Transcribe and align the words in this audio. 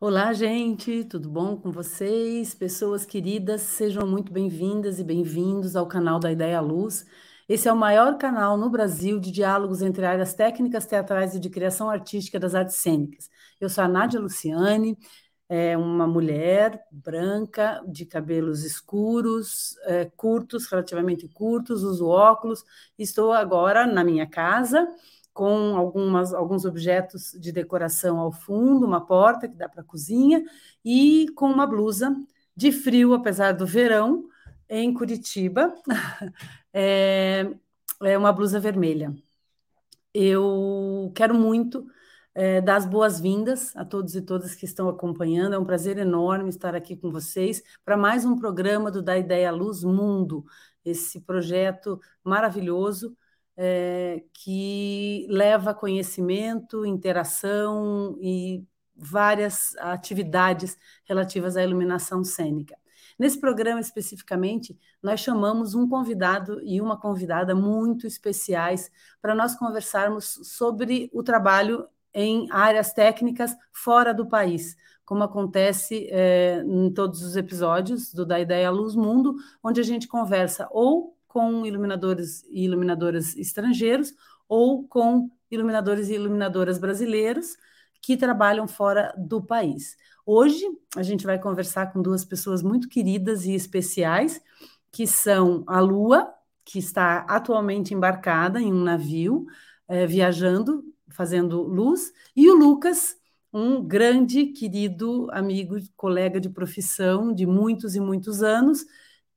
Olá, 0.00 0.32
gente, 0.32 1.02
tudo 1.04 1.28
bom 1.28 1.56
com 1.56 1.72
vocês? 1.72 2.54
Pessoas 2.54 3.04
queridas, 3.04 3.62
sejam 3.62 4.06
muito 4.06 4.32
bem-vindas 4.32 5.00
e 5.00 5.04
bem-vindos 5.04 5.74
ao 5.74 5.88
canal 5.88 6.20
da 6.20 6.30
Ideia 6.30 6.60
Luz. 6.60 7.04
Esse 7.48 7.68
é 7.68 7.72
o 7.72 7.76
maior 7.76 8.16
canal 8.16 8.56
no 8.56 8.70
Brasil 8.70 9.18
de 9.18 9.32
diálogos 9.32 9.82
entre 9.82 10.06
áreas 10.06 10.34
técnicas, 10.34 10.86
teatrais 10.86 11.34
e 11.34 11.40
de 11.40 11.50
criação 11.50 11.90
artística 11.90 12.38
das 12.38 12.54
artes 12.54 12.76
cênicas. 12.76 13.28
Eu 13.60 13.68
sou 13.68 13.82
a 13.82 13.88
Nádia 13.88 14.20
Luciane, 14.20 14.96
é 15.48 15.76
uma 15.76 16.06
mulher 16.06 16.80
branca, 16.92 17.82
de 17.88 18.06
cabelos 18.06 18.62
escuros, 18.64 19.76
é, 19.84 20.04
curtos, 20.16 20.66
relativamente 20.66 21.26
curtos, 21.26 21.82
uso 21.82 22.06
óculos. 22.06 22.62
Estou 22.96 23.32
agora 23.32 23.84
na 23.84 24.04
minha 24.04 24.28
casa 24.28 24.86
com 25.38 25.76
algumas, 25.76 26.34
alguns 26.34 26.64
objetos 26.64 27.30
de 27.38 27.52
decoração 27.52 28.18
ao 28.18 28.32
fundo, 28.32 28.84
uma 28.84 29.06
porta 29.06 29.46
que 29.46 29.54
dá 29.54 29.68
para 29.68 29.82
a 29.82 29.84
cozinha, 29.84 30.44
e 30.84 31.28
com 31.36 31.48
uma 31.48 31.64
blusa 31.64 32.12
de 32.56 32.72
frio, 32.72 33.14
apesar 33.14 33.52
do 33.52 33.64
verão, 33.64 34.28
em 34.68 34.92
Curitiba. 34.92 35.72
é, 36.74 37.48
é 38.02 38.18
uma 38.18 38.32
blusa 38.32 38.58
vermelha. 38.58 39.14
Eu 40.12 41.12
quero 41.14 41.36
muito 41.36 41.86
é, 42.34 42.60
dar 42.60 42.74
as 42.74 42.84
boas-vindas 42.84 43.76
a 43.76 43.84
todos 43.84 44.16
e 44.16 44.22
todas 44.22 44.56
que 44.56 44.64
estão 44.64 44.88
acompanhando. 44.88 45.54
É 45.54 45.58
um 45.58 45.64
prazer 45.64 45.98
enorme 45.98 46.48
estar 46.48 46.74
aqui 46.74 46.96
com 46.96 47.12
vocês 47.12 47.62
para 47.84 47.96
mais 47.96 48.24
um 48.24 48.34
programa 48.34 48.90
do 48.90 49.00
Da 49.00 49.16
Ideia 49.16 49.52
Luz 49.52 49.84
Mundo, 49.84 50.44
esse 50.84 51.20
projeto 51.20 52.00
maravilhoso 52.24 53.16
é, 53.60 54.22
que 54.32 55.26
leva 55.28 55.74
conhecimento, 55.74 56.86
interação 56.86 58.16
e 58.20 58.64
várias 58.94 59.76
atividades 59.78 60.78
relativas 61.04 61.56
à 61.56 61.64
iluminação 61.64 62.22
cênica. 62.22 62.76
Nesse 63.18 63.40
programa 63.40 63.80
especificamente, 63.80 64.78
nós 65.02 65.18
chamamos 65.18 65.74
um 65.74 65.88
convidado 65.88 66.62
e 66.62 66.80
uma 66.80 66.96
convidada 66.96 67.52
muito 67.52 68.06
especiais 68.06 68.92
para 69.20 69.34
nós 69.34 69.56
conversarmos 69.56 70.38
sobre 70.44 71.10
o 71.12 71.20
trabalho 71.24 71.88
em 72.14 72.46
áreas 72.52 72.92
técnicas 72.92 73.56
fora 73.72 74.14
do 74.14 74.26
país, 74.26 74.76
como 75.04 75.24
acontece 75.24 76.08
é, 76.12 76.62
em 76.64 76.92
todos 76.92 77.22
os 77.22 77.36
episódios 77.36 78.14
do 78.14 78.24
Da 78.24 78.38
Ideia 78.38 78.70
Luz 78.70 78.94
Mundo, 78.94 79.34
onde 79.64 79.80
a 79.80 79.84
gente 79.84 80.06
conversa 80.06 80.68
ou 80.70 81.17
com 81.28 81.64
iluminadores 81.64 82.42
e 82.50 82.64
iluminadoras 82.64 83.36
estrangeiros 83.36 84.14
ou 84.48 84.88
com 84.88 85.30
iluminadores 85.50 86.08
e 86.08 86.14
iluminadoras 86.14 86.78
brasileiros 86.78 87.56
que 88.00 88.16
trabalham 88.16 88.66
fora 88.66 89.14
do 89.16 89.42
país. 89.42 89.96
Hoje 90.24 90.64
a 90.96 91.02
gente 91.02 91.24
vai 91.24 91.38
conversar 91.38 91.92
com 91.92 92.02
duas 92.02 92.24
pessoas 92.24 92.62
muito 92.62 92.88
queridas 92.88 93.44
e 93.44 93.54
especiais, 93.54 94.40
que 94.90 95.06
são 95.06 95.64
a 95.66 95.80
Lua, 95.80 96.32
que 96.64 96.78
está 96.78 97.20
atualmente 97.28 97.94
embarcada 97.94 98.60
em 98.60 98.72
um 98.72 98.82
navio, 98.82 99.46
é, 99.86 100.06
viajando, 100.06 100.84
fazendo 101.08 101.62
luz, 101.62 102.12
e 102.36 102.48
o 102.50 102.54
Lucas, 102.54 103.16
um 103.52 103.82
grande, 103.82 104.46
querido 104.46 105.28
amigo, 105.32 105.76
colega 105.96 106.38
de 106.38 106.50
profissão 106.50 107.32
de 107.32 107.46
muitos 107.46 107.96
e 107.96 108.00
muitos 108.00 108.42
anos, 108.42 108.84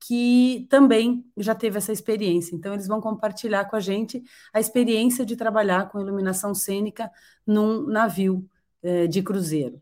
que 0.01 0.65
também 0.69 1.23
já 1.37 1.53
teve 1.53 1.77
essa 1.77 1.91
experiência. 1.91 2.55
Então, 2.55 2.73
eles 2.73 2.87
vão 2.87 2.99
compartilhar 2.99 3.65
com 3.65 3.75
a 3.75 3.79
gente 3.79 4.23
a 4.51 4.59
experiência 4.59 5.23
de 5.23 5.35
trabalhar 5.35 5.89
com 5.89 6.01
iluminação 6.01 6.55
cênica 6.55 7.11
num 7.45 7.85
navio 7.85 8.43
eh, 8.81 9.05
de 9.05 9.21
cruzeiro. 9.21 9.79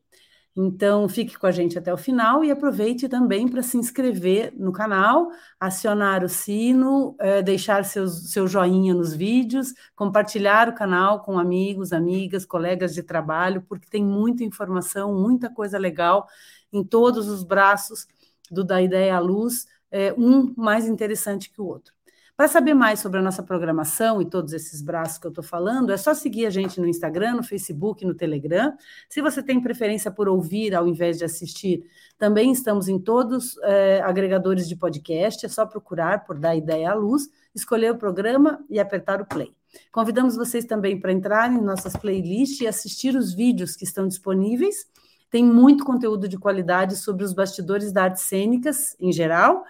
Então, 0.56 1.08
fique 1.08 1.38
com 1.40 1.48
a 1.48 1.52
gente 1.52 1.78
até 1.80 1.94
o 1.94 1.98
final 1.98 2.44
e 2.44 2.52
aproveite 2.52 3.08
também 3.08 3.48
para 3.48 3.64
se 3.64 3.78
inscrever 3.78 4.54
no 4.58 4.74
canal, 4.74 5.30
acionar 5.58 6.22
o 6.22 6.28
sino, 6.28 7.16
eh, 7.18 7.42
deixar 7.42 7.86
seus, 7.86 8.32
seu 8.32 8.46
joinha 8.46 8.94
nos 8.94 9.14
vídeos, 9.14 9.74
compartilhar 9.96 10.68
o 10.68 10.76
canal 10.76 11.22
com 11.22 11.40
amigos, 11.40 11.94
amigas, 11.94 12.46
colegas 12.46 12.94
de 12.94 13.04
trabalho, 13.04 13.62
porque 13.70 13.88
tem 13.90 14.04
muita 14.04 14.44
informação, 14.44 15.14
muita 15.16 15.50
coisa 15.50 15.78
legal 15.78 16.28
em 16.74 16.84
todos 16.84 17.30
os 17.30 17.42
braços 17.42 18.06
do 18.52 18.64
Da 18.64 18.82
Ideia 18.82 19.16
à 19.16 19.20
Luz 19.20 19.66
é, 19.92 20.14
um 20.18 20.54
mais 20.56 20.88
interessante 20.88 21.50
que 21.50 21.62
o 21.62 21.66
outro. 21.66 21.94
Para 22.40 22.48
saber 22.48 22.74
mais 22.74 23.02
sobre 23.02 23.20
a 23.20 23.22
nossa 23.22 23.44
programação 23.44 24.22
e 24.22 24.26
todos 24.26 24.54
esses 24.54 24.82
braços 24.82 25.18
que 25.18 25.28
eu 25.28 25.30
estou 25.30 25.44
falando, 25.44 25.92
é 25.92 25.98
só 25.98 26.14
seguir 26.14 26.46
a 26.46 26.50
gente 26.50 26.80
no 26.80 26.88
Instagram, 26.88 27.34
no 27.34 27.44
Facebook, 27.44 28.06
no 28.06 28.14
Telegram. 28.14 28.74
Se 29.10 29.22
você 29.22 29.44
tem 29.44 29.62
preferência 29.62 30.10
por 30.10 30.30
ouvir 30.30 30.74
ao 30.74 30.88
invés 30.88 31.18
de 31.18 31.26
assistir, 31.26 31.84
também 32.18 32.50
estamos 32.54 32.88
em 32.88 32.98
todos 32.98 33.58
é, 33.64 34.02
agregadores 34.06 34.70
de 34.70 34.76
podcast. 34.78 35.46
É 35.46 35.50
só 35.50 35.66
procurar 35.66 36.24
por 36.24 36.40
Dar 36.40 36.56
Ideia 36.56 36.92
à 36.92 36.94
Luz, 36.94 37.30
escolher 37.54 37.92
o 37.92 37.98
programa 37.98 38.64
e 38.70 38.80
apertar 38.80 39.22
o 39.22 39.26
play. 39.26 39.54
Convidamos 39.92 40.38
vocês 40.38 40.64
também 40.64 40.98
para 40.98 41.12
entrar 41.12 41.52
em 41.52 41.62
nossas 41.62 41.94
playlists 41.98 42.62
e 42.62 42.68
assistir 42.68 43.18
os 43.18 43.34
vídeos 43.34 43.76
que 43.76 43.84
estão 43.84 44.08
disponíveis 44.08 44.88
tem 45.30 45.44
muito 45.44 45.86
conteúdo 45.86 46.28
de 46.28 46.38
qualidade 46.38 46.96
sobre 46.96 47.24
os 47.24 47.34
bastidores 47.34 47.92
da 47.92 48.04
artes 48.04 48.24
cênicas 48.24 48.96
em 49.00 49.12
geral. 49.12 49.64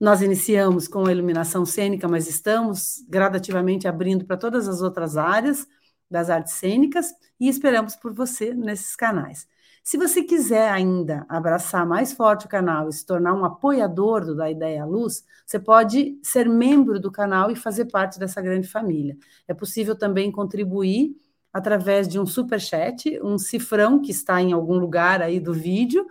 Nós 0.00 0.22
iniciamos 0.22 0.88
com 0.88 1.06
a 1.06 1.12
iluminação 1.12 1.64
cênica, 1.64 2.08
mas 2.08 2.28
estamos 2.28 3.04
gradativamente 3.08 3.86
abrindo 3.86 4.24
para 4.24 4.36
todas 4.36 4.66
as 4.66 4.82
outras 4.82 5.16
áreas 5.16 5.66
das 6.10 6.28
artes 6.28 6.54
cênicas 6.54 7.12
e 7.38 7.48
esperamos 7.48 7.96
por 7.96 8.12
você 8.12 8.52
nesses 8.52 8.96
canais. 8.96 9.46
Se 9.84 9.96
você 9.96 10.22
quiser 10.22 10.70
ainda 10.70 11.26
abraçar 11.28 11.84
mais 11.84 12.12
forte 12.12 12.46
o 12.46 12.48
canal 12.48 12.88
e 12.88 12.92
se 12.92 13.04
tornar 13.04 13.34
um 13.34 13.44
apoiador 13.44 14.24
do 14.24 14.36
Da 14.36 14.48
Ideia 14.48 14.84
à 14.84 14.86
Luz, 14.86 15.24
você 15.44 15.58
pode 15.58 16.18
ser 16.22 16.48
membro 16.48 17.00
do 17.00 17.10
canal 17.10 17.50
e 17.50 17.56
fazer 17.56 17.86
parte 17.86 18.18
dessa 18.18 18.40
grande 18.40 18.68
família. 18.68 19.16
É 19.48 19.52
possível 19.52 19.96
também 19.96 20.30
contribuir 20.30 21.16
através 21.52 22.08
de 22.08 22.18
um 22.18 22.26
super 22.26 22.60
chat, 22.60 23.20
um 23.22 23.38
cifrão 23.38 24.00
que 24.00 24.10
está 24.10 24.40
em 24.40 24.52
algum 24.52 24.78
lugar 24.78 25.20
aí 25.20 25.38
do 25.38 25.52
vídeo, 25.52 26.06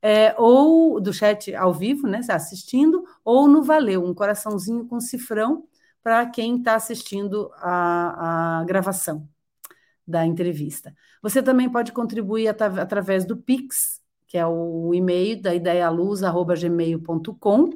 é, 0.00 0.34
ou 0.38 0.98
do 1.00 1.12
chat 1.12 1.54
ao 1.54 1.74
vivo, 1.74 2.06
né, 2.06 2.20
assistindo, 2.28 3.04
ou 3.24 3.48
no 3.48 3.62
Valeu, 3.62 4.04
um 4.04 4.14
coraçãozinho 4.14 4.86
com 4.86 5.00
cifrão 5.00 5.66
para 6.02 6.24
quem 6.26 6.58
está 6.58 6.74
assistindo 6.76 7.50
a, 7.56 8.60
a, 8.60 8.64
gravação 8.64 9.28
da 10.06 10.24
entrevista. 10.24 10.94
Você 11.20 11.42
também 11.42 11.68
pode 11.68 11.90
contribuir 11.90 12.46
at 12.46 12.62
através 12.62 13.24
do 13.24 13.36
Pix, 13.36 14.00
que 14.28 14.38
é 14.38 14.46
o 14.46 14.94
e-mail 14.94 15.42
da 15.42 15.52
ideialuz.gmail.com. 15.54 17.70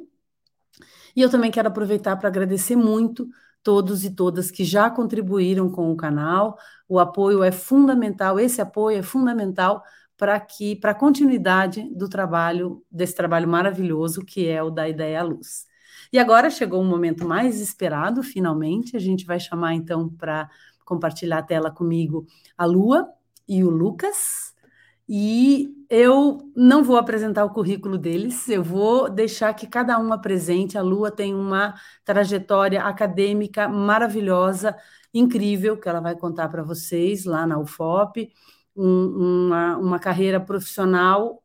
E 1.13 1.21
eu 1.21 1.29
também 1.29 1.51
quero 1.51 1.67
aproveitar 1.67 2.15
para 2.15 2.29
agradecer 2.29 2.77
muito 2.77 3.27
todos 3.63 4.03
e 4.03 4.11
todas 4.11 4.51
que 4.51 4.63
já 4.63 4.89
contribuíram 4.89 5.69
com 5.69 5.91
o 5.91 5.95
canal. 5.95 6.57
O 6.87 6.99
apoio 6.99 7.43
é 7.43 7.51
fundamental, 7.51 8.39
esse 8.39 8.61
apoio 8.61 8.99
é 8.99 9.01
fundamental 9.03 9.83
para 10.17 10.39
que 10.39 10.75
para 10.75 10.91
a 10.91 10.95
continuidade 10.95 11.89
do 11.95 12.07
trabalho, 12.07 12.83
desse 12.91 13.15
trabalho 13.15 13.47
maravilhoso 13.47 14.23
que 14.23 14.47
é 14.47 14.61
o 14.61 14.69
da 14.69 14.87
Ideia 14.87 15.21
à 15.21 15.23
Luz. 15.23 15.65
E 16.13 16.19
agora 16.19 16.49
chegou 16.49 16.79
o 16.79 16.83
um 16.83 16.87
momento 16.87 17.27
mais 17.27 17.59
esperado, 17.59 18.21
finalmente, 18.21 18.97
a 18.97 18.99
gente 18.99 19.25
vai 19.25 19.39
chamar 19.39 19.73
então 19.73 20.09
para 20.09 20.49
compartilhar 20.83 21.39
a 21.39 21.43
tela 21.43 21.71
comigo 21.71 22.25
a 22.57 22.65
Lua 22.65 23.09
e 23.47 23.63
o 23.63 23.69
Lucas. 23.69 24.53
E 25.07 25.69
eu 25.93 26.49
não 26.55 26.85
vou 26.85 26.95
apresentar 26.95 27.43
o 27.43 27.49
currículo 27.49 27.97
deles, 27.97 28.47
eu 28.47 28.63
vou 28.63 29.09
deixar 29.09 29.53
que 29.53 29.67
cada 29.67 29.99
um 29.99 30.13
apresente. 30.13 30.77
A 30.77 30.81
Lua 30.81 31.11
tem 31.11 31.35
uma 31.35 31.75
trajetória 32.05 32.81
acadêmica 32.81 33.67
maravilhosa, 33.67 34.73
incrível, 35.13 35.77
que 35.77 35.89
ela 35.89 35.99
vai 35.99 36.15
contar 36.15 36.47
para 36.47 36.63
vocês 36.63 37.25
lá 37.25 37.45
na 37.45 37.59
UFOP, 37.59 38.31
um, 38.73 39.47
uma, 39.47 39.77
uma 39.77 39.99
carreira 39.99 40.39
profissional 40.39 41.43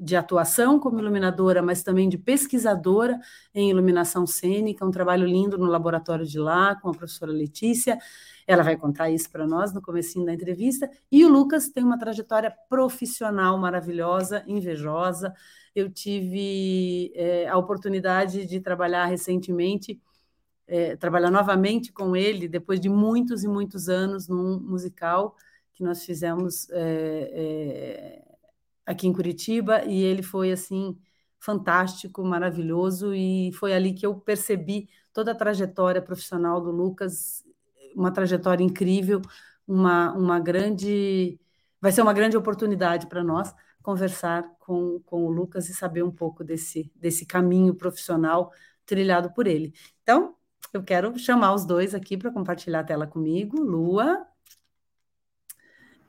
de 0.00 0.16
atuação 0.16 0.80
como 0.80 0.98
iluminadora, 0.98 1.60
mas 1.60 1.82
também 1.82 2.08
de 2.08 2.16
pesquisadora 2.16 3.20
em 3.54 3.70
iluminação 3.70 4.26
cênica, 4.26 4.86
um 4.86 4.90
trabalho 4.90 5.26
lindo 5.26 5.58
no 5.58 5.66
laboratório 5.66 6.24
de 6.24 6.38
lá, 6.38 6.76
com 6.76 6.88
a 6.88 6.94
professora 6.94 7.30
Letícia. 7.30 7.98
Ela 8.46 8.62
vai 8.62 8.76
contar 8.76 9.10
isso 9.10 9.30
para 9.30 9.46
nós 9.46 9.72
no 9.72 9.82
comecinho 9.82 10.24
da 10.24 10.32
entrevista. 10.32 10.88
E 11.10 11.24
o 11.24 11.28
Lucas 11.28 11.68
tem 11.68 11.82
uma 11.82 11.98
trajetória 11.98 12.54
profissional 12.68 13.58
maravilhosa, 13.58 14.44
invejosa. 14.46 15.34
Eu 15.74 15.90
tive 15.90 17.12
é, 17.14 17.48
a 17.48 17.56
oportunidade 17.56 18.46
de 18.46 18.60
trabalhar 18.60 19.06
recentemente, 19.06 20.00
é, 20.66 20.96
trabalhar 20.96 21.30
novamente 21.30 21.92
com 21.92 22.14
ele, 22.14 22.48
depois 22.48 22.80
de 22.80 22.88
muitos 22.88 23.42
e 23.42 23.48
muitos 23.48 23.88
anos, 23.88 24.28
num 24.28 24.60
musical 24.60 25.36
que 25.72 25.82
nós 25.82 26.04
fizemos 26.04 26.68
é, 26.70 28.22
aqui 28.86 29.06
em 29.06 29.12
Curitiba, 29.12 29.84
e 29.84 30.02
ele 30.02 30.22
foi 30.22 30.50
assim 30.52 30.96
fantástico, 31.38 32.24
maravilhoso, 32.24 33.14
e 33.14 33.52
foi 33.52 33.74
ali 33.74 33.92
que 33.92 34.06
eu 34.06 34.14
percebi 34.14 34.88
toda 35.12 35.32
a 35.32 35.34
trajetória 35.34 36.00
profissional 36.00 36.60
do 36.60 36.70
Lucas 36.70 37.45
uma 37.96 38.12
trajetória 38.12 38.62
incrível, 38.62 39.22
uma, 39.66 40.12
uma 40.12 40.38
grande 40.38 41.40
vai 41.80 41.92
ser 41.92 42.02
uma 42.02 42.12
grande 42.12 42.36
oportunidade 42.36 43.06
para 43.06 43.22
nós 43.24 43.54
conversar 43.82 44.42
com, 44.58 45.00
com 45.06 45.24
o 45.24 45.30
Lucas 45.30 45.68
e 45.68 45.74
saber 45.74 46.02
um 46.02 46.10
pouco 46.10 46.42
desse, 46.42 46.90
desse 46.96 47.24
caminho 47.24 47.74
profissional 47.74 48.52
trilhado 48.84 49.32
por 49.32 49.46
ele. 49.46 49.72
Então, 50.02 50.34
eu 50.72 50.82
quero 50.82 51.16
chamar 51.18 51.54
os 51.54 51.64
dois 51.64 51.94
aqui 51.94 52.16
para 52.16 52.32
compartilhar 52.32 52.80
a 52.80 52.84
tela 52.84 53.06
comigo, 53.06 53.60
Lua 53.60 54.26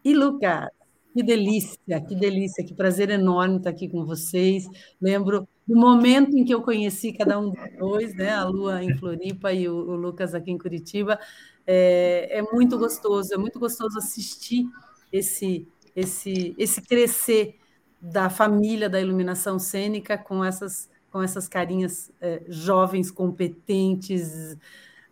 e 0.04 0.14
Lucas. 0.14 0.68
Que 1.14 1.24
delícia, 1.24 2.02
que 2.02 2.16
delícia, 2.16 2.66
que 2.66 2.76
prazer 2.76 3.10
enorme 3.10 3.58
estar 3.58 3.72
aqui 3.72 3.90
com 3.90 4.06
vocês. 4.06 4.68
Lembro 5.02 5.48
do 5.68 5.76
momento 5.76 6.38
em 6.38 6.46
que 6.46 6.54
eu 6.54 6.62
conheci 6.62 7.12
cada 7.14 7.40
um 7.40 7.50
dos 7.50 7.78
dois, 7.78 8.16
né? 8.16 8.30
A 8.30 8.44
Lua 8.44 8.84
em 8.84 8.96
Floripa 8.98 9.52
e 9.52 9.68
o, 9.68 9.76
o 9.76 9.96
Lucas 9.96 10.36
aqui 10.36 10.52
em 10.52 10.58
Curitiba. 10.58 11.20
É, 11.68 12.40
é, 12.40 12.42
muito 12.42 12.78
gostoso, 12.78 13.34
é 13.34 13.38
muito 13.38 13.60
gostoso 13.60 13.98
assistir 13.98 14.66
esse, 15.12 15.68
esse, 15.94 16.56
esse 16.58 16.82
crescer 16.82 17.60
da 18.02 18.30
família 18.30 18.90
da 18.90 19.02
iluminação 19.02 19.60
cênica 19.60 20.18
com 20.18 20.46
essas, 20.46 20.90
com 21.12 21.22
essas 21.22 21.48
carinhas 21.50 22.10
é, 22.22 22.42
jovens, 22.48 23.12
competentes, 23.12 24.58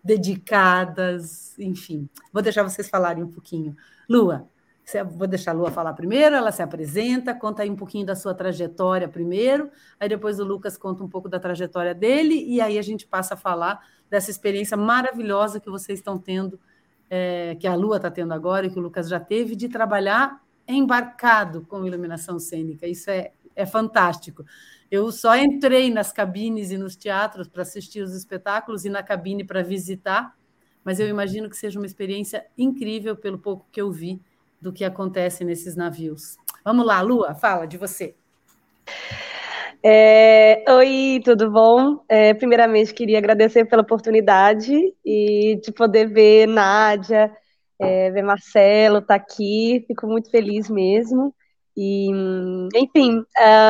dedicadas, 0.03 1.57
enfim. 1.59 2.07
Vou 2.31 2.41
deixar 2.41 2.63
vocês 2.63 2.87
falarem 2.87 3.23
um 3.23 3.31
pouquinho. 3.31 3.75
Lua, 4.07 4.47
Vou 5.11 5.25
deixar 5.25 5.51
a 5.51 5.53
Lua 5.53 5.71
falar 5.71 5.93
primeiro, 5.93 6.35
ela 6.35 6.51
se 6.51 6.61
apresenta, 6.61 7.33
conta 7.33 7.63
aí 7.63 7.69
um 7.69 7.75
pouquinho 7.75 8.05
da 8.05 8.15
sua 8.15 8.35
trajetória 8.35 9.07
primeiro, 9.07 9.71
aí 9.99 10.07
depois 10.07 10.39
o 10.39 10.43
Lucas 10.43 10.77
conta 10.77 11.03
um 11.03 11.09
pouco 11.09 11.27
da 11.27 11.39
trajetória 11.39 11.93
dele, 11.93 12.45
e 12.47 12.61
aí 12.61 12.77
a 12.77 12.81
gente 12.83 13.07
passa 13.07 13.33
a 13.33 13.37
falar 13.37 13.83
dessa 14.09 14.29
experiência 14.29 14.77
maravilhosa 14.77 15.59
que 15.59 15.71
vocês 15.71 15.99
estão 15.99 16.19
tendo, 16.19 16.59
é, 17.09 17.55
que 17.59 17.65
a 17.65 17.73
Lua 17.73 17.97
está 17.97 18.11
tendo 18.11 18.31
agora 18.33 18.67
e 18.67 18.69
que 18.69 18.77
o 18.77 18.81
Lucas 18.81 19.09
já 19.09 19.19
teve, 19.19 19.55
de 19.55 19.67
trabalhar 19.67 20.39
embarcado 20.67 21.65
com 21.65 21.85
iluminação 21.85 22.37
cênica. 22.37 22.87
Isso 22.87 23.09
é, 23.09 23.31
é 23.55 23.65
fantástico. 23.65 24.45
Eu 24.89 25.11
só 25.11 25.35
entrei 25.35 25.91
nas 25.91 26.11
cabines 26.11 26.69
e 26.69 26.77
nos 26.77 26.95
teatros 26.95 27.47
para 27.47 27.63
assistir 27.63 28.01
os 28.01 28.13
espetáculos 28.13 28.85
e 28.85 28.89
na 28.89 29.01
cabine 29.01 29.43
para 29.43 29.63
visitar, 29.63 30.35
mas 30.83 30.99
eu 30.99 31.07
imagino 31.07 31.49
que 31.49 31.57
seja 31.57 31.79
uma 31.79 31.87
experiência 31.87 32.45
incrível 32.55 33.15
pelo 33.15 33.39
pouco 33.39 33.65
que 33.71 33.81
eu 33.81 33.91
vi 33.91 34.21
do 34.65 34.73
que 34.73 34.83
acontece 34.83 35.45
nesses 35.45 35.75
navios. 35.75 36.37
Vamos 36.63 36.87
lá, 36.87 36.99
Lua, 36.99 37.35
fala 37.35 37.67
de 37.67 37.77
você. 37.77 38.15
É, 39.83 40.65
oi, 40.67 41.21
tudo 41.23 41.51
bom? 41.51 42.03
É, 42.09 42.33
primeiramente, 42.33 42.91
queria 42.91 43.19
agradecer 43.19 43.65
pela 43.65 43.83
oportunidade 43.83 44.73
e 45.05 45.59
de 45.63 45.71
poder 45.71 46.07
ver 46.07 46.47
Nádia, 46.47 47.31
é, 47.79 48.09
ver 48.09 48.23
Marcelo 48.23 49.03
tá 49.03 49.13
aqui, 49.13 49.85
fico 49.87 50.07
muito 50.07 50.31
feliz 50.31 50.67
mesmo. 50.67 51.31
E, 51.77 52.09
enfim, 52.73 53.23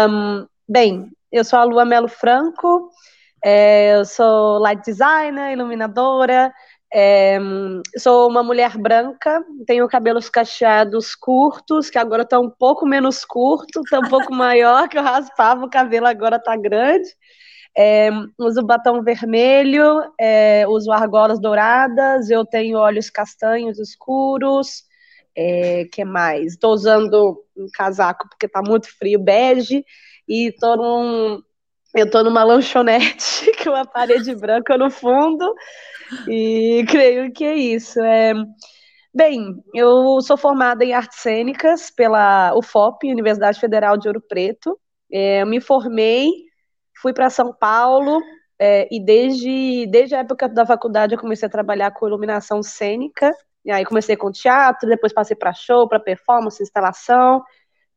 um, 0.09 0.47
bem, 0.65 1.11
eu 1.29 1.43
sou 1.43 1.59
a 1.59 1.65
Lua 1.65 1.83
Melo 1.83 2.07
Franco, 2.07 2.89
é, 3.43 3.97
eu 3.97 4.05
sou 4.05 4.59
light 4.59 4.81
designer, 4.85 5.51
iluminadora, 5.51 6.53
é, 6.93 7.37
sou 7.97 8.29
uma 8.29 8.43
mulher 8.43 8.77
branca, 8.77 9.43
tenho 9.65 9.87
cabelos 9.87 10.29
cacheados 10.29 11.15
curtos, 11.15 11.89
que 11.89 11.97
agora 11.97 12.23
estão 12.23 12.43
tá 12.43 12.47
um 12.47 12.49
pouco 12.49 12.85
menos 12.85 13.25
curto, 13.25 13.81
está 13.81 13.99
um 13.99 14.09
pouco 14.09 14.33
maior, 14.33 14.87
que 14.87 14.97
eu 14.97 15.03
raspava 15.03 15.65
o 15.65 15.69
cabelo, 15.69 16.07
agora 16.07 16.37
está 16.37 16.55
grande. 16.55 17.07
É, 17.77 18.09
uso 18.39 18.63
batom 18.63 19.03
vermelho, 19.03 20.01
é, 20.19 20.65
uso 20.67 20.91
argolas 20.91 21.41
douradas, 21.41 22.29
eu 22.29 22.45
tenho 22.45 22.77
olhos 22.77 23.09
castanhos 23.09 23.77
escuros. 23.79 24.83
É, 25.37 25.85
que 25.91 26.05
mais? 26.05 26.53
Estou 26.53 26.73
usando 26.73 27.43
um 27.57 27.67
casaco 27.73 28.29
porque 28.29 28.45
está 28.45 28.61
muito 28.61 28.87
frio, 28.97 29.19
bege, 29.19 29.83
e 30.25 30.47
estou 30.47 30.77
num, 30.77 31.41
eu 31.93 32.05
estou 32.05 32.23
numa 32.23 32.43
lanchonete 32.43 33.51
com 33.61 33.71
uma 33.71 33.85
parede 33.85 34.33
branca 34.35 34.77
no 34.77 34.89
fundo. 34.89 35.53
E 36.27 36.85
creio 36.89 37.31
que 37.31 37.43
é 37.43 37.55
isso. 37.55 37.99
É... 38.01 38.33
Bem, 39.13 39.63
eu 39.73 40.19
sou 40.21 40.35
formada 40.35 40.83
em 40.83 40.93
artes 40.93 41.19
cênicas 41.19 41.89
pela 41.89 42.53
UFOP, 42.55 43.09
Universidade 43.09 43.59
Federal 43.59 43.97
de 43.97 44.07
Ouro 44.07 44.21
Preto. 44.21 44.77
É, 45.11 45.41
eu 45.41 45.45
me 45.45 45.61
formei, 45.61 46.29
fui 47.01 47.13
para 47.13 47.29
São 47.29 47.53
Paulo 47.53 48.21
é, 48.59 48.87
e 48.91 48.99
desde, 49.03 49.87
desde 49.87 50.15
a 50.15 50.19
época 50.19 50.49
da 50.49 50.65
faculdade 50.65 51.13
eu 51.13 51.19
comecei 51.19 51.47
a 51.47 51.51
trabalhar 51.51 51.91
com 51.91 52.07
iluminação 52.07 52.61
cênica. 52.61 53.31
E 53.63 53.71
aí 53.71 53.85
comecei 53.85 54.15
com 54.15 54.31
teatro, 54.31 54.89
depois 54.89 55.13
passei 55.13 55.35
para 55.35 55.53
show, 55.53 55.87
para 55.87 55.99
performance, 55.99 56.61
instalação. 56.61 57.43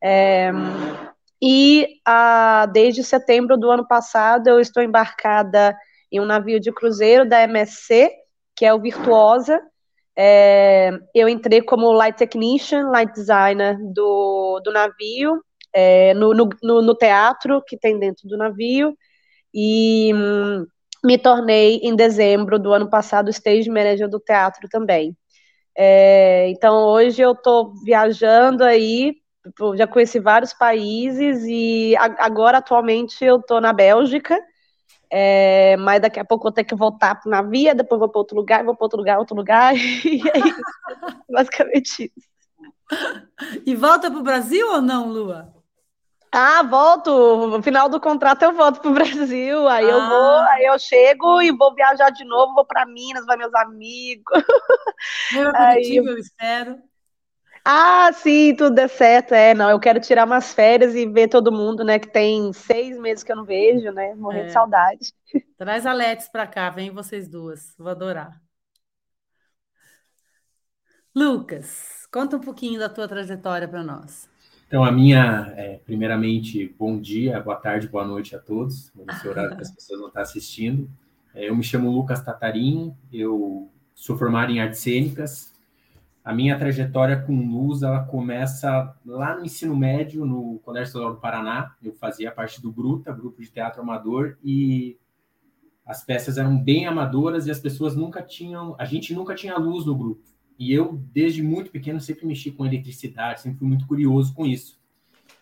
É, 0.01 0.51
e 1.41 1.99
ah, 2.05 2.65
desde 2.71 3.03
setembro 3.03 3.57
do 3.57 3.69
ano 3.69 3.87
passado 3.87 4.47
eu 4.47 4.59
estou 4.59 4.81
embarcada 4.81 5.75
em 6.11 6.19
um 6.19 6.25
navio 6.25 6.59
de 6.59 6.71
cruzeiro 6.71 7.27
da 7.27 7.41
MSC, 7.43 8.11
que 8.55 8.65
é 8.65 8.73
o 8.73 8.81
Virtuosa. 8.81 9.61
É, 10.17 10.91
eu 11.15 11.29
entrei 11.29 11.61
como 11.61 11.91
light 11.91 12.17
technician, 12.17 12.89
light 12.89 13.13
designer 13.13 13.77
do, 13.93 14.59
do 14.63 14.71
navio, 14.71 15.41
é, 15.73 16.13
no, 16.13 16.33
no, 16.33 16.81
no, 16.81 16.95
teatro 16.95 17.63
que 17.65 17.77
tem 17.77 17.97
dentro 17.97 18.27
do 18.27 18.37
navio, 18.37 18.93
e 19.53 20.11
hum, 20.13 20.65
me 21.03 21.17
tornei, 21.17 21.77
em 21.77 21.95
dezembro 21.95 22.59
do 22.59 22.73
ano 22.73 22.89
passado, 22.89 23.29
stage 23.29 23.69
manager 23.69 24.09
do 24.09 24.19
teatro 24.19 24.67
também. 24.69 25.15
É, 25.77 26.49
então, 26.49 26.83
hoje 26.85 27.21
eu 27.21 27.31
estou 27.31 27.73
viajando 27.85 28.63
aí, 28.63 29.15
já 29.77 29.87
conheci 29.87 30.19
vários 30.19 30.53
países, 30.53 31.45
e 31.45 31.95
agora, 31.97 32.57
atualmente, 32.57 33.23
eu 33.23 33.37
estou 33.37 33.61
na 33.61 33.71
Bélgica, 33.71 34.37
é, 35.11 35.75
mas 35.77 36.01
daqui 36.01 36.19
a 36.19 36.25
pouco 36.25 36.43
eu 36.43 36.49
vou 36.49 36.53
ter 36.53 36.63
que 36.63 36.75
voltar 36.75 37.19
na 37.25 37.41
via, 37.41 37.73
depois 37.73 37.99
vou 37.99 38.09
para 38.09 38.19
outro 38.19 38.37
lugar, 38.37 38.63
vou 38.63 38.75
para 38.75 38.85
outro 38.85 38.99
lugar, 38.99 39.17
outro 39.17 39.35
lugar, 39.35 39.75
e 39.75 40.21
é 40.29 40.39
isso. 40.39 40.61
Basicamente 41.29 42.11
isso. 42.15 42.29
E 43.65 43.75
volta 43.75 44.09
para 44.09 44.19
o 44.19 44.23
Brasil 44.23 44.67
ou 44.71 44.81
não, 44.81 45.07
Lua? 45.07 45.53
Ah, 46.31 46.61
volto. 46.61 47.47
No 47.47 47.61
final 47.61 47.89
do 47.89 47.99
contrato 47.99 48.43
eu 48.43 48.53
volto 48.53 48.81
para 48.81 48.91
o 48.91 48.93
Brasil. 48.93 49.67
Aí 49.67 49.85
ah. 49.85 49.89
eu 49.89 50.07
vou, 50.07 50.39
aí 50.51 50.65
eu 50.65 50.77
chego 50.77 51.41
e 51.41 51.51
vou 51.51 51.73
viajar 51.73 52.11
de 52.11 52.23
novo, 52.23 52.53
vou 52.53 52.65
para 52.65 52.85
Minas, 52.85 53.25
vai 53.25 53.37
meus 53.37 53.53
amigos. 53.55 54.43
Meu 55.31 55.49
aperitivo, 55.49 56.09
eu 56.09 56.17
espero. 56.17 56.77
Ah, 57.63 58.11
sim, 58.13 58.55
tudo 58.55 58.75
der 58.75 58.89
certo. 58.89 59.33
É, 59.33 59.53
não, 59.53 59.69
eu 59.69 59.79
quero 59.79 59.99
tirar 59.99 60.25
umas 60.25 60.53
férias 60.53 60.95
e 60.95 61.05
ver 61.05 61.27
todo 61.27 61.51
mundo, 61.51 61.83
né? 61.83 61.99
Que 61.99 62.07
tem 62.07 62.51
seis 62.53 62.99
meses 62.99 63.23
que 63.23 63.31
eu 63.31 63.35
não 63.35 63.45
vejo, 63.45 63.91
né? 63.91 64.15
Morrendo 64.15 64.45
é. 64.45 64.47
de 64.47 64.53
saudade. 64.53 65.13
Traz 65.57 65.85
a 65.85 65.93
Letes 65.93 66.29
para 66.29 66.47
cá, 66.47 66.69
vem 66.69 66.91
vocês 66.91 67.27
duas. 67.27 67.73
Vou 67.77 67.89
adorar. 67.89 68.41
Lucas, 71.15 72.07
conta 72.11 72.37
um 72.37 72.39
pouquinho 72.39 72.79
da 72.79 72.87
tua 72.87 73.07
trajetória 73.07 73.67
para 73.67 73.83
nós. 73.83 74.29
Então, 74.67 74.83
a 74.83 74.91
minha, 74.91 75.51
é, 75.57 75.79
primeiramente, 75.83 76.75
bom 76.77 76.99
dia, 76.99 77.39
boa 77.39 77.55
tarde, 77.55 77.87
boa 77.87 78.05
noite 78.05 78.35
a 78.35 78.39
todos, 78.39 78.91
nesse 78.93 79.27
horário 79.27 79.55
que 79.55 79.63
as 79.63 79.71
pessoas 79.71 79.99
vão 79.99 80.09
estar 80.09 80.21
assistindo. 80.21 80.87
É, 81.33 81.49
eu 81.49 81.55
me 81.55 81.63
chamo 81.63 81.89
Lucas 81.89 82.23
Tatarim, 82.23 82.95
eu 83.11 83.67
sou 83.95 84.15
formado 84.15 84.51
em 84.51 84.61
artes 84.61 84.79
cênicas, 84.79 85.48
a 86.29 86.33
minha 86.33 86.55
trajetória 86.59 87.19
com 87.19 87.33
luz 87.33 87.81
ela 87.81 88.03
começa 88.03 88.95
lá 89.03 89.35
no 89.35 89.43
ensino 89.43 89.75
médio, 89.75 90.27
no 90.27 90.59
Colégio 90.59 90.89
Estadual 90.89 91.15
do 91.15 91.19
Paraná. 91.19 91.75
Eu 91.81 91.91
fazia 91.93 92.31
parte 92.31 92.61
do 92.61 92.71
Gruta, 92.71 93.11
grupo 93.11 93.41
de 93.41 93.49
teatro 93.49 93.81
amador, 93.81 94.37
e 94.43 94.95
as 95.83 96.05
peças 96.05 96.37
eram 96.37 96.55
bem 96.55 96.85
amadoras 96.85 97.47
e 97.47 97.51
as 97.51 97.59
pessoas 97.59 97.95
nunca 97.95 98.21
tinham, 98.21 98.75
a 98.77 98.85
gente 98.85 99.11
nunca 99.11 99.33
tinha 99.33 99.57
luz 99.57 99.87
no 99.87 99.97
grupo. 99.97 100.21
E 100.59 100.71
eu, 100.71 101.01
desde 101.11 101.41
muito 101.41 101.71
pequeno, 101.71 101.99
sempre 101.99 102.27
mexi 102.27 102.51
com 102.51 102.63
eletricidade, 102.63 103.41
sempre 103.41 103.57
fui 103.57 103.67
muito 103.67 103.87
curioso 103.87 104.31
com 104.35 104.45
isso. 104.45 104.79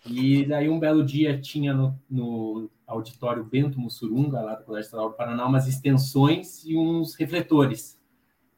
E 0.05 0.45
daí 0.45 0.69
um 0.69 0.79
belo 0.79 1.03
dia 1.03 1.37
tinha 1.37 1.73
no, 1.73 1.99
no 2.09 2.71
auditório 2.87 3.43
Bento 3.43 3.77
Mussurunga, 3.77 4.39
lá 4.39 4.55
do 4.55 4.63
Colégio 4.63 4.85
Estadual 4.85 5.09
do 5.09 5.17
Paraná, 5.17 5.45
umas 5.45 5.67
extensões 5.67 6.63
e 6.63 6.77
uns 6.77 7.13
refletores. 7.15 7.96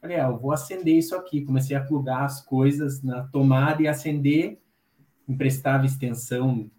Falei, 0.01 0.17
ah, 0.17 0.27
eu 0.29 0.37
vou 0.37 0.51
acender 0.51 0.95
isso 0.95 1.15
aqui. 1.15 1.41
Comecei 1.41 1.75
a 1.75 1.83
plugar 1.83 2.23
as 2.23 2.41
coisas 2.41 3.03
na 3.03 3.23
tomada 3.27 3.81
e 3.81 3.87
acender. 3.87 4.59
Emprestava 5.27 5.85
extensão 5.85 6.69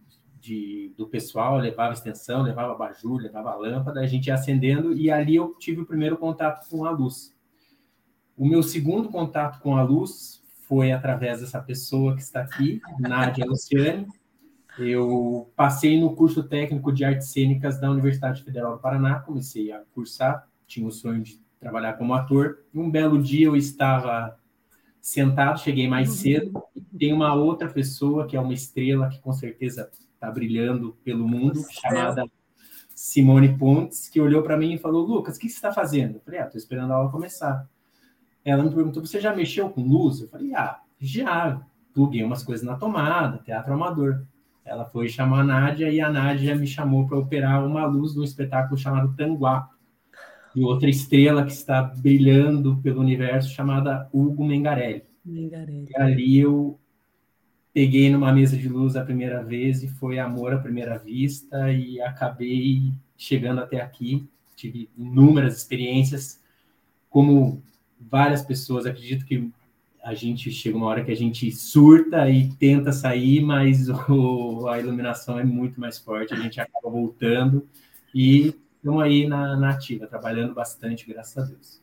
de, 0.40 0.92
do 0.96 1.06
pessoal, 1.06 1.58
levava 1.58 1.92
extensão, 1.92 2.42
levava 2.42 2.72
abajur, 2.72 3.20
levava 3.20 3.54
lâmpada, 3.54 4.00
a 4.00 4.06
gente 4.06 4.28
ia 4.28 4.34
acendendo 4.34 4.92
e 4.92 5.10
ali 5.10 5.36
eu 5.36 5.54
tive 5.58 5.82
o 5.82 5.86
primeiro 5.86 6.16
contato 6.16 6.68
com 6.68 6.84
a 6.84 6.90
luz. 6.90 7.36
O 8.36 8.46
meu 8.46 8.62
segundo 8.62 9.10
contato 9.10 9.60
com 9.60 9.76
a 9.76 9.82
luz 9.82 10.42
foi 10.66 10.92
através 10.92 11.40
dessa 11.40 11.60
pessoa 11.60 12.14
que 12.14 12.22
está 12.22 12.40
aqui, 12.40 12.80
Nádia 12.98 13.44
Luciane. 13.44 14.06
Eu 14.78 15.52
passei 15.54 16.00
no 16.00 16.14
curso 16.16 16.42
técnico 16.44 16.90
de 16.90 17.04
artes 17.04 17.28
cênicas 17.28 17.78
da 17.78 17.90
Universidade 17.90 18.42
Federal 18.42 18.76
do 18.76 18.80
Paraná, 18.80 19.20
comecei 19.20 19.70
a 19.72 19.80
cursar, 19.92 20.48
tinha 20.66 20.86
o 20.86 20.92
sonho 20.92 21.22
de 21.22 21.38
trabalhar 21.60 21.92
como 21.92 22.14
ator. 22.14 22.64
Um 22.74 22.90
belo 22.90 23.22
dia 23.22 23.46
eu 23.46 23.54
estava 23.54 24.36
sentado, 25.00 25.60
cheguei 25.60 25.86
mais 25.86 26.08
uhum. 26.08 26.14
cedo. 26.14 26.62
Tem 26.98 27.12
uma 27.12 27.34
outra 27.34 27.68
pessoa 27.68 28.26
que 28.26 28.36
é 28.36 28.40
uma 28.40 28.54
estrela 28.54 29.08
que 29.08 29.20
com 29.20 29.32
certeza 29.32 29.90
está 30.14 30.30
brilhando 30.30 30.96
pelo 31.04 31.28
mundo, 31.28 31.64
chamada 31.70 32.24
Simone 32.94 33.56
Pontes, 33.56 34.08
que 34.08 34.20
olhou 34.20 34.42
para 34.42 34.56
mim 34.56 34.74
e 34.74 34.78
falou: 34.78 35.06
Lucas, 35.06 35.36
o 35.36 35.40
que 35.40 35.48
você 35.48 35.54
está 35.54 35.72
fazendo? 35.72 36.16
Eu 36.16 36.20
falei: 36.20 36.40
Ah, 36.40 36.44
estou 36.44 36.58
esperando 36.58 36.92
a 36.92 36.96
aula 36.96 37.10
começar. 37.10 37.68
Ela 38.44 38.62
me 38.62 38.74
perguntou: 38.74 39.04
Você 39.04 39.20
já 39.20 39.34
mexeu 39.34 39.68
com 39.70 39.82
luz? 39.82 40.20
Eu 40.20 40.28
falei: 40.28 40.54
Ah, 40.54 40.80
já. 40.98 41.60
Pluguei 41.92 42.22
umas 42.22 42.44
coisas 42.44 42.64
na 42.64 42.76
tomada, 42.76 43.38
teatro 43.38 43.74
amador. 43.74 44.24
Ela 44.64 44.84
foi 44.84 45.08
chamar 45.08 45.40
a 45.40 45.44
Nádia 45.44 45.90
e 45.90 46.00
a 46.00 46.08
Nádia 46.08 46.54
me 46.54 46.66
chamou 46.66 47.04
para 47.04 47.18
operar 47.18 47.66
uma 47.66 47.84
luz 47.84 48.14
num 48.14 48.22
espetáculo 48.22 48.78
chamado 48.78 49.12
Tanguá, 49.16 49.68
e 50.54 50.62
outra 50.62 50.88
estrela 50.88 51.44
que 51.44 51.52
está 51.52 51.82
brilhando 51.82 52.76
pelo 52.78 53.00
universo 53.00 53.50
chamada 53.50 54.08
Hugo 54.12 54.44
Mengarelli. 54.44 55.02
Mengarelli. 55.24 55.86
E 55.90 55.96
ali 55.96 56.38
eu 56.38 56.78
peguei 57.72 58.10
numa 58.10 58.32
mesa 58.32 58.56
de 58.56 58.68
luz 58.68 58.96
a 58.96 59.04
primeira 59.04 59.42
vez 59.42 59.82
e 59.82 59.88
foi 59.88 60.18
amor 60.18 60.52
à 60.52 60.58
primeira 60.58 60.98
vista 60.98 61.72
e 61.72 62.00
acabei 62.00 62.92
chegando 63.16 63.60
até 63.60 63.80
aqui. 63.80 64.28
Tive 64.56 64.90
inúmeras 64.98 65.56
experiências, 65.56 66.40
como 67.08 67.62
várias 68.00 68.42
pessoas, 68.42 68.86
acredito 68.86 69.24
que 69.24 69.50
a 70.02 70.14
gente 70.14 70.50
chega 70.50 70.76
uma 70.76 70.86
hora 70.86 71.04
que 71.04 71.12
a 71.12 71.16
gente 71.16 71.50
surta 71.52 72.28
e 72.30 72.48
tenta 72.54 72.90
sair, 72.90 73.40
mas 73.42 73.88
o, 74.08 74.66
a 74.68 74.78
iluminação 74.78 75.38
é 75.38 75.44
muito 75.44 75.80
mais 75.80 75.98
forte, 75.98 76.34
a 76.34 76.36
gente 76.36 76.60
acaba 76.60 76.90
voltando 76.90 77.68
e 78.14 78.54
estamos 78.80 79.02
aí 79.02 79.28
na, 79.28 79.56
na 79.56 79.70
ativa, 79.70 80.06
trabalhando 80.06 80.54
bastante, 80.54 81.06
graças 81.06 81.36
a 81.36 81.46
Deus. 81.46 81.80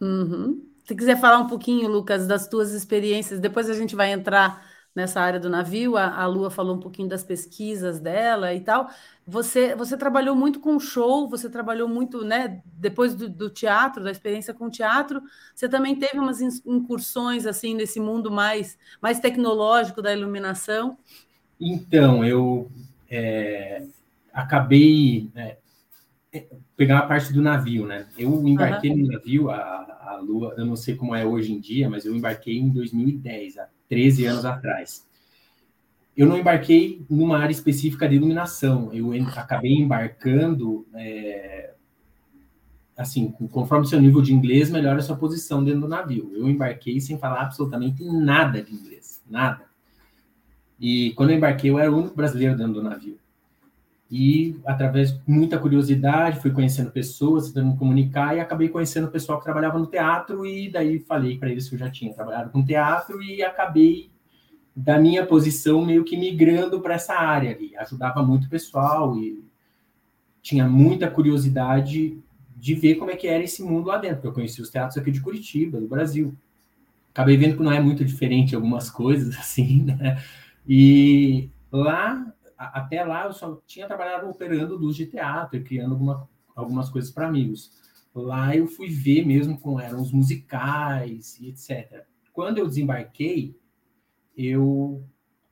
Uhum. 0.00 0.62
Se 0.84 0.94
quiser 0.94 1.20
falar 1.20 1.38
um 1.38 1.46
pouquinho, 1.46 1.88
Lucas, 1.88 2.26
das 2.26 2.48
tuas 2.48 2.72
experiências, 2.72 3.40
depois 3.40 3.70
a 3.70 3.74
gente 3.74 3.94
vai 3.94 4.12
entrar 4.12 4.66
nessa 4.94 5.20
área 5.20 5.38
do 5.38 5.48
navio, 5.48 5.96
a, 5.96 6.22
a 6.22 6.26
Lua 6.26 6.50
falou 6.50 6.74
um 6.74 6.80
pouquinho 6.80 7.08
das 7.08 7.22
pesquisas 7.22 8.00
dela 8.00 8.52
e 8.52 8.60
tal. 8.60 8.90
Você, 9.24 9.76
você 9.76 9.96
trabalhou 9.96 10.34
muito 10.34 10.58
com 10.58 10.80
show, 10.80 11.28
você 11.28 11.48
trabalhou 11.48 11.88
muito, 11.88 12.24
né? 12.24 12.60
Depois 12.64 13.14
do, 13.14 13.28
do 13.28 13.48
teatro, 13.48 14.02
da 14.02 14.10
experiência 14.10 14.52
com 14.52 14.66
o 14.66 14.70
teatro, 14.70 15.22
você 15.54 15.68
também 15.68 15.94
teve 15.94 16.18
umas 16.18 16.40
incursões 16.40 17.46
assim 17.46 17.74
nesse 17.74 18.00
mundo 18.00 18.30
mais, 18.30 18.76
mais 19.00 19.20
tecnológico 19.20 20.02
da 20.02 20.12
iluminação. 20.12 20.98
Então, 21.60 22.24
eu 22.24 22.68
é, 23.08 23.86
acabei 24.32 25.30
né, 25.34 25.58
pegar 26.76 26.98
a 26.98 27.06
parte 27.06 27.32
do 27.32 27.40
navio, 27.40 27.86
né? 27.86 28.06
Eu 28.16 28.46
embarquei 28.46 28.90
uhum. 28.90 28.98
no 28.98 29.06
navio, 29.08 29.50
a, 29.50 29.56
a 29.56 30.20
Lua, 30.20 30.54
eu 30.56 30.66
não 30.66 30.76
sei 30.76 30.94
como 30.94 31.14
é 31.14 31.24
hoje 31.24 31.52
em 31.52 31.60
dia, 31.60 31.88
mas 31.88 32.04
eu 32.04 32.14
embarquei 32.14 32.58
em 32.58 32.70
2010, 32.70 33.58
há 33.58 33.68
13 33.88 34.26
anos 34.26 34.44
atrás. 34.44 35.06
Eu 36.16 36.26
não 36.26 36.36
embarquei 36.36 37.04
numa 37.08 37.38
área 37.38 37.52
específica 37.52 38.08
de 38.08 38.16
iluminação, 38.16 38.92
eu 38.92 39.12
acabei 39.36 39.72
embarcando, 39.72 40.86
é, 40.94 41.74
assim, 42.96 43.30
conforme 43.30 43.86
seu 43.86 44.00
nível 44.00 44.20
de 44.20 44.34
inglês, 44.34 44.68
melhora 44.68 44.98
a 44.98 45.02
sua 45.02 45.16
posição 45.16 45.62
dentro 45.62 45.82
do 45.82 45.88
navio. 45.88 46.30
Eu 46.34 46.48
embarquei 46.48 47.00
sem 47.00 47.18
falar 47.18 47.42
absolutamente 47.42 48.04
nada 48.04 48.60
de 48.60 48.74
inglês, 48.74 49.22
nada. 49.30 49.64
E 50.80 51.12
quando 51.14 51.30
eu 51.30 51.36
embarquei, 51.36 51.70
eu 51.70 51.78
era 51.78 51.90
o 51.90 51.96
único 51.96 52.16
brasileiro 52.16 52.56
dentro 52.56 52.74
do 52.74 52.82
navio. 52.82 53.18
E, 54.10 54.58
através 54.64 55.12
de 55.12 55.20
muita 55.26 55.58
curiosidade, 55.58 56.40
fui 56.40 56.50
conhecendo 56.50 56.90
pessoas, 56.90 57.48
tentando 57.48 57.72
me 57.72 57.76
comunicar, 57.76 58.34
e 58.34 58.40
acabei 58.40 58.68
conhecendo 58.68 59.06
o 59.06 59.10
pessoal 59.10 59.38
que 59.38 59.44
trabalhava 59.44 59.78
no 59.78 59.86
teatro, 59.86 60.46
e 60.46 60.70
daí 60.70 60.98
falei 61.00 61.36
para 61.36 61.50
eles 61.50 61.68
que 61.68 61.74
eu 61.74 61.78
já 61.78 61.90
tinha 61.90 62.14
trabalhado 62.14 62.50
com 62.50 62.64
teatro, 62.64 63.22
e 63.22 63.42
acabei, 63.42 64.10
da 64.74 64.98
minha 64.98 65.26
posição, 65.26 65.84
meio 65.84 66.04
que 66.04 66.16
migrando 66.16 66.80
para 66.80 66.94
essa 66.94 67.14
área 67.14 67.50
ali. 67.50 67.76
Ajudava 67.76 68.22
muito 68.22 68.46
o 68.46 68.50
pessoal, 68.50 69.14
e 69.18 69.44
tinha 70.40 70.66
muita 70.66 71.10
curiosidade 71.10 72.18
de 72.56 72.74
ver 72.74 72.94
como 72.94 73.10
é 73.10 73.16
que 73.16 73.28
era 73.28 73.44
esse 73.44 73.62
mundo 73.62 73.88
lá 73.88 73.98
dentro, 73.98 74.16
porque 74.16 74.28
eu 74.28 74.32
conheci 74.32 74.62
os 74.62 74.70
teatros 74.70 74.96
aqui 74.96 75.10
de 75.10 75.20
Curitiba, 75.20 75.78
do 75.78 75.86
Brasil. 75.86 76.34
Acabei 77.10 77.36
vendo 77.36 77.56
que 77.56 77.62
não 77.62 77.72
é 77.72 77.80
muito 77.80 78.04
diferente 78.04 78.54
algumas 78.54 78.88
coisas, 78.88 79.36
assim, 79.38 79.82
né? 79.82 80.22
E 80.66 81.50
lá 81.70 82.32
até 82.58 83.04
lá 83.04 83.26
eu 83.26 83.32
só 83.32 83.62
tinha 83.66 83.86
trabalhado 83.86 84.28
operando 84.28 84.76
luz 84.76 84.96
de 84.96 85.06
teatro 85.06 85.56
e 85.56 85.62
criando 85.62 85.92
alguma, 85.92 86.28
algumas 86.54 86.90
coisas 86.90 87.10
para 87.10 87.28
amigos. 87.28 87.72
Lá 88.12 88.56
eu 88.56 88.66
fui 88.66 88.88
ver 88.88 89.24
mesmo 89.24 89.58
como 89.58 89.78
eram 89.78 90.02
os 90.02 90.10
musicais 90.10 91.38
e 91.40 91.48
etc. 91.48 92.04
Quando 92.32 92.58
eu 92.58 92.66
desembarquei, 92.66 93.56
eu 94.36 95.04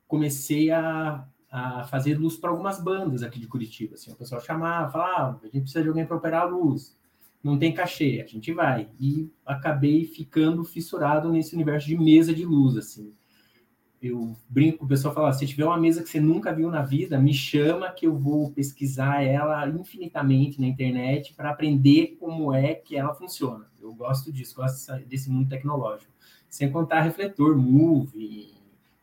comecei 0.05 0.69
a, 0.69 1.25
a 1.49 1.85
fazer 1.85 2.17
luz 2.17 2.35
para 2.35 2.49
algumas 2.49 2.83
bandas 2.83 3.23
aqui 3.23 3.39
de 3.39 3.47
Curitiba. 3.47 3.95
Assim, 3.95 4.11
o 4.11 4.15
pessoal 4.15 4.41
chamava, 4.41 4.91
falava, 4.91 5.39
ah, 5.39 5.39
a 5.41 5.45
gente 5.45 5.61
precisa 5.61 5.83
de 5.83 5.89
alguém 5.89 6.05
para 6.05 6.17
operar 6.17 6.43
a 6.43 6.45
luz. 6.45 6.97
Não 7.41 7.57
tem 7.57 7.73
cachê, 7.73 8.21
a 8.21 8.27
gente 8.27 8.51
vai. 8.51 8.89
E 8.99 9.31
acabei 9.45 10.03
ficando 10.05 10.63
fissurado 10.65 11.31
nesse 11.31 11.55
universo 11.55 11.87
de 11.87 11.97
mesa 11.97 12.33
de 12.33 12.45
luz, 12.45 12.75
assim 12.75 13.13
eu 14.01 14.35
brinco 14.47 14.85
o 14.85 14.87
pessoal 14.87 15.13
falar, 15.13 15.33
se 15.33 15.47
tiver 15.47 15.65
uma 15.65 15.77
mesa 15.77 16.03
que 16.03 16.09
você 16.09 16.19
nunca 16.19 16.53
viu 16.53 16.69
na 16.69 16.83
vida, 16.83 17.17
me 17.17 17.33
chama 17.33 17.91
que 17.91 18.05
eu 18.05 18.15
vou 18.15 18.51
pesquisar 18.51 19.23
ela 19.23 19.67
infinitamente 19.67 20.61
na 20.61 20.67
internet 20.67 21.33
para 21.33 21.49
aprender 21.49 22.17
como 22.19 22.53
é 22.53 22.75
que 22.75 22.95
ela 22.95 23.13
funciona. 23.13 23.65
Eu 23.81 23.93
gosto 23.93 24.31
disso, 24.31 24.55
gosto 24.55 24.93
desse 25.05 25.29
mundo 25.29 25.49
tecnológico. 25.49 26.11
Sem 26.47 26.71
contar 26.71 27.01
refletor, 27.01 27.57
move, 27.57 28.53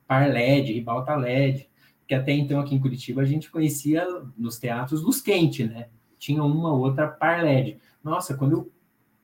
par 0.06 0.30
LED, 0.30 0.72
ribalta 0.72 1.16
LED, 1.16 1.68
que 2.06 2.14
até 2.14 2.32
então 2.32 2.60
aqui 2.60 2.74
em 2.74 2.80
Curitiba 2.80 3.22
a 3.22 3.26
gente 3.26 3.50
conhecia 3.50 4.06
nos 4.36 4.58
teatros 4.58 5.02
luz 5.02 5.20
quente, 5.20 5.64
né? 5.64 5.88
Tinha 6.18 6.42
uma 6.42 6.72
outra 6.72 7.08
par 7.08 7.42
LED. 7.42 7.78
Nossa, 8.02 8.36
quando 8.36 8.52
eu 8.52 8.72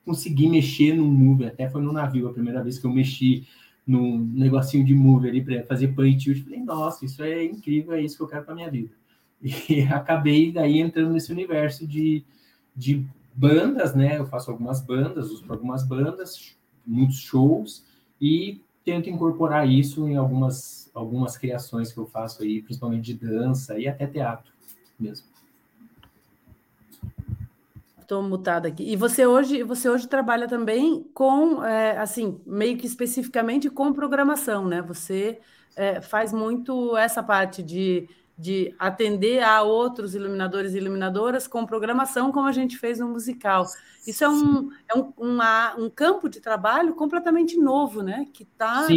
consegui 0.05 0.49
mexer 0.49 0.93
no 0.93 1.05
move, 1.05 1.45
até 1.45 1.69
foi 1.69 1.81
no 1.81 1.93
navio 1.93 2.27
a 2.27 2.33
primeira 2.33 2.63
vez 2.63 2.77
que 2.77 2.85
eu 2.85 2.91
mexi 2.91 3.47
num 3.85 4.17
negocinho 4.17 4.85
de 4.85 4.93
move 4.93 5.27
ali 5.27 5.43
para 5.43 5.63
fazer 5.63 5.89
punch 5.89 6.17
tilt. 6.17 6.43
Falei, 6.43 6.61
nossa, 6.61 7.05
isso 7.05 7.23
é 7.23 7.43
incrível, 7.43 7.93
é 7.93 8.01
isso 8.01 8.17
que 8.17 8.23
eu 8.23 8.27
quero 8.27 8.45
para 8.45 8.55
minha 8.55 8.69
vida. 8.69 8.91
E 9.69 9.81
acabei 9.81 10.51
daí 10.51 10.79
entrando 10.79 11.13
nesse 11.13 11.31
universo 11.31 11.87
de, 11.87 12.23
de 12.75 13.03
bandas, 13.33 13.95
né? 13.95 14.19
Eu 14.19 14.27
faço 14.27 14.51
algumas 14.51 14.81
bandas, 14.81 15.31
uso 15.31 15.43
para 15.43 15.55
algumas 15.55 15.83
bandas, 15.83 16.55
muitos 16.85 17.17
shows 17.17 17.83
e 18.19 18.61
tento 18.83 19.09
incorporar 19.09 19.67
isso 19.67 20.07
em 20.07 20.15
algumas, 20.15 20.91
algumas 20.93 21.37
criações 21.37 21.91
que 21.91 21.97
eu 21.97 22.05
faço 22.05 22.43
aí, 22.43 22.61
principalmente 22.61 23.13
de 23.13 23.13
dança 23.15 23.79
e 23.79 23.87
até 23.87 24.05
teatro 24.05 24.51
mesmo. 24.99 25.30
Estou 28.11 28.21
mutada 28.21 28.67
aqui. 28.67 28.83
E 28.83 28.97
você 28.97 29.25
hoje, 29.25 29.63
você 29.63 29.89
hoje 29.89 30.05
trabalha 30.05 30.45
também 30.45 31.01
com, 31.13 31.63
é, 31.63 31.97
assim, 31.97 32.41
meio 32.45 32.77
que 32.77 32.85
especificamente 32.85 33.69
com 33.69 33.93
programação, 33.93 34.67
né? 34.67 34.81
Você 34.81 35.39
é, 35.77 36.01
faz 36.01 36.33
muito 36.33 36.97
essa 36.97 37.23
parte 37.23 37.63
de, 37.63 38.09
de 38.37 38.75
atender 38.77 39.41
a 39.41 39.61
outros 39.61 40.13
iluminadores 40.13 40.73
e 40.73 40.77
iluminadoras 40.77 41.47
com 41.47 41.65
programação, 41.65 42.33
como 42.33 42.49
a 42.49 42.51
gente 42.51 42.77
fez 42.77 42.99
no 42.99 43.07
musical. 43.07 43.65
Isso 44.05 44.25
é 44.25 44.29
um, 44.29 44.69
é 44.93 44.99
um, 44.99 45.13
uma, 45.17 45.73
um 45.77 45.89
campo 45.89 46.27
de 46.27 46.41
trabalho 46.41 46.93
completamente 46.95 47.55
novo, 47.57 48.03
né? 48.03 48.27
Que 48.33 48.43
está 48.43 48.87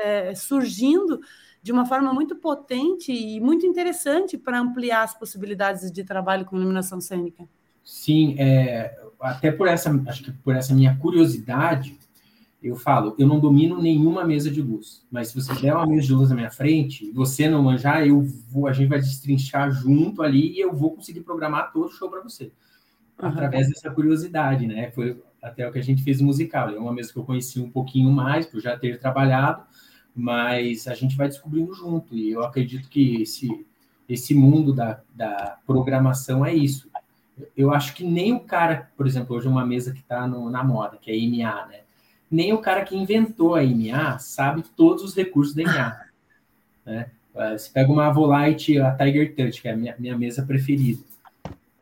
é, 0.00 0.34
surgindo 0.34 1.20
de 1.62 1.70
uma 1.70 1.86
forma 1.86 2.12
muito 2.12 2.34
potente 2.34 3.12
e 3.12 3.38
muito 3.38 3.64
interessante 3.64 4.36
para 4.36 4.58
ampliar 4.58 5.04
as 5.04 5.16
possibilidades 5.16 5.92
de 5.92 6.02
trabalho 6.02 6.44
com 6.44 6.56
iluminação 6.56 7.00
cênica. 7.00 7.48
Sim, 7.88 8.34
é, 8.38 9.00
até 9.18 9.50
por 9.50 9.66
essa, 9.66 9.90
acho 10.08 10.22
que 10.22 10.30
por 10.30 10.54
essa 10.54 10.74
minha 10.74 10.94
curiosidade, 10.96 11.98
eu 12.62 12.76
falo, 12.76 13.14
eu 13.18 13.26
não 13.26 13.40
domino 13.40 13.80
nenhuma 13.80 14.26
mesa 14.26 14.50
de 14.50 14.60
luz, 14.60 15.06
mas 15.10 15.28
se 15.28 15.34
você 15.34 15.54
der 15.54 15.74
uma 15.74 15.86
mesa 15.86 16.06
de 16.06 16.12
luz 16.12 16.28
na 16.28 16.36
minha 16.36 16.50
frente, 16.50 17.06
e 17.06 17.12
você 17.12 17.48
não 17.48 17.62
manjar, 17.62 18.06
eu 18.06 18.20
vou, 18.50 18.66
a 18.66 18.74
gente 18.74 18.90
vai 18.90 18.98
destrinchar 18.98 19.72
junto 19.72 20.22
ali 20.22 20.52
e 20.52 20.60
eu 20.60 20.74
vou 20.74 20.94
conseguir 20.94 21.22
programar 21.22 21.72
todo 21.72 21.86
o 21.86 21.90
show 21.90 22.10
para 22.10 22.20
você. 22.20 22.52
Uhum. 23.22 23.30
Através 23.30 23.70
dessa 23.70 23.90
curiosidade, 23.90 24.66
né? 24.66 24.90
Foi 24.90 25.22
até 25.42 25.66
o 25.66 25.72
que 25.72 25.78
a 25.78 25.82
gente 25.82 26.02
fez 26.02 26.20
musical. 26.20 26.68
É 26.68 26.78
uma 26.78 26.92
mesa 26.92 27.10
que 27.10 27.18
eu 27.18 27.24
conheci 27.24 27.58
um 27.58 27.70
pouquinho 27.70 28.12
mais, 28.12 28.44
por 28.44 28.60
já 28.60 28.76
ter 28.76 29.00
trabalhado, 29.00 29.62
mas 30.14 30.86
a 30.86 30.94
gente 30.94 31.16
vai 31.16 31.28
descobrindo 31.28 31.72
junto. 31.72 32.14
E 32.14 32.32
eu 32.32 32.42
acredito 32.42 32.86
que 32.90 33.22
esse, 33.22 33.48
esse 34.06 34.34
mundo 34.34 34.74
da, 34.74 35.00
da 35.16 35.56
programação 35.66 36.44
é 36.44 36.54
isso 36.54 36.86
eu 37.56 37.72
acho 37.72 37.94
que 37.94 38.04
nem 38.04 38.32
o 38.32 38.40
cara, 38.40 38.90
por 38.96 39.06
exemplo, 39.06 39.36
hoje 39.36 39.48
uma 39.48 39.64
mesa 39.64 39.92
que 39.92 40.00
está 40.00 40.26
na 40.26 40.64
moda, 40.64 40.98
que 41.00 41.10
é 41.10 41.14
a 41.14 41.16
IMA, 41.16 41.66
né? 41.66 41.80
Nem 42.30 42.52
o 42.52 42.58
cara 42.58 42.84
que 42.84 42.96
inventou 42.96 43.54
a 43.54 43.64
IMA 43.64 44.18
sabe 44.18 44.62
todos 44.76 45.02
os 45.02 45.14
recursos 45.14 45.54
da 45.54 45.62
IMA. 45.62 46.00
Né? 46.84 47.10
Você 47.52 47.70
pega 47.72 47.90
uma 47.90 48.06
Avolite, 48.06 48.78
a 48.78 48.94
Tiger 48.94 49.34
Touch, 49.34 49.62
que 49.62 49.68
é 49.68 49.72
a 49.72 49.76
minha, 49.76 49.94
minha 49.98 50.18
mesa 50.18 50.42
preferida. 50.42 51.02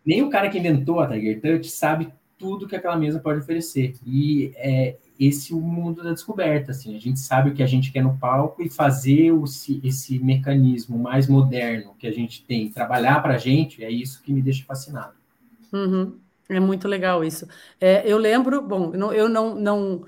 Nem 0.05 0.23
o 0.23 0.31
cara 0.31 0.49
que 0.49 0.59
inventou 0.59 1.01
a 1.01 1.09
Tiger 1.09 1.41
Touch 1.41 1.69
sabe 1.71 2.13
tudo 2.39 2.69
que 2.69 2.77
aquela 2.77 2.97
mesa 2.97 3.19
pode 3.19 3.41
oferecer. 3.41 3.95
E 4.07 4.53
é, 4.57 4.97
esse 5.19 5.55
o 5.55 5.61
mundo 5.61 6.03
da 6.03 6.13
descoberta, 6.13 6.71
assim, 6.71 6.95
a 6.95 7.01
gente 7.01 7.19
sabe 7.19 7.51
o 7.51 7.55
que 7.55 7.63
a 7.63 7.67
gente 7.67 7.91
quer 7.91 8.03
no 8.03 8.17
palco 8.19 8.63
e 8.63 8.69
fazer 8.69 9.33
o, 9.33 9.45
esse 9.45 10.19
mecanismo 10.19 10.99
mais 10.99 11.27
moderno 11.27 11.95
que 11.99 12.07
a 12.07 12.13
gente 12.13 12.45
tem, 12.45 12.71
trabalhar 12.71 13.23
para 13.23 13.35
a 13.35 13.39
gente, 13.39 13.83
é 13.83 13.91
isso 13.91 14.23
que 14.23 14.33
me 14.33 14.43
deixa 14.43 14.65
fascinado. 14.65 15.15
Uhum. 15.77 16.21
É 16.49 16.61
muito 16.61 16.87
legal 16.87 17.25
isso. 17.25 17.47
É, 17.81 18.09
eu 18.11 18.17
lembro, 18.19 18.63
bom, 18.63 18.93
eu 18.95 18.99
não, 18.99 19.13
eu 19.13 19.29
não, 19.29 19.55
não, 19.57 20.07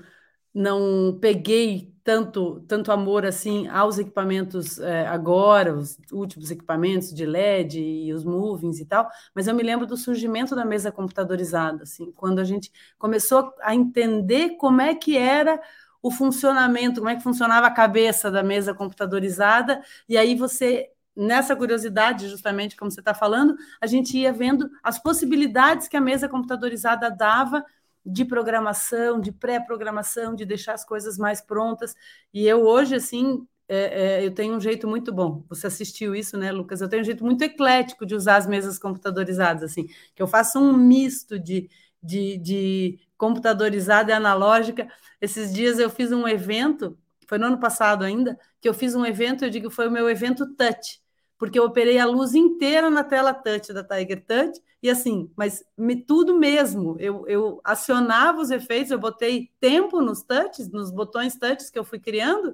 não 0.53 1.19
peguei 1.19 1.93
tanto, 2.03 2.61
tanto 2.67 2.91
amor 2.91 3.25
assim 3.25 3.67
aos 3.67 3.99
equipamentos 3.99 4.79
é, 4.79 5.07
agora, 5.07 5.75
os 5.75 5.97
últimos 6.11 6.51
equipamentos 6.51 7.13
de 7.13 7.23
LED 7.25 7.79
e 7.81 8.13
os 8.13 8.23
movings 8.23 8.79
e 8.79 8.85
tal, 8.85 9.09
mas 9.35 9.47
eu 9.47 9.55
me 9.55 9.63
lembro 9.63 9.85
do 9.87 9.97
surgimento 9.97 10.55
da 10.55 10.65
mesa 10.65 10.91
computadorizada, 10.91 11.83
assim, 11.83 12.11
quando 12.13 12.39
a 12.39 12.43
gente 12.45 12.71
começou 12.97 13.53
a 13.61 13.75
entender 13.75 14.57
como 14.57 14.81
é 14.81 14.95
que 14.95 15.17
era 15.17 15.61
o 16.01 16.11
funcionamento, 16.11 17.01
como 17.01 17.09
é 17.09 17.15
que 17.17 17.23
funcionava 17.23 17.67
a 17.67 17.71
cabeça 17.71 18.31
da 18.31 18.43
mesa 18.43 18.73
computadorizada, 18.73 19.81
e 20.07 20.17
aí 20.17 20.35
você 20.35 20.89
nessa 21.19 21.55
curiosidade, 21.55 22.29
justamente 22.29 22.77
como 22.77 22.89
você 22.89 23.01
está 23.01 23.13
falando, 23.13 23.55
a 23.81 23.85
gente 23.85 24.17
ia 24.17 24.31
vendo 24.31 24.69
as 24.81 24.97
possibilidades 24.97 25.87
que 25.87 25.97
a 25.97 26.01
mesa 26.01 26.29
computadorizada 26.29 27.11
dava 27.11 27.63
de 28.05 28.23
programação, 28.23 29.19
de 29.19 29.31
pré-programação, 29.31 30.33
de 30.33 30.45
deixar 30.45 30.73
as 30.73 30.85
coisas 30.85 31.17
mais 31.17 31.41
prontas. 31.41 31.93
E 32.33 32.47
eu 32.47 32.65
hoje, 32.65 32.95
assim, 32.95 33.45
é, 33.67 34.21
é, 34.21 34.25
eu 34.25 34.33
tenho 34.33 34.55
um 34.55 34.59
jeito 34.61 34.87
muito 34.87 35.13
bom. 35.13 35.43
Você 35.49 35.67
assistiu 35.67 36.15
isso, 36.15 36.37
né, 36.37 36.51
Lucas? 36.51 36.81
Eu 36.81 36.89
tenho 36.89 37.01
um 37.01 37.05
jeito 37.05 37.23
muito 37.23 37.43
eclético 37.43 38.05
de 38.05 38.15
usar 38.15 38.37
as 38.37 38.47
mesas 38.47 38.79
computadorizadas, 38.79 39.63
assim, 39.63 39.87
que 40.15 40.21
eu 40.21 40.27
faço 40.27 40.59
um 40.59 40.73
misto 40.75 41.37
de, 41.37 41.69
de, 42.01 42.37
de 42.37 42.99
computadorizada 43.17 44.11
e 44.11 44.13
analógica. 44.13 44.87
Esses 45.21 45.53
dias 45.53 45.77
eu 45.79 45.89
fiz 45.89 46.11
um 46.11 46.27
evento, 46.27 46.97
foi 47.27 47.37
no 47.37 47.45
ano 47.47 47.59
passado 47.59 48.03
ainda, 48.03 48.39
que 48.59 48.67
eu 48.67 48.73
fiz 48.73 48.95
um 48.95 49.05
evento, 49.05 49.45
eu 49.45 49.49
digo, 49.49 49.69
foi 49.69 49.87
o 49.87 49.91
meu 49.91 50.09
evento 50.09 50.47
touch, 50.55 50.99
porque 51.39 51.57
eu 51.57 51.63
operei 51.63 51.97
a 51.97 52.05
luz 52.05 52.35
inteira 52.35 52.89
na 52.89 53.01
tela 53.01 53.33
touch 53.33 53.71
da 53.71 53.81
Tiger 53.81 54.23
Touch, 54.25 54.61
e 54.83 54.89
assim, 54.89 55.31
mas 55.37 55.63
me, 55.77 55.95
tudo 55.95 56.37
mesmo. 56.37 56.97
Eu, 56.99 57.25
eu 57.27 57.61
acionava 57.63 58.41
os 58.41 58.51
efeitos, 58.51 58.91
eu 58.91 58.99
botei 58.99 59.49
tempo 59.57 60.01
nos 60.01 60.21
touches, 60.21 60.69
nos 60.69 60.91
botões 60.91 61.37
touches 61.37 61.69
que 61.69 61.79
eu 61.79 61.85
fui 61.85 61.97
criando, 61.97 62.53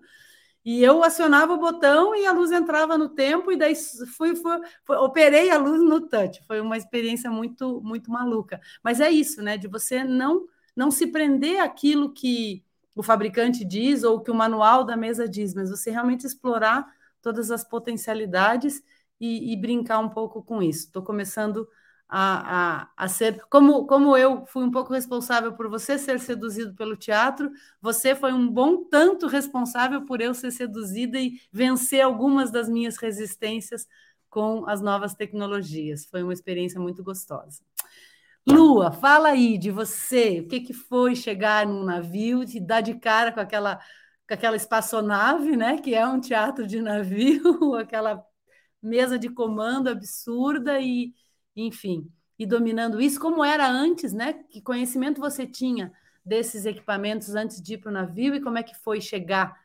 e 0.64 0.84
eu 0.84 1.04
acionava 1.04 1.54
o 1.54 1.60
botão 1.60 2.16
e 2.16 2.28
a 2.28 2.32
luz 2.32 2.52
entrava 2.52 2.96
no 2.96 3.10
tempo, 3.10 3.52
e 3.52 3.58
daí 3.58 3.76
fui, 3.76 4.36
fui, 4.36 4.62
fui, 4.84 4.96
operei 4.98 5.50
a 5.50 5.58
luz 5.58 5.82
no 5.82 6.02
touch. 6.02 6.44
Foi 6.46 6.62
uma 6.62 6.78
experiência 6.78 7.30
muito, 7.30 7.82
muito 7.82 8.12
maluca. 8.12 8.62
Mas 8.84 9.00
é 9.00 9.10
isso, 9.10 9.42
né? 9.42 9.58
De 9.58 9.68
você 9.68 10.04
não, 10.04 10.46
não 10.76 10.92
se 10.92 11.08
prender 11.08 11.60
aquilo 11.60 12.14
que 12.14 12.64
o 12.96 13.02
fabricante 13.02 13.66
diz 13.66 14.04
ou 14.04 14.22
que 14.22 14.32
o 14.32 14.36
manual 14.36 14.84
da 14.84 14.96
mesa 14.96 15.28
diz, 15.28 15.56
mas 15.56 15.72
você 15.72 15.90
realmente 15.90 16.26
explorar 16.26 16.88
todas 17.26 17.50
as 17.50 17.64
potencialidades 17.64 18.84
e, 19.20 19.52
e 19.52 19.58
brincar 19.58 19.98
um 19.98 20.10
pouco 20.10 20.44
com 20.44 20.62
isso. 20.62 20.86
Estou 20.86 21.02
começando 21.02 21.68
a, 22.08 22.84
a, 22.84 22.90
a 22.96 23.08
ser. 23.08 23.42
Como, 23.50 23.88
como 23.88 24.16
eu 24.16 24.46
fui 24.46 24.64
um 24.64 24.70
pouco 24.70 24.94
responsável 24.94 25.54
por 25.54 25.68
você 25.68 25.98
ser 25.98 26.20
seduzido 26.20 26.76
pelo 26.76 26.96
teatro, 26.96 27.50
você 27.82 28.14
foi 28.14 28.32
um 28.32 28.48
bom 28.48 28.84
tanto 28.84 29.26
responsável 29.26 30.06
por 30.06 30.22
eu 30.22 30.36
ser 30.36 30.52
seduzida 30.52 31.20
e 31.20 31.40
vencer 31.52 32.02
algumas 32.02 32.52
das 32.52 32.70
minhas 32.70 32.98
resistências 32.98 33.88
com 34.30 34.70
as 34.70 34.82
novas 34.82 35.16
tecnologias. 35.16 36.06
Foi 36.06 36.22
uma 36.22 36.34
experiência 36.34 36.80
muito 36.80 37.04
gostosa. 37.04 37.64
Lua, 38.48 38.92
fala 38.92 39.30
aí 39.30 39.58
de 39.58 39.72
você. 39.72 40.42
O 40.42 40.48
que, 40.48 40.60
que 40.60 40.74
foi 40.74 41.16
chegar 41.16 41.66
num 41.66 41.84
navio 41.84 42.44
e 42.44 42.60
dar 42.60 42.82
de 42.82 42.94
cara 42.94 43.32
com 43.32 43.40
aquela, 43.40 43.80
com 44.28 44.34
aquela 44.34 44.56
espaçonave, 44.56 45.56
né? 45.56 45.78
Que 45.78 45.96
é 45.96 46.06
um 46.08 46.20
teatro 46.20 46.68
de 46.68 46.82
navio, 46.82 47.76
aquela 47.76 48.26
mesa 48.82 49.18
de 49.18 49.30
comando 49.30 49.90
absurda 49.90 50.80
e 50.80 51.14
enfim, 51.56 52.12
e 52.38 52.46
dominando 52.46 53.02
isso, 53.02 53.20
como 53.20 53.44
era 53.44 53.68
antes, 53.68 54.14
né? 54.14 54.34
Que 54.50 54.62
conhecimento 54.62 55.22
você 55.22 55.48
tinha 55.48 55.92
desses 56.24 56.66
equipamentos 56.66 57.36
antes 57.36 57.62
de 57.62 57.76
ir 57.76 57.78
para 57.78 57.90
o 57.90 57.94
navio 57.94 58.36
e 58.36 58.42
como 58.42 58.58
é 58.58 58.64
que 58.64 58.76
foi 58.76 59.00
chegar 59.00 59.56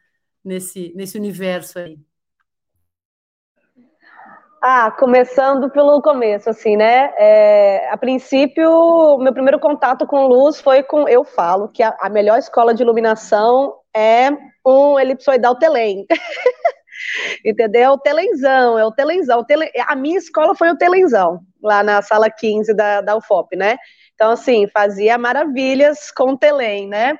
nesse, 0.45 0.93
nesse 0.95 1.19
universo 1.19 1.79
aí? 1.79 1.99
Ah, 4.63 4.91
começando 4.91 5.71
pelo 5.71 6.03
começo, 6.03 6.51
assim, 6.51 6.77
né? 6.77 7.13
É, 7.17 7.89
a 7.91 7.97
princípio, 7.97 9.17
meu 9.19 9.33
primeiro 9.33 9.59
contato 9.59 10.07
com 10.07 10.27
luz 10.27 10.61
foi 10.61 10.83
com. 10.83 11.09
Eu 11.09 11.25
falo 11.25 11.69
que 11.69 11.83
a, 11.83 11.97
a 11.99 12.11
melhor 12.11 12.39
escola 12.39 12.75
de 12.75 12.83
iluminação 12.83 13.80
é 13.95 14.31
um 14.67 14.99
elipsoidal 14.99 15.57
Telém. 15.57 16.07
Entendeu? 17.45 17.83
É 17.83 17.91
o 17.91 17.99
telenzão, 17.99 18.79
é 18.79 18.85
o 18.85 18.93
telenzão. 18.93 19.45
Tele... 19.45 19.71
A 19.87 19.97
minha 19.97 20.19
escola 20.19 20.55
foi 20.55 20.71
o 20.71 20.77
telenzão, 20.77 21.41
lá 21.63 21.83
na 21.83 22.03
sala 22.03 22.31
15 22.31 22.75
da, 22.75 23.01
da 23.01 23.17
UFOP, 23.17 23.57
né? 23.57 23.77
Então, 24.15 24.31
assim, 24.33 24.67
fazia 24.69 25.17
maravilhas 25.17 26.11
com 26.11 26.33
o 26.33 26.39
telém, 26.39 26.87
né? 26.87 27.19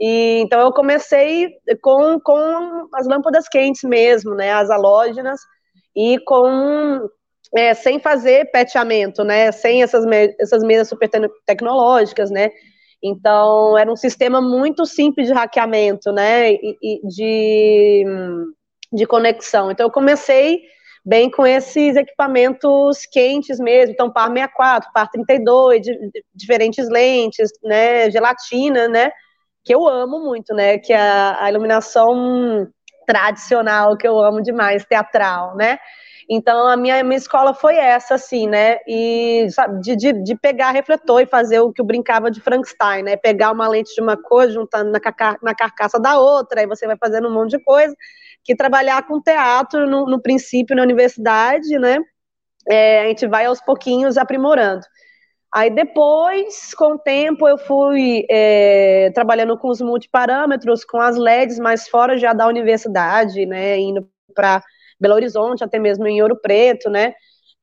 E, 0.00 0.40
então, 0.40 0.60
eu 0.60 0.72
comecei 0.72 1.50
com, 1.80 2.18
com 2.20 2.88
as 2.94 3.06
lâmpadas 3.06 3.48
quentes 3.48 3.84
mesmo, 3.84 4.34
né? 4.34 4.52
As 4.52 4.68
halógenas, 4.68 5.40
e 5.94 6.18
com 6.26 7.08
é, 7.54 7.74
sem 7.74 8.00
fazer 8.00 8.50
peteamento, 8.50 9.22
né? 9.22 9.52
Sem 9.52 9.82
essas, 9.82 10.04
essas 10.40 10.64
mesas 10.64 10.88
super 10.88 11.08
tecnológicas, 11.46 12.30
né? 12.30 12.50
Então, 13.02 13.76
era 13.76 13.90
um 13.90 13.96
sistema 13.96 14.40
muito 14.40 14.86
simples 14.86 15.26
de 15.26 15.32
hackeamento, 15.32 16.12
né? 16.12 16.52
E, 16.52 16.78
e 16.82 17.06
de 17.06 18.04
de 18.92 19.06
conexão. 19.06 19.70
Então, 19.70 19.86
eu 19.86 19.90
comecei 19.90 20.62
bem 21.04 21.30
com 21.30 21.46
esses 21.46 21.96
equipamentos 21.96 23.06
quentes 23.06 23.58
mesmo, 23.58 23.92
então 23.92 24.12
par 24.12 24.28
64, 24.28 24.92
par 24.92 25.10
32, 25.10 25.82
de, 25.82 26.10
de, 26.10 26.24
diferentes 26.32 26.88
lentes, 26.88 27.50
né, 27.64 28.08
gelatina, 28.10 28.86
né, 28.86 29.10
que 29.64 29.74
eu 29.74 29.88
amo 29.88 30.20
muito, 30.20 30.54
né, 30.54 30.78
que 30.78 30.92
é 30.92 31.00
a, 31.00 31.44
a 31.44 31.50
iluminação 31.50 32.68
tradicional 33.04 33.96
que 33.96 34.06
eu 34.06 34.16
amo 34.20 34.40
demais, 34.42 34.84
teatral, 34.84 35.56
né, 35.56 35.76
então 36.28 36.66
a 36.66 36.76
minha, 36.76 37.02
minha 37.02 37.16
escola 37.16 37.54
foi 37.54 37.76
essa, 37.76 38.14
assim, 38.14 38.46
né, 38.48 38.78
e 38.86 39.46
sabe, 39.50 39.80
de, 39.80 40.12
de, 40.12 40.34
pegar 40.36 40.70
refletor 40.70 41.22
e 41.22 41.26
fazer 41.26 41.60
o 41.60 41.72
que 41.72 41.80
eu 41.80 41.84
brincava 41.84 42.30
de 42.30 42.40
Frankenstein, 42.40 43.02
né, 43.02 43.16
pegar 43.16 43.52
uma 43.52 43.68
lente 43.68 43.94
de 43.94 44.00
uma 44.00 44.16
cor, 44.16 44.48
juntando 44.50 44.90
na, 44.90 45.00
na 45.42 45.54
carcaça 45.54 45.98
da 46.00 46.18
outra, 46.18 46.60
aí 46.60 46.66
você 46.66 46.86
vai 46.86 46.96
fazendo 46.96 47.28
um 47.28 47.34
monte 47.34 47.50
de 47.50 47.64
coisa, 47.64 47.94
que 48.44 48.56
trabalhar 48.56 49.06
com 49.06 49.20
teatro 49.20 49.88
no, 49.88 50.06
no 50.06 50.20
princípio 50.20 50.74
na 50.74 50.82
universidade, 50.82 51.78
né? 51.78 51.98
É, 52.68 53.02
a 53.02 53.08
gente 53.08 53.26
vai 53.26 53.46
aos 53.46 53.60
pouquinhos 53.60 54.16
aprimorando. 54.16 54.84
Aí 55.54 55.68
depois, 55.68 56.72
com 56.74 56.94
o 56.94 56.98
tempo, 56.98 57.46
eu 57.46 57.58
fui 57.58 58.24
é, 58.30 59.10
trabalhando 59.14 59.58
com 59.58 59.68
os 59.68 59.82
multiparâmetros, 59.82 60.82
com 60.82 60.98
as 60.98 61.16
LEDs 61.16 61.58
mais 61.58 61.86
fora 61.88 62.16
já 62.16 62.32
da 62.32 62.46
universidade, 62.46 63.44
né? 63.44 63.78
Indo 63.78 64.08
para 64.34 64.62
Belo 65.02 65.14
Horizonte, 65.14 65.64
até 65.64 65.78
mesmo 65.78 66.06
em 66.06 66.22
Ouro 66.22 66.40
Preto, 66.40 66.88
né? 66.88 67.12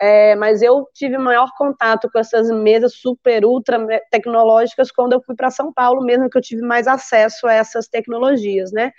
É, 0.02 0.36
mas 0.36 0.62
eu 0.62 0.88
tive 0.94 1.18
maior 1.18 1.50
contato 1.58 2.10
com 2.12 2.20
essas 2.20 2.50
mesas 2.50 2.94
super, 2.96 3.44
ultra 3.44 3.86
tecnológicas 4.12 4.92
quando 4.92 5.14
eu 5.14 5.22
fui 5.22 5.36
para 5.36 5.50
São 5.50 5.74
Paulo, 5.74 6.04
mesmo 6.04 6.30
que 6.30 6.38
eu 6.38 6.42
tive 6.42 6.62
mais 6.62 6.88
acesso 6.88 7.48
a 7.48 7.54
essas 7.54 7.88
tecnologias, 7.88 8.72
né? 8.72 8.92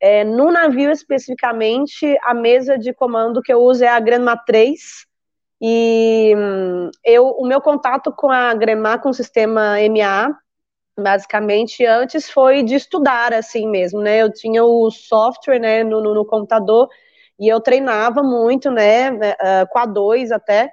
É, 0.00 0.24
no 0.24 0.52
navio, 0.52 0.90
especificamente, 0.90 2.16
a 2.22 2.34
mesa 2.34 2.78
de 2.78 2.92
comando 2.92 3.42
que 3.42 3.52
eu 3.52 3.60
uso 3.60 3.82
é 3.84 3.88
a 3.88 3.98
Granma 3.98 4.36
3, 4.36 5.06
e 5.60 6.34
hum, 6.36 6.90
eu, 7.04 7.26
o 7.28 7.46
meu 7.46 7.60
contato 7.60 8.12
com 8.12 8.30
a 8.30 8.54
Grema, 8.54 8.98
com 8.98 9.08
o 9.08 9.14
sistema 9.14 9.80
MA, 9.80 10.36
basicamente, 10.98 11.84
antes 11.84 12.30
foi 12.30 12.62
de 12.62 12.74
estudar, 12.74 13.32
assim 13.32 13.68
mesmo, 13.68 14.00
né, 14.00 14.22
eu 14.22 14.32
tinha 14.32 14.64
o 14.64 14.90
software, 14.90 15.58
né, 15.58 15.84
no, 15.84 16.02
no, 16.02 16.14
no 16.14 16.26
computador, 16.26 16.88
e 17.38 17.48
eu 17.48 17.60
treinava 17.60 18.22
muito, 18.22 18.70
né, 18.70 19.10
uh, 19.10 19.68
com 19.70 19.78
a 19.78 19.86
2 19.86 20.32
até, 20.32 20.70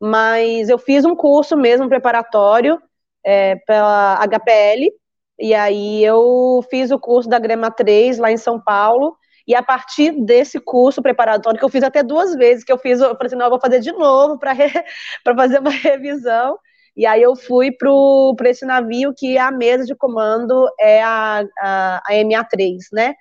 mas 0.00 0.68
eu 0.68 0.78
fiz 0.78 1.04
um 1.04 1.14
curso 1.14 1.56
mesmo 1.56 1.88
preparatório 1.88 2.80
é, 3.24 3.56
pela 3.66 4.16
HPL, 4.26 4.90
e 5.38 5.54
aí 5.54 6.04
eu 6.04 6.64
fiz 6.70 6.90
o 6.90 6.98
curso 6.98 7.28
da 7.28 7.38
Grema 7.38 7.70
3 7.70 8.18
lá 8.18 8.30
em 8.30 8.36
São 8.36 8.60
Paulo. 8.60 9.16
E 9.46 9.54
a 9.54 9.62
partir 9.62 10.12
desse 10.24 10.58
curso 10.58 11.02
preparatório, 11.02 11.58
que 11.58 11.64
eu 11.64 11.68
fiz 11.68 11.82
até 11.82 12.02
duas 12.02 12.34
vezes, 12.34 12.64
que 12.64 12.72
eu 12.72 12.78
fiz, 12.78 13.00
eu 13.00 13.14
falei 13.14 13.26
assim, 13.26 13.36
não, 13.36 13.46
eu 13.46 13.50
vou 13.50 13.60
fazer 13.60 13.80
de 13.80 13.92
novo 13.92 14.38
para 14.38 14.54
fazer 15.36 15.58
uma 15.58 15.70
revisão. 15.70 16.58
E 16.96 17.04
aí 17.04 17.20
eu 17.22 17.34
fui 17.34 17.70
para 17.72 18.48
esse 18.48 18.64
navio 18.64 19.12
que 19.16 19.36
a 19.36 19.50
mesa 19.50 19.84
de 19.84 19.94
comando 19.94 20.66
é 20.78 21.02
a, 21.02 21.44
a, 21.60 22.02
a 22.06 22.12
MA3, 22.12 22.78
né? 22.92 23.14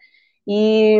E 0.47 0.99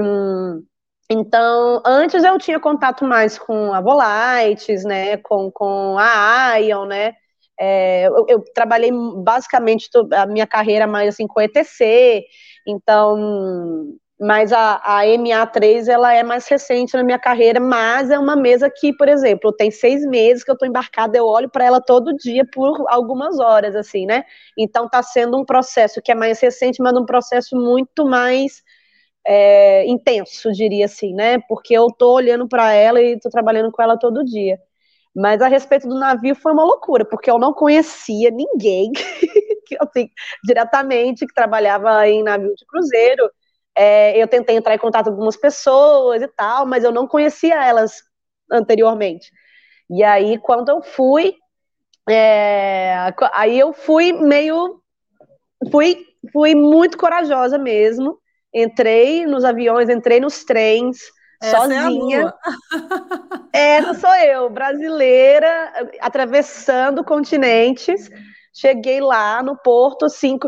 então, 1.14 1.82
antes 1.86 2.24
eu 2.24 2.38
tinha 2.38 2.60
contato 2.60 3.06
mais 3.06 3.38
com 3.38 3.74
a 3.74 3.82
Volites, 3.82 4.84
né? 4.84 5.18
Com, 5.18 5.52
com 5.52 5.98
a 5.98 6.58
Ion, 6.58 6.86
né? 6.86 7.14
É, 7.60 8.08
eu, 8.08 8.26
eu, 8.28 8.44
trabalhei 8.54 8.92
basicamente 9.24 9.90
a 10.12 10.26
minha 10.26 10.48
carreira 10.48 10.88
mais 10.88 11.10
assim 11.10 11.28
com 11.28 11.40
ETC, 11.40 12.26
então 12.68 13.96
mas 14.20 14.54
a, 14.54 14.76
a 14.84 15.06
MA3 15.06 15.88
ela 15.88 16.14
é 16.14 16.24
mais 16.24 16.48
recente 16.48 16.94
na 16.94 17.04
minha 17.04 17.20
carreira, 17.20 17.60
mas 17.60 18.10
é 18.10 18.18
uma 18.18 18.36
mesa 18.36 18.70
que, 18.70 18.94
por 18.96 19.10
exemplo, 19.10 19.52
tem 19.52 19.70
seis 19.70 20.06
meses 20.06 20.44
que 20.44 20.50
eu 20.50 20.54
estou 20.54 20.68
embarcada, 20.68 21.18
eu 21.18 21.26
olho 21.26 21.50
para 21.50 21.66
ela 21.66 21.82
todo 21.82 22.16
dia 22.16 22.46
por 22.54 22.86
algumas 22.88 23.40
horas, 23.40 23.76
assim, 23.76 24.06
né? 24.06 24.24
Então 24.58 24.86
está 24.86 25.04
sendo 25.04 25.38
um 25.38 25.44
processo 25.44 26.02
que 26.02 26.12
é 26.12 26.16
mais 26.16 26.40
recente, 26.40 26.82
mas 26.82 26.96
um 26.96 27.06
processo 27.06 27.56
muito 27.56 28.06
mais 28.06 28.64
é, 29.26 29.86
intenso, 29.88 30.52
diria 30.52 30.86
assim, 30.86 31.14
né? 31.14 31.40
Porque 31.48 31.74
eu 31.74 31.88
estou 31.88 32.16
olhando 32.16 32.48
para 32.48 32.74
ela 32.74 33.02
e 33.02 33.14
estou 33.14 33.32
trabalhando 33.32 33.72
com 33.72 33.82
ela 33.82 33.98
todo 33.98 34.24
dia. 34.24 34.60
Mas 35.16 35.42
a 35.42 35.48
respeito 35.48 35.88
do 35.88 36.00
navio 36.00 36.36
foi 36.36 36.52
uma 36.54 36.64
loucura, 36.64 37.06
porque 37.06 37.30
eu 37.30 37.38
não 37.38 37.54
conhecia 37.54 38.32
ninguém 38.32 38.92
que, 39.68 39.78
assim, 39.80 40.10
diretamente 40.44 41.26
que 41.28 41.34
trabalhava 41.34 42.08
em 42.08 42.24
navio 42.24 42.54
de 42.56 42.66
cruzeiro. 42.66 43.30
É, 43.76 44.18
eu 44.22 44.28
tentei 44.28 44.56
entrar 44.56 44.76
em 44.76 44.80
contato 44.80 45.06
com 45.06 45.12
algumas 45.12 45.38
pessoas 45.38 46.22
e 46.22 46.28
tal, 46.28 46.66
mas 46.66 46.84
eu 46.84 46.92
não 46.92 47.08
conhecia 47.08 47.64
elas 47.64 48.04
anteriormente. 48.52 49.32
E 49.90 50.04
aí, 50.04 50.38
quando 50.40 50.70
eu 50.70 50.82
fui, 50.82 51.36
é, 52.10 52.96
aí 53.34 53.60
eu 53.60 53.74
fui 53.74 54.12
meio. 54.14 54.82
Fui, 55.72 56.06
fui 56.32 56.56
muito 56.56 56.98
corajosa 56.98 57.58
mesmo. 57.58 58.20
Entrei 58.54 59.26
nos 59.26 59.44
aviões, 59.44 59.90
entrei 59.90 60.20
nos 60.20 60.44
trens, 60.44 61.00
Essa 61.42 61.58
sozinha. 61.58 62.34
É 63.52 63.78
Essa 63.78 63.94
sou 63.96 64.16
eu, 64.16 64.50
brasileira, 64.50 65.72
atravessando 66.00 67.04
continentes. 67.04 68.10
Cheguei 68.54 69.02
lá 69.02 69.42
no 69.42 69.58
porto, 69.58 70.08
cinco. 70.10 70.48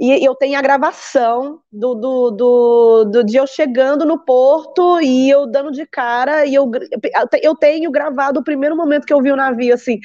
E 0.00 0.24
eu 0.24 0.34
tenho 0.34 0.58
a 0.58 0.62
gravação 0.62 1.60
do, 1.70 1.94
do, 1.94 2.30
do, 2.30 3.04
do 3.04 3.24
de 3.24 3.36
eu 3.36 3.46
chegando 3.46 4.04
no 4.04 4.18
porto 4.24 5.00
e 5.00 5.30
eu 5.30 5.46
dando 5.46 5.70
de 5.70 5.86
cara, 5.86 6.46
e 6.46 6.54
eu, 6.54 6.68
eu 7.42 7.54
tenho 7.54 7.90
gravado 7.90 8.40
o 8.40 8.44
primeiro 8.44 8.76
momento 8.76 9.06
que 9.06 9.12
eu 9.12 9.20
vi 9.20 9.30
o 9.30 9.36
navio, 9.36 9.74
assim, 9.74 10.00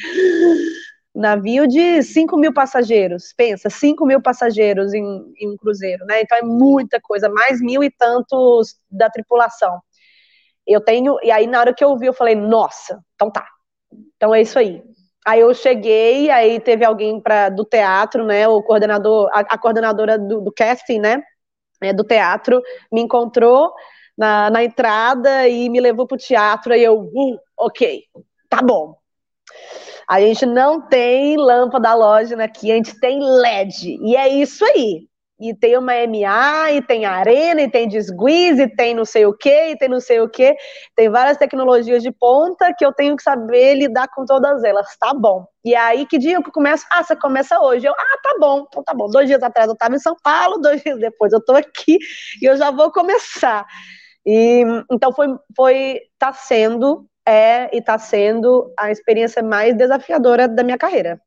navio 1.14 1.68
de 1.68 2.04
5 2.04 2.38
mil 2.38 2.54
passageiros, 2.54 3.34
pensa, 3.36 3.70
5 3.70 4.06
mil 4.06 4.22
passageiros 4.22 4.94
em, 4.94 5.04
em, 5.40 5.50
um 5.50 5.58
cruzeiro, 5.58 6.06
né? 6.06 6.22
Então 6.22 6.38
é 6.38 6.42
muita 6.44 7.00
coisa, 7.02 7.30
mais 7.30 7.60
mil 7.62 7.84
e 7.84 7.90
tantos 7.92 8.76
da 8.90 9.10
tripulação. 9.10 9.82
Eu 10.66 10.82
tenho, 10.82 11.18
e 11.24 11.32
aí 11.32 11.48
na 11.48 11.60
hora 11.60 11.74
que 11.74 11.84
eu 11.84 11.98
vi, 11.98 12.08
eu 12.08 12.14
falei, 12.14 12.36
nossa, 12.36 13.00
então 13.16 13.32
tá, 13.32 13.48
então 14.16 14.34
é 14.34 14.42
isso 14.42 14.60
aí. 14.60 14.84
Aí 15.28 15.42
eu 15.42 15.54
cheguei, 15.54 16.30
aí 16.30 16.58
teve 16.60 16.86
alguém 16.86 17.20
pra, 17.20 17.50
do 17.50 17.66
teatro, 17.66 18.26
né? 18.26 18.48
O 18.48 18.64
coordenador, 18.64 19.30
a, 19.34 19.40
a 19.42 19.58
coordenadora 19.58 20.18
do, 20.18 20.40
do, 20.40 20.54
casting, 20.54 21.00
né? 21.00 21.22
É, 21.82 21.92
do 21.92 22.04
teatro, 22.04 22.62
me 22.92 23.02
encontrou 23.02 23.74
na, 24.18 24.50
na 24.50 24.64
entrada 24.64 25.48
e 25.48 25.70
me 25.70 25.82
levou 25.82 26.08
pro 26.08 26.18
teatro. 26.18 26.74
Aí 26.74 26.82
eu, 26.82 27.02
uh, 27.02 27.40
ok, 27.58 28.04
tá 28.50 28.62
bom. 28.62 28.96
A 30.10 30.22
gente 30.22 30.46
não 30.46 30.82
tem 30.82 31.38
lâmpada 31.38 31.90
halógena 31.90 32.46
aqui, 32.46 32.72
a 32.72 32.76
gente 32.76 33.00
tem 33.00 33.20
LED. 33.20 34.00
E 34.02 34.16
é 34.16 34.28
isso 34.30 34.64
aí 34.66 35.08
e 35.40 35.54
tem 35.54 35.78
uma 35.78 35.94
MA, 35.94 36.72
e 36.72 36.82
tem 36.82 37.06
arena, 37.06 37.62
e 37.62 37.70
tem 37.70 37.88
desguiz, 37.88 38.58
e 38.58 38.68
tem 38.68 38.96
não 38.96 39.06
sei 39.06 39.26
o 39.26 39.34
que, 39.34 39.70
e 39.70 39.78
tem 39.78 39.88
não 39.88 40.00
sei 40.00 40.20
o 40.20 40.28
que. 40.28 40.56
Tem 40.96 41.10
várias 41.10 41.38
tecnologias 41.38 42.02
de 42.02 42.12
ponta 42.12 42.74
que 42.76 42.84
eu 42.84 42.92
tenho 42.92 43.16
que 43.16 43.22
saber 43.22 43.76
lidar 43.76 44.08
com 44.08 44.26
todas 44.26 44.64
elas. 44.64 44.88
Tá 44.98 45.14
bom. 45.14 45.46
E 45.64 45.76
aí, 45.76 46.08
que 46.08 46.18
dia 46.18 46.42
que 46.42 46.50
eu 46.50 46.54
começo? 46.54 46.86
Ah, 46.92 47.04
você 47.04 47.16
começa 47.16 47.60
hoje. 47.60 47.86
Eu, 47.86 47.94
ah, 47.94 48.18
tá 48.24 48.36
bom, 48.40 48.66
então 48.68 48.84
tá 48.84 48.94
bom. 48.94 49.08
Dois 49.10 49.28
dias 49.28 49.44
atrás 49.44 49.68
eu 49.68 49.74
estava 49.74 49.96
em 49.96 50.00
São 50.00 50.16
Paulo, 50.24 50.58
dois 50.62 50.82
dias 50.82 51.00
depois 51.00 51.32
eu 51.32 51.40
estou 51.40 51.56
aqui 51.56 52.00
e 52.42 52.46
eu 52.46 52.58
já 52.58 52.72
vou 52.72 52.92
começar. 52.92 53.66
E 54.26 54.64
então 54.92 55.14
foi, 55.14 55.28
foi, 55.56 56.00
tá 56.18 56.34
sendo, 56.34 57.06
é 57.28 57.70
e 57.76 57.82
tá 57.82 57.98
sendo 57.98 58.72
a 58.78 58.90
experiência 58.90 59.44
mais 59.44 59.76
desafiadora 59.76 60.48
da 60.48 60.64
minha 60.64 60.78
carreira. 60.78 61.22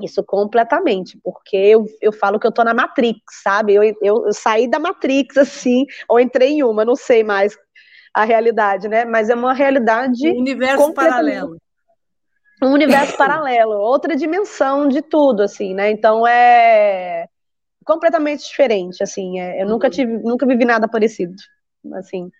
Isso 0.00 0.22
completamente, 0.24 1.18
porque 1.22 1.56
eu, 1.56 1.84
eu 2.00 2.12
falo 2.12 2.38
que 2.38 2.46
eu 2.46 2.52
tô 2.52 2.64
na 2.64 2.72
Matrix, 2.72 3.20
sabe? 3.42 3.74
Eu, 3.74 3.82
eu, 3.82 3.96
eu, 4.00 4.32
saí 4.32 4.68
da 4.68 4.78
Matrix, 4.78 5.36
assim, 5.38 5.84
ou 6.08 6.18
entrei 6.18 6.50
em 6.50 6.62
uma, 6.62 6.84
não 6.84 6.96
sei 6.96 7.22
mais 7.22 7.56
a 8.14 8.24
realidade, 8.24 8.88
né? 8.88 9.04
Mas 9.04 9.28
é 9.28 9.34
uma 9.34 9.52
realidade. 9.52 10.28
Um 10.28 10.38
universo 10.38 10.94
paralelo. 10.94 11.56
Um 12.62 12.72
universo 12.72 13.16
paralelo, 13.16 13.72
outra 13.72 14.14
dimensão 14.14 14.86
de 14.86 15.02
tudo, 15.02 15.42
assim, 15.42 15.74
né? 15.74 15.90
Então 15.90 16.24
é 16.26 17.26
completamente 17.84 18.46
diferente, 18.46 19.02
assim. 19.02 19.40
É, 19.40 19.60
eu 19.60 19.66
nunca 19.66 19.88
uhum. 19.88 19.90
tive, 19.90 20.18
nunca 20.18 20.46
vivi 20.46 20.64
nada 20.64 20.86
parecido, 20.86 21.34
assim. 21.94 22.30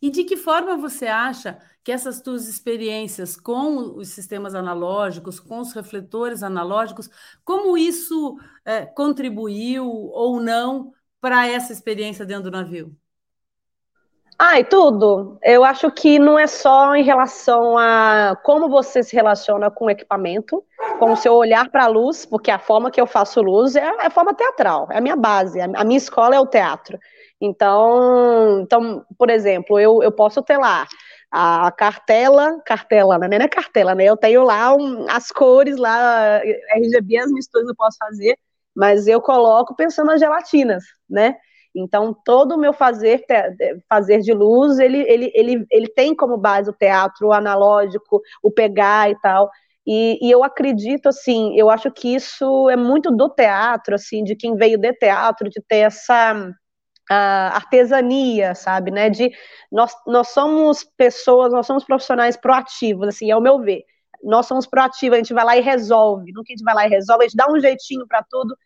E 0.00 0.10
de 0.10 0.24
que 0.24 0.36
forma 0.36 0.76
você 0.76 1.06
acha 1.06 1.58
que 1.82 1.92
essas 1.92 2.20
tuas 2.20 2.46
experiências 2.48 3.36
com 3.36 3.96
os 3.96 4.08
sistemas 4.08 4.54
analógicos, 4.54 5.40
com 5.40 5.58
os 5.60 5.72
refletores 5.72 6.42
analógicos, 6.42 7.08
como 7.44 7.76
isso 7.76 8.36
é, 8.64 8.84
contribuiu 8.84 9.86
ou 9.86 10.40
não 10.40 10.92
para 11.20 11.46
essa 11.48 11.72
experiência 11.72 12.24
dentro 12.24 12.44
do 12.44 12.50
navio? 12.50 12.94
Ai, 14.42 14.64
tudo. 14.64 15.38
Eu 15.42 15.62
acho 15.62 15.90
que 15.90 16.18
não 16.18 16.38
é 16.38 16.46
só 16.46 16.96
em 16.96 17.02
relação 17.02 17.76
a 17.76 18.34
como 18.42 18.70
você 18.70 19.02
se 19.02 19.14
relaciona 19.14 19.70
com 19.70 19.84
o 19.84 19.90
equipamento, 19.90 20.64
com 20.98 21.12
o 21.12 21.16
seu 21.16 21.34
olhar 21.34 21.68
para 21.68 21.84
a 21.84 21.88
luz, 21.88 22.24
porque 22.24 22.50
a 22.50 22.58
forma 22.58 22.90
que 22.90 22.98
eu 22.98 23.06
faço 23.06 23.42
luz 23.42 23.76
é, 23.76 23.80
é 23.84 24.06
a 24.06 24.10
forma 24.10 24.32
teatral, 24.32 24.88
é 24.90 24.96
a 24.96 25.00
minha 25.00 25.16
base, 25.16 25.60
a 25.60 25.84
minha 25.84 25.98
escola 25.98 26.34
é 26.34 26.40
o 26.40 26.46
teatro. 26.46 26.98
Então, 27.38 28.60
então 28.62 29.04
por 29.18 29.28
exemplo, 29.28 29.78
eu, 29.78 30.02
eu 30.02 30.10
posso 30.10 30.42
ter 30.42 30.56
lá 30.56 30.86
a 31.30 31.70
cartela, 31.70 32.60
cartela, 32.64 33.18
né? 33.18 33.28
Não 33.28 33.44
é 33.44 33.48
cartela, 33.48 33.94
né? 33.94 34.04
Eu 34.04 34.16
tenho 34.16 34.42
lá 34.42 34.74
um, 34.74 35.06
as 35.08 35.30
cores 35.30 35.76
lá, 35.76 36.40
RGB, 36.74 37.18
as 37.18 37.30
misturas 37.30 37.68
eu 37.68 37.74
posso 37.76 37.96
fazer, 37.98 38.36
mas 38.74 39.06
eu 39.06 39.20
coloco 39.20 39.74
pensando 39.76 40.08
nas 40.08 40.20
gelatinas, 40.20 40.82
né? 41.08 41.36
Então, 41.74 42.14
todo 42.24 42.56
o 42.56 42.58
meu 42.58 42.72
fazer, 42.72 43.24
fazer 43.88 44.20
de 44.20 44.32
luz, 44.32 44.78
ele, 44.78 45.02
ele, 45.08 45.30
ele, 45.34 45.66
ele 45.70 45.88
tem 45.88 46.14
como 46.14 46.36
base 46.36 46.68
o 46.68 46.72
teatro, 46.72 47.28
o 47.28 47.32
analógico, 47.32 48.20
o 48.42 48.50
pegar 48.50 49.08
e 49.10 49.14
tal. 49.20 49.48
E, 49.86 50.18
e, 50.20 50.30
eu 50.30 50.44
acredito, 50.44 51.08
assim, 51.08 51.56
eu 51.56 51.70
acho 51.70 51.90
que 51.90 52.14
isso 52.14 52.68
é 52.68 52.76
muito 52.76 53.10
do 53.10 53.28
teatro, 53.28 53.94
assim, 53.94 54.24
de 54.24 54.36
quem 54.36 54.56
veio 54.56 54.78
de 54.78 54.92
teatro, 54.94 55.48
de 55.48 55.60
ter 55.66 55.78
essa 55.78 56.52
a 57.12 57.56
artesania, 57.56 58.54
sabe, 58.54 58.92
né, 58.92 59.10
de 59.10 59.32
nós, 59.70 59.92
nós 60.06 60.28
somos 60.28 60.84
pessoas, 60.96 61.52
nós 61.52 61.66
somos 61.66 61.84
profissionais 61.84 62.36
proativos, 62.36 63.08
assim, 63.08 63.32
ao 63.32 63.40
meu 63.40 63.58
ver, 63.58 63.82
nós 64.22 64.46
somos 64.46 64.64
proativos, 64.64 65.14
a 65.14 65.18
gente 65.18 65.34
vai 65.34 65.44
lá 65.44 65.56
e 65.56 65.60
resolve, 65.60 66.30
nunca 66.32 66.52
a 66.52 66.54
gente 66.54 66.62
vai 66.62 66.72
lá 66.72 66.86
e 66.86 66.90
resolve, 66.90 67.24
a 67.24 67.28
gente 67.28 67.36
dá 67.36 67.50
um 67.50 67.58
jeitinho 67.58 68.06
para 68.06 68.24
tudo, 68.30 68.56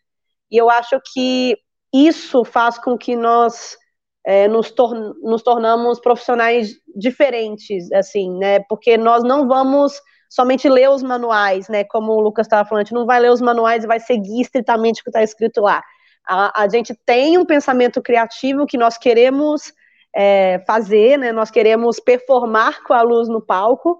e 0.51 0.57
eu 0.57 0.69
acho 0.69 1.01
que 1.11 1.57
isso 1.91 2.43
faz 2.43 2.77
com 2.77 2.95
que 2.95 3.15
nós 3.15 3.75
é, 4.23 4.47
nos, 4.47 4.69
tor 4.69 4.93
nos 5.23 5.41
tornamos 5.41 5.99
profissionais 5.99 6.75
diferentes, 6.95 7.91
assim, 7.93 8.37
né, 8.37 8.59
porque 8.69 8.95
nós 8.95 9.23
não 9.23 9.47
vamos 9.47 9.99
somente 10.29 10.69
ler 10.69 10.91
os 10.91 11.01
manuais, 11.01 11.67
né, 11.67 11.83
como 11.83 12.11
o 12.11 12.21
Lucas 12.21 12.45
estava 12.45 12.69
falando, 12.69 12.81
a 12.81 12.83
gente 12.83 12.93
não 12.93 13.07
vai 13.07 13.19
ler 13.19 13.31
os 13.31 13.41
manuais 13.41 13.83
e 13.83 13.87
vai 13.87 13.99
seguir 13.99 14.41
estritamente 14.41 15.01
o 15.01 15.03
que 15.03 15.09
está 15.09 15.23
escrito 15.23 15.61
lá, 15.61 15.81
a, 16.27 16.63
a 16.63 16.69
gente 16.69 16.93
tem 17.05 17.37
um 17.37 17.45
pensamento 17.45 18.01
criativo 18.01 18.65
que 18.65 18.77
nós 18.77 18.97
queremos 18.97 19.73
é, 20.15 20.63
fazer, 20.65 21.17
né? 21.17 21.31
Nós 21.31 21.51
queremos 21.51 21.99
performar 21.99 22.83
com 22.83 22.93
a 22.93 23.01
luz 23.01 23.27
no 23.27 23.41
palco. 23.41 23.99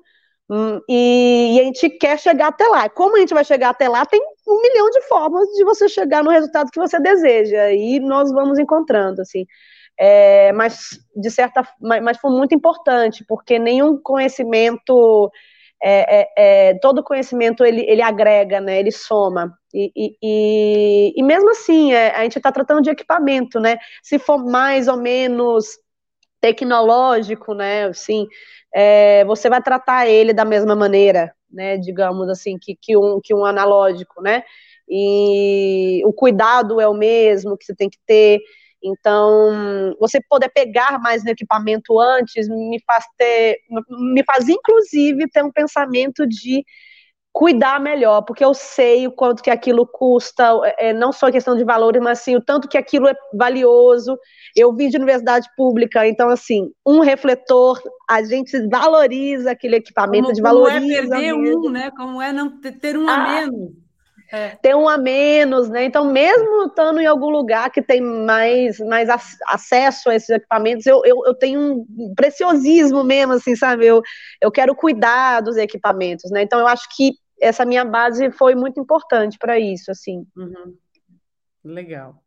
Hum, 0.50 0.80
e, 0.88 1.56
e, 1.56 1.60
a 1.60 1.64
gente 1.64 1.90
quer 1.90 2.20
chegar 2.20 2.48
até 2.48 2.68
lá. 2.68 2.88
Como 2.88 3.18
a 3.18 3.20
gente 3.20 3.34
vai 3.34 3.44
chegar 3.44 3.70
até 3.70 3.90
lá? 3.90 4.06
Tem 4.06 4.22
um 4.48 4.62
milhão 4.62 4.90
de 4.92 5.02
formas 5.02 5.48
de 5.50 5.64
você 5.64 5.90
chegar 5.90 6.24
no 6.24 6.30
resultado 6.30 6.70
que 6.72 6.80
você 6.80 7.00
deseja. 7.00 7.72
E 7.72 8.00
nós 8.00 8.32
vamos 8.32 8.60
encontrando, 8.60 9.22
assim. 9.22 9.46
É, 9.98 10.52
mas 10.54 11.00
de 11.16 11.32
certa, 11.32 11.68
mas, 11.82 12.04
mas 12.04 12.18
foi 12.18 12.32
muito 12.32 12.54
importante 12.54 13.24
porque 13.28 13.58
nenhum 13.58 13.98
conhecimento 14.02 15.32
é, 15.88 16.22
é, 16.22 16.70
é, 16.70 16.74
todo 16.80 17.04
conhecimento 17.04 17.64
ele, 17.64 17.82
ele 17.88 18.02
agrega, 18.02 18.60
né? 18.60 18.80
Ele 18.80 18.92
soma. 18.92 19.56
E, 19.72 19.92
e, 20.20 21.14
e 21.16 21.24
mesmo 21.24 21.52
assim, 21.52 21.94
é, 21.94 22.10
a 22.16 22.24
gente 22.24 22.38
está 22.38 22.52
tratando 22.52 22.82
de 22.82 22.90
equipamento, 22.90 23.60
né? 23.60 23.78
Se 24.02 24.18
for 24.18 24.44
mais 24.44 24.88
ou 24.88 24.98
menos 24.98 25.78
tecnológico, 26.42 27.54
né? 27.54 27.86
Assim, 27.86 28.26
é, 28.74 29.24
você 29.26 29.48
vai 29.48 29.62
tratar 29.62 30.08
ele 30.08 30.34
da 30.34 30.44
mesma 30.44 30.76
maneira, 30.76 31.32
né? 31.52 31.78
Digamos 31.78 32.30
assim, 32.30 32.58
que, 32.60 32.76
que, 32.82 32.98
um, 32.98 33.20
que 33.24 33.36
um 33.36 33.46
analógico, 33.46 34.24
né? 34.24 34.44
E 34.90 36.02
o 36.04 36.12
cuidado 36.12 36.82
é 36.82 36.88
o 36.88 36.96
mesmo 36.96 37.56
que 37.56 37.66
você 37.66 37.76
tem 37.76 37.92
que 37.92 38.00
ter. 38.08 38.40
Então, 38.86 39.96
você 40.00 40.20
poder 40.30 40.50
pegar 40.50 41.00
mais 41.02 41.24
no 41.24 41.32
equipamento 41.32 42.00
antes 42.00 42.48
me 42.48 42.80
faz 42.86 43.04
ter, 43.18 43.58
me 43.90 44.24
faz 44.24 44.48
inclusive 44.48 45.28
ter 45.30 45.44
um 45.44 45.52
pensamento 45.52 46.28
de 46.28 46.64
cuidar 47.34 47.82
melhor, 47.82 48.22
porque 48.22 48.46
eu 48.46 48.54
sei 48.54 49.08
o 49.08 49.12
quanto 49.12 49.44
que 49.44 49.50
aquilo 49.50 49.86
custa, 49.86 50.54
é, 50.80 50.94
não 50.94 51.12
só 51.12 51.28
a 51.28 51.32
questão 51.32 51.58
de 51.58 51.66
valores, 51.66 52.02
mas 52.02 52.20
sim 52.20 52.34
o 52.34 52.42
tanto 52.42 52.66
que 52.66 52.78
aquilo 52.78 53.10
é 53.10 53.14
valioso. 53.34 54.18
Eu 54.56 54.74
vim 54.74 54.88
de 54.88 54.96
universidade 54.96 55.50
pública, 55.58 56.08
então 56.08 56.30
assim, 56.30 56.70
um 56.88 57.02
refletor, 57.02 57.82
a 58.10 58.24
gente 58.24 58.58
valoriza 58.70 59.52
aquele 59.52 59.76
equipamento, 59.76 60.28
como, 60.28 60.36
de 60.36 60.42
valoriza. 60.42 60.80
Como 60.80 60.94
é 60.94 60.96
perder 60.96 61.38
mesmo. 61.38 61.68
um, 61.68 61.70
né? 61.72 61.92
Como 61.92 62.22
é 62.22 62.32
não 62.32 62.58
ter 62.62 62.98
um 62.98 63.10
a 63.10 63.16
ah, 63.16 63.42
menos. 63.42 63.85
É. 64.32 64.50
Ter 64.56 64.76
um 64.76 64.90
a 64.90 64.98
menos, 64.98 65.70
né? 65.70 65.86
Então, 65.86 66.12
mesmo 66.12 66.66
estando 66.66 67.00
em 67.00 67.06
algum 67.06 67.30
lugar 67.30 67.70
que 67.70 67.82
tem 67.82 68.02
mais, 68.02 68.80
mais 68.80 69.08
acesso 69.48 70.10
a 70.10 70.16
esses 70.16 70.30
equipamentos, 70.30 70.86
eu, 70.86 71.02
eu, 71.06 71.22
eu 71.26 71.34
tenho 71.36 71.86
um 71.98 72.14
preciosismo 72.16 73.04
mesmo, 73.04 73.34
assim, 73.34 73.56
sabe? 73.56 73.86
Eu, 73.86 74.02
eu 74.42 74.52
quero 74.52 74.76
cuidar 74.76 75.42
dos 75.42 75.58
equipamentos, 75.58 76.32
né? 76.32 76.42
Então, 76.42 76.60
eu 76.60 76.68
acho 76.68 76.88
que 76.96 77.14
essa 77.40 77.66
minha 77.66 77.86
base 77.86 78.32
foi 78.32 78.56
muito 78.56 78.80
importante 78.80 79.38
para 79.38 79.60
isso, 79.60 79.92
assim. 79.92 80.26
Uhum. 80.36 80.76
Legal. 81.64 82.25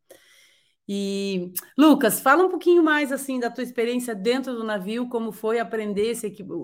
E 0.89 1.53
Lucas, 1.77 2.19
fala 2.19 2.45
um 2.45 2.49
pouquinho 2.49 2.83
mais 2.83 3.13
assim 3.13 3.39
da 3.39 3.51
tua 3.51 3.63
experiência 3.63 4.15
dentro 4.15 4.55
do 4.55 4.65
navio, 4.65 5.07
como 5.07 5.33
foi 5.33 5.59
aprender 5.59 6.15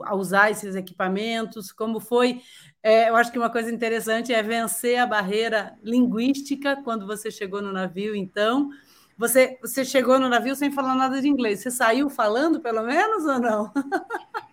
a 0.05 0.15
usar 0.15 0.51
esses 0.51 0.75
equipamentos, 0.75 1.71
como 1.71 2.01
foi. 2.01 2.41
É, 2.83 3.11
eu 3.11 3.17
acho 3.17 3.31
que 3.31 3.39
uma 3.39 3.51
coisa 3.51 3.71
interessante 3.71 4.33
é 4.33 4.43
vencer 4.43 4.99
a 4.99 5.07
barreira 5.07 5.75
linguística 5.83 6.77
quando 6.83 7.07
você 7.07 7.31
chegou 7.31 7.61
no 7.61 7.71
navio. 7.71 8.17
Então, 8.17 8.71
você 9.19 9.59
você 9.61 9.85
chegou 9.85 10.19
no 10.19 10.29
navio 10.29 10.57
sem 10.57 10.73
falar 10.73 10.95
nada 10.95 11.21
de 11.21 11.29
inglês. 11.29 11.61
Você 11.61 11.71
saiu 11.71 12.09
falando, 12.09 12.61
pelo 12.61 12.83
menos, 12.83 13.25
ou 13.27 13.39
não? 13.39 13.73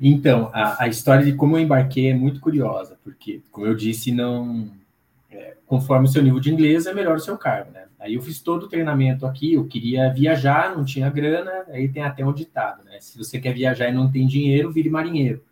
Então, 0.00 0.48
a, 0.54 0.84
a, 0.84 0.88
história 0.88 1.24
de 1.24 1.32
como 1.32 1.56
eu 1.56 1.60
embarquei 1.60 2.08
é 2.08 2.14
muito 2.14 2.40
curiosa, 2.40 2.96
porque, 3.02 3.42
como 3.50 3.66
eu 3.66 3.74
disse, 3.74 4.12
não. 4.12 4.70
É, 5.38 5.54
conforme 5.66 6.06
o 6.06 6.10
seu 6.10 6.20
nível 6.20 6.40
de 6.40 6.52
inglês, 6.52 6.86
é 6.86 6.92
melhor 6.92 7.16
o 7.16 7.20
seu 7.20 7.38
cargo, 7.38 7.70
né? 7.70 7.84
Aí 7.96 8.14
eu 8.14 8.20
fiz 8.20 8.40
todo 8.40 8.64
o 8.64 8.68
treinamento 8.68 9.24
aqui, 9.24 9.54
eu 9.54 9.64
queria 9.66 10.12
viajar, 10.12 10.76
não 10.76 10.84
tinha 10.84 11.08
grana, 11.08 11.64
aí 11.68 11.88
tem 11.88 12.02
até 12.02 12.26
um 12.26 12.32
ditado, 12.32 12.82
né? 12.82 12.98
Se 13.00 13.16
você 13.16 13.38
quer 13.38 13.54
viajar 13.54 13.88
e 13.88 13.92
não 13.92 14.10
tem 14.10 14.26
dinheiro, 14.26 14.72
vire 14.72 14.90
marinheiro. 14.90 15.44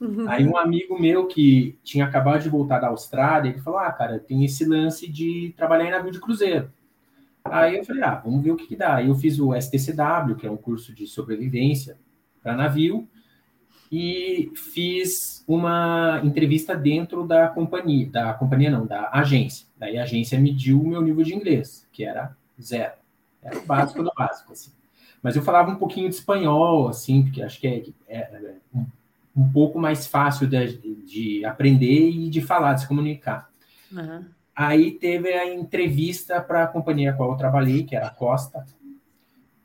Uhum. 0.00 0.26
Aí 0.26 0.46
um 0.46 0.56
amigo 0.56 0.98
meu 0.98 1.26
que 1.26 1.78
tinha 1.84 2.06
acabado 2.06 2.42
de 2.42 2.48
voltar 2.48 2.78
da 2.78 2.88
Austrália, 2.88 3.50
ele 3.50 3.60
falou: 3.60 3.78
Ah, 3.78 3.92
cara, 3.92 4.18
tem 4.18 4.42
esse 4.42 4.64
lance 4.64 5.06
de 5.06 5.52
trabalhar 5.54 5.86
em 5.86 5.90
navio 5.90 6.10
de 6.10 6.20
cruzeiro. 6.20 6.70
Aí 7.44 7.76
eu 7.76 7.84
falei: 7.84 8.02
Ah, 8.02 8.14
vamos 8.14 8.42
ver 8.42 8.52
o 8.52 8.56
que, 8.56 8.66
que 8.66 8.76
dá. 8.76 8.96
Aí 8.96 9.08
eu 9.08 9.14
fiz 9.14 9.38
o 9.38 9.54
STCW, 9.54 10.36
que 10.36 10.46
é 10.46 10.50
um 10.50 10.56
curso 10.56 10.94
de 10.94 11.06
sobrevivência 11.06 11.98
para 12.42 12.56
navio, 12.56 13.06
e 13.90 14.50
fiz 14.54 15.44
uma 15.46 16.20
entrevista 16.24 16.74
dentro 16.74 17.26
da 17.26 17.48
companhia, 17.48 18.08
da 18.10 18.34
companhia 18.34 18.70
não, 18.70 18.86
da 18.86 19.10
agência. 19.12 19.66
Daí 19.78 19.98
a 19.98 20.02
agência 20.02 20.38
mediu 20.38 20.80
o 20.80 20.86
meu 20.86 21.00
nível 21.00 21.24
de 21.24 21.34
inglês, 21.34 21.86
que 21.92 22.04
era 22.04 22.36
zero. 22.60 22.94
Era 23.42 23.58
o 23.58 23.66
básico 23.66 24.02
do 24.02 24.12
básico, 24.16 24.52
assim. 24.52 24.72
Mas 25.22 25.36
eu 25.36 25.42
falava 25.42 25.70
um 25.70 25.76
pouquinho 25.76 26.08
de 26.08 26.14
espanhol, 26.14 26.88
assim, 26.88 27.22
porque 27.22 27.42
acho 27.42 27.60
que 27.60 27.66
é, 27.66 27.84
é, 28.08 28.18
é 28.18 28.54
um, 28.74 28.86
um, 29.36 29.48
pouco 29.50 29.78
mais 29.78 30.06
fácil 30.06 30.46
de, 30.46 30.78
de, 31.04 31.44
aprender 31.44 32.10
e 32.10 32.28
de 32.28 32.40
falar, 32.40 32.74
de 32.74 32.82
se 32.82 32.88
comunicar. 32.88 33.48
Uhum. 33.92 34.24
Aí 34.54 34.92
teve 34.92 35.32
a 35.32 35.52
entrevista 35.54 36.40
para 36.40 36.64
a 36.64 36.66
companhia 36.66 37.12
com 37.12 37.22
a 37.22 37.26
qual 37.26 37.32
eu 37.32 37.38
trabalhei, 37.38 37.84
que 37.84 37.94
era 37.94 38.06
a 38.06 38.10
Costa, 38.10 38.64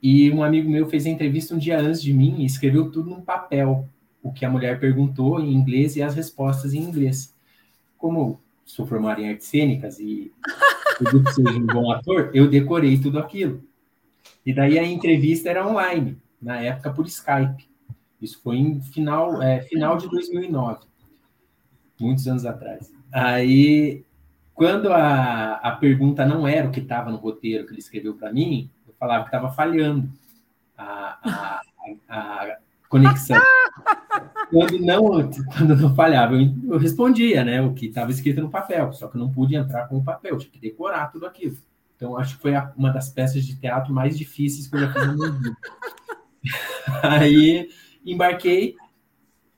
e 0.01 0.31
um 0.31 0.43
amigo 0.43 0.69
meu 0.69 0.87
fez 0.87 1.05
a 1.05 1.09
entrevista 1.09 1.53
um 1.53 1.59
dia 1.59 1.79
antes 1.79 2.01
de 2.01 2.11
mim 2.11 2.37
e 2.39 2.45
escreveu 2.45 2.89
tudo 2.89 3.09
num 3.09 3.21
papel 3.21 3.87
o 4.21 4.31
que 4.31 4.45
a 4.45 4.49
mulher 4.49 4.79
perguntou 4.79 5.39
em 5.39 5.53
inglês 5.53 5.95
e 5.95 6.01
as 6.01 6.15
respostas 6.15 6.73
em 6.73 6.79
inglês. 6.79 7.35
Como 7.97 8.39
sou 8.65 8.85
formado 8.85 9.21
em 9.21 9.29
artes 9.29 9.47
cênicas 9.47 9.99
e 9.99 10.31
eu 11.01 11.31
seja 11.31 11.57
um 11.57 11.65
bom 11.65 11.91
ator, 11.91 12.31
eu 12.33 12.49
decorei 12.49 12.99
tudo 12.99 13.19
aquilo. 13.19 13.63
E 14.45 14.53
daí 14.53 14.79
a 14.79 14.83
entrevista 14.83 15.49
era 15.49 15.67
online, 15.67 16.17
na 16.41 16.59
época 16.59 16.91
por 16.91 17.05
Skype. 17.05 17.69
Isso 18.21 18.39
foi 18.41 18.57
em 18.57 18.79
final, 18.81 19.41
é, 19.41 19.61
final 19.61 19.97
de 19.97 20.07
2009, 20.09 20.85
muitos 21.99 22.27
anos 22.27 22.45
atrás. 22.45 22.91
Aí, 23.11 24.03
quando 24.53 24.93
a, 24.93 25.55
a 25.55 25.71
pergunta 25.71 26.25
não 26.25 26.47
era 26.47 26.67
o 26.67 26.71
que 26.71 26.79
estava 26.79 27.11
no 27.11 27.17
roteiro 27.17 27.65
que 27.65 27.71
ele 27.71 27.79
escreveu 27.79 28.13
para 28.13 28.31
mim, 28.31 28.69
eu 28.87 28.93
falava 28.93 29.23
que 29.23 29.29
estava 29.29 29.51
falhando 29.51 30.07
a, 30.77 31.17
a, 31.23 31.61
a, 32.07 32.57
conexão. 32.91 33.41
quando 34.51 34.77
não, 34.79 35.31
quando 35.57 35.75
não 35.77 35.95
falhava, 35.95 36.35
eu, 36.35 36.53
eu 36.73 36.77
respondia, 36.77 37.43
né, 37.43 37.61
o 37.61 37.73
que 37.73 37.87
estava 37.87 38.11
escrito 38.11 38.41
no 38.41 38.49
papel, 38.49 38.91
só 38.91 39.07
que 39.07 39.15
eu 39.15 39.19
não 39.19 39.31
pude 39.31 39.55
entrar 39.55 39.87
com 39.87 39.97
o 39.97 40.03
papel, 40.03 40.37
tinha 40.37 40.51
que 40.51 40.59
decorar 40.59 41.07
tudo 41.07 41.25
aquilo. 41.25 41.57
Então, 41.95 42.17
acho 42.17 42.35
que 42.35 42.41
foi 42.41 42.53
a, 42.53 42.71
uma 42.75 42.91
das 42.91 43.09
peças 43.09 43.45
de 43.45 43.55
teatro 43.55 43.93
mais 43.93 44.17
difíceis 44.17 44.67
que 44.67 44.75
eu 44.75 44.81
já 44.81 44.91
fiz 44.91 45.07
no 45.07 45.31
vida. 45.33 45.57
Aí, 47.01 47.69
embarquei 48.05 48.75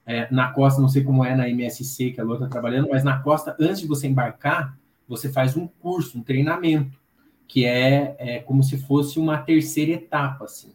é, 0.05 0.31
na 0.31 0.51
costa, 0.51 0.81
não 0.81 0.89
sei 0.89 1.03
como 1.03 1.25
é 1.25 1.35
na 1.35 1.49
MSC 1.49 2.11
que 2.11 2.21
a 2.21 2.23
Lua 2.23 2.35
está 2.35 2.47
trabalhando, 2.47 2.89
mas 2.89 3.03
na 3.03 3.19
costa, 3.19 3.55
antes 3.59 3.81
de 3.81 3.87
você 3.87 4.07
embarcar, 4.07 4.77
você 5.07 5.31
faz 5.31 5.57
um 5.57 5.67
curso, 5.67 6.19
um 6.19 6.23
treinamento, 6.23 7.01
que 7.47 7.65
é, 7.65 8.15
é 8.19 8.39
como 8.39 8.61
se 8.61 8.77
fosse 8.77 9.17
uma 9.17 9.37
terceira 9.37 9.93
etapa, 9.93 10.45
assim. 10.45 10.73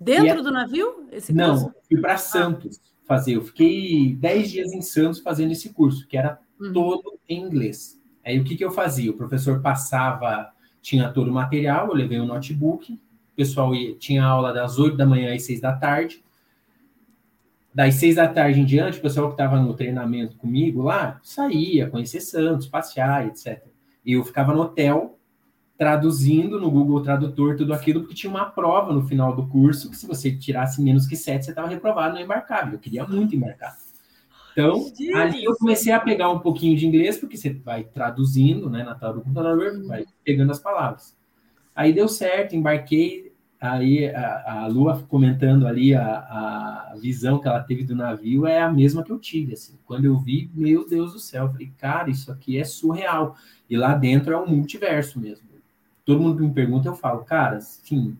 Dentro 0.00 0.42
do 0.42 0.50
navio? 0.50 1.08
Esse 1.10 1.32
Não, 1.32 1.58
curso? 1.58 1.74
fui 1.88 2.00
para 2.00 2.14
ah. 2.14 2.18
Santos 2.18 2.78
ah. 2.78 2.88
fazer. 3.04 3.36
Eu 3.36 3.42
fiquei 3.42 4.14
10 4.14 4.50
dias 4.50 4.72
em 4.72 4.80
Santos 4.80 5.20
fazendo 5.20 5.52
esse 5.52 5.70
curso, 5.70 6.06
que 6.06 6.16
era 6.16 6.38
uhum. 6.60 6.72
todo 6.72 7.18
em 7.28 7.42
inglês. 7.42 8.00
Aí 8.24 8.38
o 8.38 8.44
que, 8.44 8.56
que 8.56 8.64
eu 8.64 8.70
fazia? 8.70 9.10
O 9.10 9.16
professor 9.16 9.60
passava, 9.60 10.52
tinha 10.80 11.10
todo 11.10 11.28
o 11.28 11.34
material, 11.34 11.88
eu 11.88 11.94
levei 11.94 12.20
um 12.20 12.26
notebook, 12.26 12.92
o 12.92 13.36
pessoal 13.36 13.74
ia, 13.74 13.94
tinha 13.94 14.24
aula 14.24 14.52
das 14.52 14.78
8 14.78 14.96
da 14.96 15.06
manhã 15.06 15.34
às 15.34 15.42
6 15.42 15.60
da 15.60 15.72
tarde. 15.72 16.22
Das 17.74 17.94
6 17.94 18.16
da 18.16 18.28
tarde 18.28 18.60
em 18.60 18.64
diante, 18.64 18.98
o 18.98 19.02
pessoal 19.02 19.28
que 19.28 19.34
estava 19.34 19.60
no 19.60 19.74
treinamento 19.74 20.36
comigo 20.36 20.82
lá 20.82 21.20
saía, 21.22 21.88
conhecer 21.88 22.20
Santos, 22.20 22.66
passear, 22.66 23.26
etc. 23.26 23.64
E 24.04 24.12
eu 24.12 24.24
ficava 24.24 24.52
no 24.52 24.62
hotel 24.62 25.17
traduzindo 25.78 26.60
no 26.60 26.68
Google 26.68 27.00
Tradutor 27.02 27.56
tudo 27.56 27.72
aquilo, 27.72 28.00
porque 28.00 28.14
tinha 28.14 28.28
uma 28.28 28.46
prova 28.46 28.92
no 28.92 29.06
final 29.06 29.34
do 29.36 29.46
curso 29.46 29.88
que 29.88 29.96
se 29.96 30.08
você 30.08 30.36
tirasse 30.36 30.82
menos 30.82 31.06
que 31.06 31.14
sete, 31.14 31.44
você 31.44 31.52
estava 31.52 31.68
reprovado 31.68 32.16
no 32.16 32.20
embarcável. 32.20 32.74
Eu 32.74 32.80
queria 32.80 33.06
muito 33.06 33.36
embarcar. 33.36 33.78
Então, 34.50 34.86
Gente. 34.86 35.14
ali 35.14 35.44
eu 35.44 35.54
comecei 35.54 35.92
a 35.92 36.00
pegar 36.00 36.30
um 36.30 36.40
pouquinho 36.40 36.76
de 36.76 36.84
inglês, 36.84 37.16
porque 37.16 37.36
você 37.36 37.50
vai 37.50 37.84
traduzindo, 37.84 38.68
né, 38.68 38.82
na 38.82 38.96
tela 38.96 39.12
do 39.12 39.20
computador, 39.20 39.86
vai 39.86 40.04
pegando 40.24 40.50
as 40.50 40.58
palavras. 40.58 41.16
Aí 41.76 41.92
deu 41.92 42.08
certo, 42.08 42.56
embarquei, 42.56 43.32
aí 43.60 44.08
a, 44.08 44.64
a 44.64 44.66
Lua 44.66 45.00
comentando 45.08 45.64
ali 45.64 45.94
a, 45.94 46.02
a 46.90 46.96
visão 47.00 47.38
que 47.38 47.46
ela 47.46 47.60
teve 47.60 47.84
do 47.84 47.94
navio 47.94 48.48
é 48.48 48.60
a 48.60 48.68
mesma 48.68 49.04
que 49.04 49.12
eu 49.12 49.18
tive, 49.20 49.52
assim. 49.52 49.78
Quando 49.86 50.06
eu 50.06 50.18
vi, 50.18 50.50
meu 50.52 50.88
Deus 50.88 51.12
do 51.12 51.20
céu, 51.20 51.44
eu 51.44 51.52
falei, 51.52 51.72
cara, 51.78 52.10
isso 52.10 52.32
aqui 52.32 52.58
é 52.58 52.64
surreal. 52.64 53.36
E 53.70 53.76
lá 53.76 53.94
dentro 53.94 54.32
é 54.32 54.36
um 54.36 54.48
multiverso 54.48 55.20
mesmo 55.20 55.47
todo 56.08 56.22
mundo 56.22 56.42
me 56.42 56.50
pergunta, 56.50 56.88
eu 56.88 56.94
falo, 56.94 57.22
cara, 57.22 57.60
sim, 57.60 58.16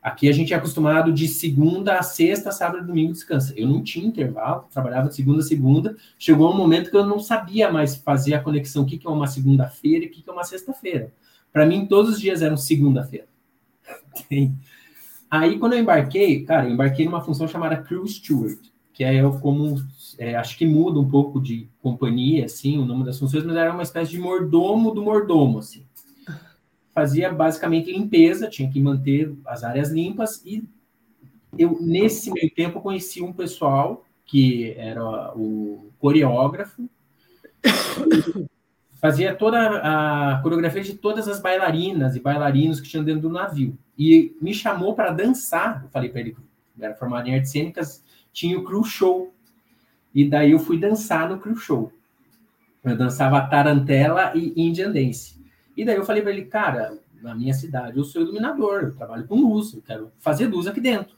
aqui 0.00 0.28
a 0.28 0.32
gente 0.32 0.54
é 0.54 0.56
acostumado 0.56 1.12
de 1.12 1.26
segunda 1.26 1.98
a 1.98 2.02
sexta, 2.04 2.52
sábado 2.52 2.84
e 2.84 2.86
domingo 2.86 3.12
descansa. 3.12 3.52
Eu 3.56 3.66
não 3.66 3.82
tinha 3.82 4.06
intervalo, 4.06 4.68
trabalhava 4.72 5.08
de 5.08 5.16
segunda 5.16 5.40
a 5.40 5.42
segunda. 5.42 5.96
Chegou 6.16 6.52
um 6.52 6.56
momento 6.56 6.90
que 6.90 6.96
eu 6.96 7.04
não 7.04 7.18
sabia 7.18 7.72
mais 7.72 7.96
fazer 7.96 8.34
a 8.34 8.40
conexão, 8.40 8.84
o 8.84 8.86
que, 8.86 8.98
que 8.98 9.06
é 9.08 9.10
uma 9.10 9.26
segunda-feira 9.26 10.04
e 10.04 10.06
o 10.06 10.10
que, 10.12 10.22
que 10.22 10.30
é 10.30 10.32
uma 10.32 10.44
sexta-feira. 10.44 11.12
Para 11.52 11.66
mim, 11.66 11.86
todos 11.86 12.12
os 12.12 12.20
dias 12.20 12.40
eram 12.40 12.56
segunda-feira. 12.56 13.26
Aí, 15.28 15.58
quando 15.58 15.72
eu 15.72 15.80
embarquei, 15.80 16.44
cara, 16.44 16.68
eu 16.68 16.72
embarquei 16.72 17.04
numa 17.04 17.20
função 17.20 17.48
chamada 17.48 17.78
Crew 17.78 18.06
Steward, 18.06 18.60
que 18.92 19.02
é 19.02 19.20
como, 19.40 19.82
é, 20.18 20.36
acho 20.36 20.56
que 20.56 20.64
muda 20.64 21.00
um 21.00 21.08
pouco 21.08 21.40
de 21.40 21.68
companhia, 21.82 22.44
assim, 22.44 22.78
o 22.78 22.84
nome 22.86 23.04
das 23.04 23.18
funções, 23.18 23.42
mas 23.42 23.56
era 23.56 23.72
uma 23.72 23.82
espécie 23.82 24.12
de 24.12 24.18
mordomo 24.20 24.92
do 24.94 25.02
mordomo, 25.02 25.58
assim 25.58 25.83
fazia 26.94 27.32
basicamente 27.32 27.92
limpeza, 27.92 28.48
tinha 28.48 28.70
que 28.70 28.80
manter 28.80 29.34
as 29.44 29.64
áreas 29.64 29.90
limpas 29.90 30.40
e 30.44 30.64
eu 31.58 31.78
nesse 31.80 32.30
meio 32.30 32.50
tempo 32.50 32.80
conheci 32.80 33.20
um 33.20 33.32
pessoal 33.32 34.04
que 34.24 34.72
era 34.76 35.32
o 35.36 35.90
coreógrafo, 35.98 36.88
fazia 39.00 39.34
toda 39.34 39.58
a 39.82 40.40
coreografia 40.42 40.82
de 40.82 40.94
todas 40.94 41.28
as 41.28 41.40
bailarinas 41.40 42.16
e 42.16 42.20
bailarinos 42.20 42.80
que 42.80 42.88
tinham 42.88 43.04
dentro 43.04 43.22
do 43.22 43.30
navio 43.30 43.76
e 43.98 44.34
me 44.40 44.54
chamou 44.54 44.94
para 44.94 45.10
dançar. 45.10 45.82
Eu 45.84 45.90
falei 45.90 46.08
para 46.08 46.20
ele, 46.20 46.36
era 46.78 46.94
formado 46.94 47.28
em 47.28 47.34
artes 47.34 47.50
cênicas, 47.50 48.02
tinha 48.32 48.58
o 48.58 48.64
crew 48.64 48.84
show 48.84 49.32
e 50.14 50.28
daí 50.28 50.52
eu 50.52 50.58
fui 50.58 50.78
dançar 50.78 51.28
no 51.28 51.38
crew 51.38 51.56
show. 51.56 51.92
Eu 52.82 52.96
dançava 52.96 53.40
tarantela 53.42 54.32
e 54.34 54.52
Indian 54.56 54.92
dance. 54.92 55.43
E 55.76 55.84
daí 55.84 55.96
eu 55.96 56.04
falei 56.04 56.22
para 56.22 56.32
ele, 56.32 56.44
cara, 56.44 56.98
na 57.22 57.34
minha 57.34 57.54
cidade 57.54 57.96
eu 57.96 58.04
sou 58.04 58.22
iluminador, 58.22 58.84
eu 58.84 58.94
trabalho 58.94 59.26
com 59.26 59.36
luz, 59.36 59.74
eu 59.74 59.82
quero 59.82 60.12
fazer 60.18 60.46
luz 60.46 60.66
aqui 60.66 60.80
dentro. 60.80 61.14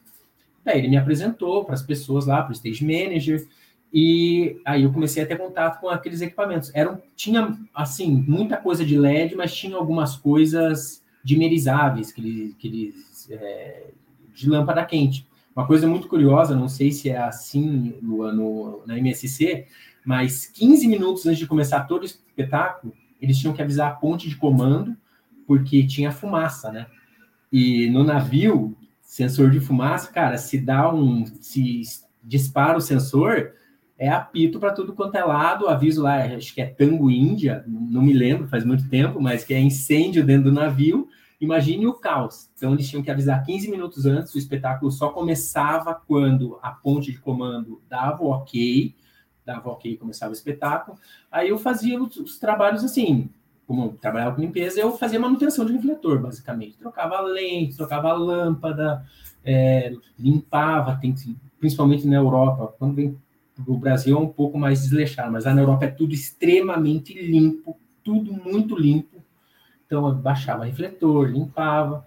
Daí 0.64 0.78
ele 0.78 0.88
me 0.88 0.96
apresentou 0.96 1.64
para 1.64 1.74
as 1.74 1.82
pessoas 1.82 2.26
lá, 2.26 2.42
para 2.42 2.50
o 2.50 2.54
stage 2.54 2.84
manager, 2.84 3.46
E 3.92 4.60
aí 4.64 4.82
eu 4.82 4.92
comecei 4.92 5.22
a 5.22 5.26
ter 5.26 5.38
contato 5.38 5.80
com 5.80 5.88
aqueles 5.88 6.20
equipamentos. 6.20 6.70
Eram, 6.74 7.00
tinha, 7.14 7.56
assim, 7.74 8.24
muita 8.26 8.56
coisa 8.56 8.84
de 8.84 8.98
LED, 8.98 9.36
mas 9.36 9.54
tinha 9.54 9.76
algumas 9.76 10.16
coisas 10.16 11.02
dimerizáveis, 11.22 12.10
que 12.12 12.20
eles, 12.20 12.54
que 12.56 12.68
eles 12.68 13.30
é, 13.30 13.90
de 14.34 14.48
lâmpada 14.48 14.84
quente. 14.84 15.26
Uma 15.54 15.66
coisa 15.66 15.86
muito 15.86 16.08
curiosa, 16.08 16.54
não 16.54 16.68
sei 16.68 16.92
se 16.92 17.08
é 17.08 17.16
assim 17.16 17.94
no, 18.02 18.84
na 18.86 18.98
MSC, 18.98 19.66
mas 20.04 20.46
15 20.46 20.86
minutos 20.86 21.26
antes 21.26 21.38
de 21.38 21.46
começar 21.46 21.84
todo 21.84 22.02
o 22.02 22.06
espetáculo, 22.06 22.92
eles 23.20 23.38
tinham 23.38 23.55
que 23.55 23.62
avisar 23.62 23.90
a 23.90 23.94
ponte 23.94 24.29
de 24.29 24.37
comando, 24.37 24.96
porque 25.46 25.87
tinha 25.87 26.12
fumaça, 26.12 26.70
né? 26.70 26.87
E 27.52 27.88
no 27.90 28.05
navio, 28.05 28.76
sensor 29.00 29.50
de 29.50 29.61
fumaça, 29.61 30.12
cara, 30.12 30.37
se 30.37 30.59
dá 30.59 30.92
um. 30.92 31.24
Se 31.40 31.83
dispara 32.22 32.76
o 32.76 32.81
sensor, 32.81 33.52
é 33.98 34.09
apito 34.09 34.59
para 34.59 34.72
tudo 34.72 34.92
quanto 34.92 35.16
é 35.16 35.24
lado, 35.24 35.68
aviso 35.68 36.02
lá, 36.02 36.22
acho 36.24 36.52
que 36.52 36.61
é 36.61 36.66
Tango 36.66 37.11
Índia, 37.11 37.64
não 37.66 38.02
me 38.02 38.12
lembro, 38.12 38.48
faz 38.48 38.64
muito 38.64 38.88
tempo, 38.88 39.20
mas 39.20 39.44
que 39.44 39.55
é 39.55 39.61
incêndio 39.61 40.24
dentro 40.24 40.50
do 40.50 40.52
navio. 40.52 41.09
Imagine 41.40 41.87
o 41.87 41.94
caos. 41.94 42.50
Então, 42.57 42.72
eles 42.72 42.88
tinham 42.88 43.02
que 43.02 43.11
avisar 43.11 43.42
15 43.44 43.70
minutos 43.70 44.07
antes, 44.07 44.35
o 44.35 44.38
espetáculo 44.38 44.90
só 44.90 45.11
começava 45.11 45.94
quando 45.94 46.59
a 46.62 46.70
ponte 46.70 47.12
de 47.12 47.18
comando 47.18 47.81
dava 47.88 48.22
o 48.22 48.31
ok, 48.31 48.94
dava 49.46 49.70
ok 49.70 49.96
começava 49.96 50.30
o 50.30 50.35
espetáculo. 50.35 50.98
Aí 51.30 51.48
eu 51.48 51.59
fazia 51.59 52.02
os, 52.02 52.16
os 52.16 52.38
trabalhos 52.38 52.85
assim, 52.85 53.30
como 53.66 53.92
trabalhava 53.94 54.35
com 54.35 54.42
limpeza, 54.42 54.80
eu 54.80 54.96
fazia 54.98 55.20
manutenção 55.20 55.64
de 55.64 55.72
refletor, 55.72 56.20
basicamente. 56.20 56.76
Trocava 56.76 57.20
lente, 57.20 57.76
trocava 57.76 58.12
lâmpada, 58.12 59.04
é, 59.44 59.94
limpava, 60.18 60.96
tem, 60.96 61.14
principalmente 61.59 62.06
na 62.06 62.16
Europa, 62.16 62.74
quando 62.78 62.94
vem 62.94 63.16
o 63.66 63.78
Brasil 63.78 64.16
é 64.16 64.20
um 64.20 64.28
pouco 64.28 64.59
mais 64.59 64.82
desleixado, 64.82 65.32
mas 65.32 65.44
lá 65.46 65.54
na 65.54 65.62
Europa 65.62 65.87
é 65.87 65.88
tudo 65.88 66.12
extremamente 66.12 67.14
limpo, 67.14 67.78
tudo 68.04 68.32
muito 68.32 68.76
limpo. 68.76 69.22
Então 69.87 70.06
eu 70.06 70.14
baixava 70.14 70.64
refletor, 70.64 71.30
limpava. 71.30 72.04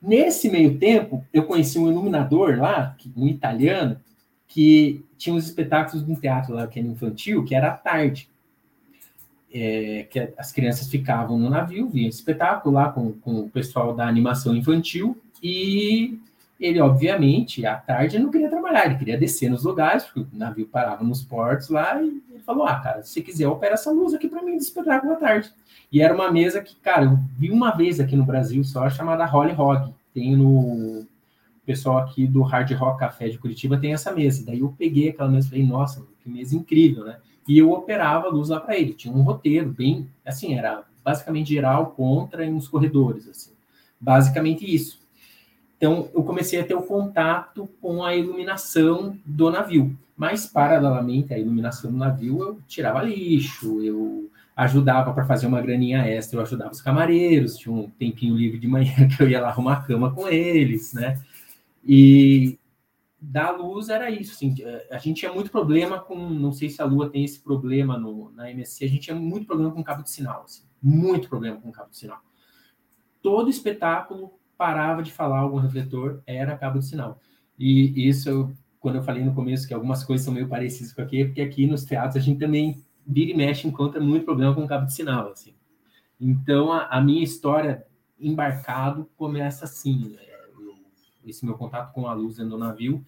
Nesse 0.00 0.50
meio 0.50 0.78
tempo, 0.78 1.24
eu 1.32 1.44
conheci 1.44 1.78
um 1.78 1.90
iluminador 1.90 2.58
lá, 2.58 2.96
um 3.14 3.28
italiano, 3.28 4.00
que 4.52 5.02
tinha 5.16 5.34
uns 5.34 5.46
espetáculos 5.46 6.06
no 6.06 6.14
teatro 6.14 6.54
lá, 6.54 6.66
que 6.66 6.78
era 6.78 6.86
infantil, 6.86 7.42
que 7.42 7.54
era 7.54 7.68
à 7.68 7.72
tarde. 7.72 8.28
É, 9.54 10.06
que 10.10 10.32
as 10.38 10.50
crianças 10.50 10.88
ficavam 10.88 11.38
no 11.38 11.50
navio, 11.50 11.88
via 11.88 12.08
espetáculo 12.08 12.74
lá 12.74 12.90
com, 12.90 13.12
com 13.12 13.40
o 13.40 13.50
pessoal 13.50 13.94
da 13.94 14.06
animação 14.06 14.56
infantil, 14.56 15.20
e 15.42 16.18
ele, 16.58 16.80
obviamente, 16.80 17.66
à 17.66 17.76
tarde 17.76 18.18
não 18.18 18.30
queria 18.30 18.48
trabalhar, 18.48 18.86
ele 18.86 18.96
queria 18.96 19.18
descer 19.18 19.50
nos 19.50 19.64
lugares, 19.64 20.04
porque 20.04 20.20
o 20.20 20.28
navio 20.32 20.66
parava 20.66 21.04
nos 21.04 21.22
portos 21.22 21.68
lá, 21.68 22.00
e 22.00 22.22
ele 22.30 22.42
falou: 22.46 22.66
Ah, 22.66 22.78
cara, 22.80 23.02
se 23.02 23.20
quiser, 23.20 23.46
opera 23.46 23.74
essa 23.74 23.90
luz 23.90 24.14
aqui 24.14 24.28
para 24.28 24.42
mim 24.42 24.56
de 24.56 24.62
espetáculo 24.62 25.12
à 25.12 25.16
tarde. 25.16 25.52
E 25.90 26.00
era 26.00 26.14
uma 26.14 26.30
mesa 26.30 26.62
que, 26.62 26.74
cara, 26.76 27.04
eu 27.04 27.18
vi 27.38 27.50
uma 27.50 27.72
vez 27.72 28.00
aqui 28.00 28.16
no 28.16 28.24
Brasil 28.24 28.64
só, 28.64 28.88
chamada 28.88 29.26
Holly 29.26 29.52
Hog. 29.52 29.92
Tem 30.14 30.34
no. 30.34 31.06
O 31.62 31.66
pessoal 31.66 31.98
aqui 31.98 32.26
do 32.26 32.42
Hard 32.42 32.70
Rock 32.72 32.98
Café 32.98 33.28
de 33.28 33.38
Curitiba 33.38 33.78
tem 33.78 33.92
essa 33.92 34.10
mesa. 34.10 34.44
Daí 34.44 34.60
eu 34.60 34.74
peguei 34.76 35.10
aquela 35.10 35.28
mesa 35.28 35.46
e 35.46 35.50
falei, 35.50 35.66
nossa, 35.66 36.04
que 36.22 36.28
mesa 36.28 36.56
incrível, 36.56 37.04
né? 37.04 37.18
E 37.46 37.58
eu 37.58 37.70
operava 37.70 38.26
a 38.26 38.30
luz 38.30 38.48
lá 38.48 38.58
para 38.60 38.76
ele. 38.76 38.94
Tinha 38.94 39.14
um 39.14 39.22
roteiro 39.22 39.70
bem, 39.70 40.08
assim, 40.26 40.54
era 40.58 40.84
basicamente 41.04 41.52
geral, 41.54 41.92
contra 41.92 42.44
e 42.44 42.50
uns 42.50 42.66
corredores, 42.66 43.28
assim. 43.28 43.52
Basicamente 44.00 44.64
isso. 44.64 45.00
Então, 45.76 46.08
eu 46.14 46.22
comecei 46.22 46.60
a 46.60 46.64
ter 46.64 46.74
o 46.74 46.82
contato 46.82 47.68
com 47.80 48.04
a 48.04 48.14
iluminação 48.14 49.16
do 49.24 49.50
navio. 49.50 49.96
Mas, 50.16 50.46
paralelamente 50.46 51.32
à 51.32 51.38
iluminação 51.38 51.90
do 51.90 51.96
navio, 51.96 52.40
eu 52.40 52.58
tirava 52.68 53.02
lixo, 53.02 53.80
eu 53.82 54.30
ajudava 54.56 55.12
para 55.12 55.24
fazer 55.24 55.46
uma 55.46 55.60
graninha 55.60 56.06
extra, 56.06 56.38
eu 56.38 56.42
ajudava 56.42 56.70
os 56.70 56.80
camareiros, 56.80 57.56
tinha 57.56 57.74
um 57.74 57.88
tempinho 57.98 58.36
livre 58.36 58.58
de 58.58 58.68
manhã 58.68 58.92
que 59.08 59.22
eu 59.22 59.28
ia 59.28 59.40
lá 59.40 59.48
arrumar 59.48 59.74
a 59.74 59.82
cama 59.82 60.12
com 60.12 60.28
eles, 60.28 60.92
né? 60.92 61.20
E 61.84 62.58
da 63.20 63.50
luz 63.50 63.88
era 63.88 64.10
isso, 64.10 64.32
assim, 64.32 64.54
a 64.90 64.98
gente 64.98 65.20
tinha 65.20 65.32
muito 65.32 65.50
problema 65.50 66.00
com, 66.00 66.28
não 66.28 66.52
sei 66.52 66.68
se 66.68 66.82
a 66.82 66.84
Lua 66.84 67.08
tem 67.08 67.24
esse 67.24 67.38
problema 67.40 67.96
no, 67.96 68.32
na 68.32 68.50
MSC, 68.50 68.84
a 68.84 68.88
gente 68.88 69.02
tinha 69.02 69.16
muito 69.16 69.46
problema 69.46 69.70
com 69.70 69.82
cabo 69.82 70.02
de 70.02 70.10
sinal, 70.10 70.42
assim, 70.42 70.64
muito 70.82 71.28
problema 71.28 71.60
com 71.60 71.70
cabo 71.70 71.90
de 71.90 71.98
sinal. 71.98 72.20
Todo 73.22 73.48
espetáculo 73.48 74.32
parava 74.58 75.04
de 75.04 75.12
falar 75.12 75.38
algum 75.38 75.58
refletor, 75.58 76.20
era 76.26 76.58
cabo 76.58 76.80
de 76.80 76.86
sinal. 76.86 77.20
E 77.56 78.08
isso, 78.08 78.52
quando 78.80 78.96
eu 78.96 79.02
falei 79.04 79.22
no 79.22 79.34
começo 79.34 79.68
que 79.68 79.74
algumas 79.74 80.02
coisas 80.02 80.24
são 80.24 80.34
meio 80.34 80.48
parecidas 80.48 80.92
com 80.92 81.02
aqui, 81.02 81.22
é 81.22 81.24
porque 81.24 81.42
aqui 81.42 81.66
nos 81.66 81.84
teatros 81.84 82.16
a 82.16 82.20
gente 82.20 82.40
também 82.40 82.84
vira 83.06 83.30
e 83.30 83.34
mexe 83.34 83.68
encontra 83.68 84.00
muito 84.00 84.24
problema 84.24 84.52
com 84.52 84.66
cabo 84.66 84.86
de 84.86 84.94
sinal, 84.94 85.30
assim. 85.30 85.54
Então, 86.20 86.72
a, 86.72 86.86
a 86.86 87.00
minha 87.00 87.22
história 87.22 87.86
embarcado 88.18 89.08
começa 89.16 89.64
assim, 89.64 90.16
é, 90.20 90.31
eu, 90.31 90.31
esse 91.26 91.44
meu 91.44 91.54
contato 91.54 91.92
com 91.92 92.06
a 92.06 92.14
luz 92.14 92.36
dentro 92.36 92.52
do 92.52 92.58
navio, 92.58 93.04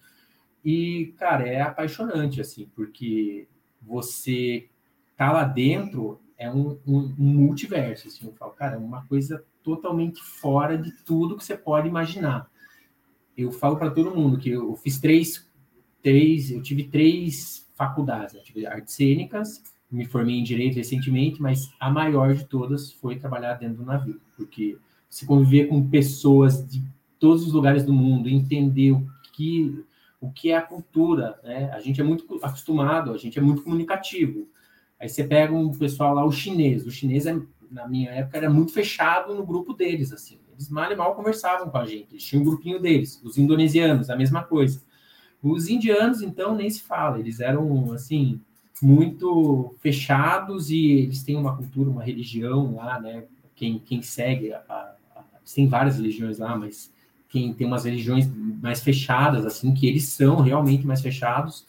e, 0.63 1.13
cara, 1.17 1.47
é 1.47 1.61
apaixonante, 1.61 2.41
assim, 2.41 2.67
porque 2.75 3.47
você 3.81 4.67
tá 5.15 5.31
lá 5.31 5.43
dentro 5.43 6.19
é 6.37 6.51
um, 6.51 6.77
um, 6.85 7.15
um 7.17 7.33
multiverso, 7.33 8.07
assim, 8.07 8.25
eu 8.25 8.33
falo, 8.33 8.51
cara, 8.51 8.75
é 8.75 8.77
uma 8.77 9.05
coisa 9.05 9.43
totalmente 9.63 10.21
fora 10.21 10.77
de 10.77 10.91
tudo 11.03 11.37
que 11.37 11.43
você 11.45 11.57
pode 11.57 11.87
imaginar. 11.87 12.49
Eu 13.37 13.51
falo 13.51 13.77
para 13.77 13.89
todo 13.89 14.15
mundo 14.15 14.37
que 14.37 14.49
eu 14.49 14.75
fiz 14.75 14.99
três, 14.99 15.49
três, 16.01 16.51
eu 16.51 16.61
tive 16.61 16.83
três 16.87 17.67
faculdades, 17.75 18.35
eu 18.35 18.43
tive 18.43 18.65
artes 18.65 18.93
cênicas, 18.93 19.63
me 19.89 20.05
formei 20.05 20.35
em 20.35 20.43
direito 20.43 20.75
recentemente, 20.75 21.41
mas 21.41 21.69
a 21.79 21.89
maior 21.89 22.33
de 22.33 22.45
todas 22.45 22.91
foi 22.91 23.17
trabalhar 23.17 23.55
dentro 23.55 23.77
do 23.77 23.85
navio, 23.85 24.19
porque 24.35 24.77
se 25.09 25.25
conviver 25.25 25.67
com 25.67 25.87
pessoas 25.89 26.65
de 26.67 26.83
todos 27.25 27.47
os 27.47 27.51
lugares 27.51 27.83
do 27.83 27.91
mundo, 27.91 28.29
entender 28.29 28.91
o 28.91 29.03
que 29.33 29.83
o 30.21 30.31
que 30.31 30.51
é 30.51 30.57
a 30.57 30.61
cultura, 30.61 31.39
né? 31.43 31.71
A 31.71 31.79
gente 31.79 31.99
é 31.99 32.03
muito 32.03 32.39
acostumado, 32.43 33.11
a 33.11 33.17
gente 33.17 33.37
é 33.37 33.41
muito 33.41 33.63
comunicativo. 33.63 34.47
Aí 34.99 35.09
você 35.09 35.23
pega 35.23 35.53
um 35.53 35.71
pessoal 35.71 36.13
lá, 36.13 36.23
o 36.23 36.31
chinês. 36.31 36.85
O 36.85 36.91
chinês 36.91 37.25
é 37.25 37.39
na 37.71 37.87
minha 37.87 38.11
época, 38.11 38.37
era 38.37 38.49
muito 38.49 38.71
fechado 38.71 39.33
no 39.33 39.43
grupo 39.43 39.73
deles, 39.73 40.13
assim. 40.13 40.39
Eles 40.53 40.69
mal 40.69 40.91
e 40.91 40.95
mal 40.95 41.15
conversavam 41.15 41.69
com 41.69 41.77
a 41.79 41.85
gente, 41.85 42.11
eles 42.11 42.23
tinham 42.23 42.43
um 42.43 42.45
grupinho 42.45 42.79
deles. 42.79 43.19
Os 43.23 43.39
indonesianos, 43.39 44.09
a 44.09 44.15
mesma 44.15 44.43
coisa. 44.43 44.81
Os 45.41 45.67
indianos, 45.67 46.21
então, 46.21 46.55
nem 46.55 46.69
se 46.69 46.83
fala, 46.83 47.19
eles 47.19 47.39
eram, 47.39 47.91
assim, 47.91 48.39
muito 48.81 49.75
fechados 49.79 50.69
e 50.69 50.91
eles 50.91 51.23
têm 51.23 51.35
uma 51.35 51.57
cultura, 51.57 51.89
uma 51.89 52.03
religião 52.03 52.75
lá, 52.75 52.99
né? 52.99 53.25
Quem, 53.55 53.79
quem 53.79 54.01
segue, 54.01 54.53
a, 54.53 54.59
a, 54.69 54.95
tem 55.53 55.67
várias 55.67 55.97
religiões 55.97 56.37
lá, 56.37 56.55
mas 56.55 56.93
quem 57.35 57.53
tem 57.53 57.67
umas 57.67 57.83
religiões 57.83 58.31
mais 58.61 58.81
fechadas, 58.81 59.45
assim, 59.45 59.73
que 59.73 59.85
eles 59.85 60.05
são 60.05 60.37
realmente 60.37 60.87
mais 60.87 61.01
fechados, 61.01 61.65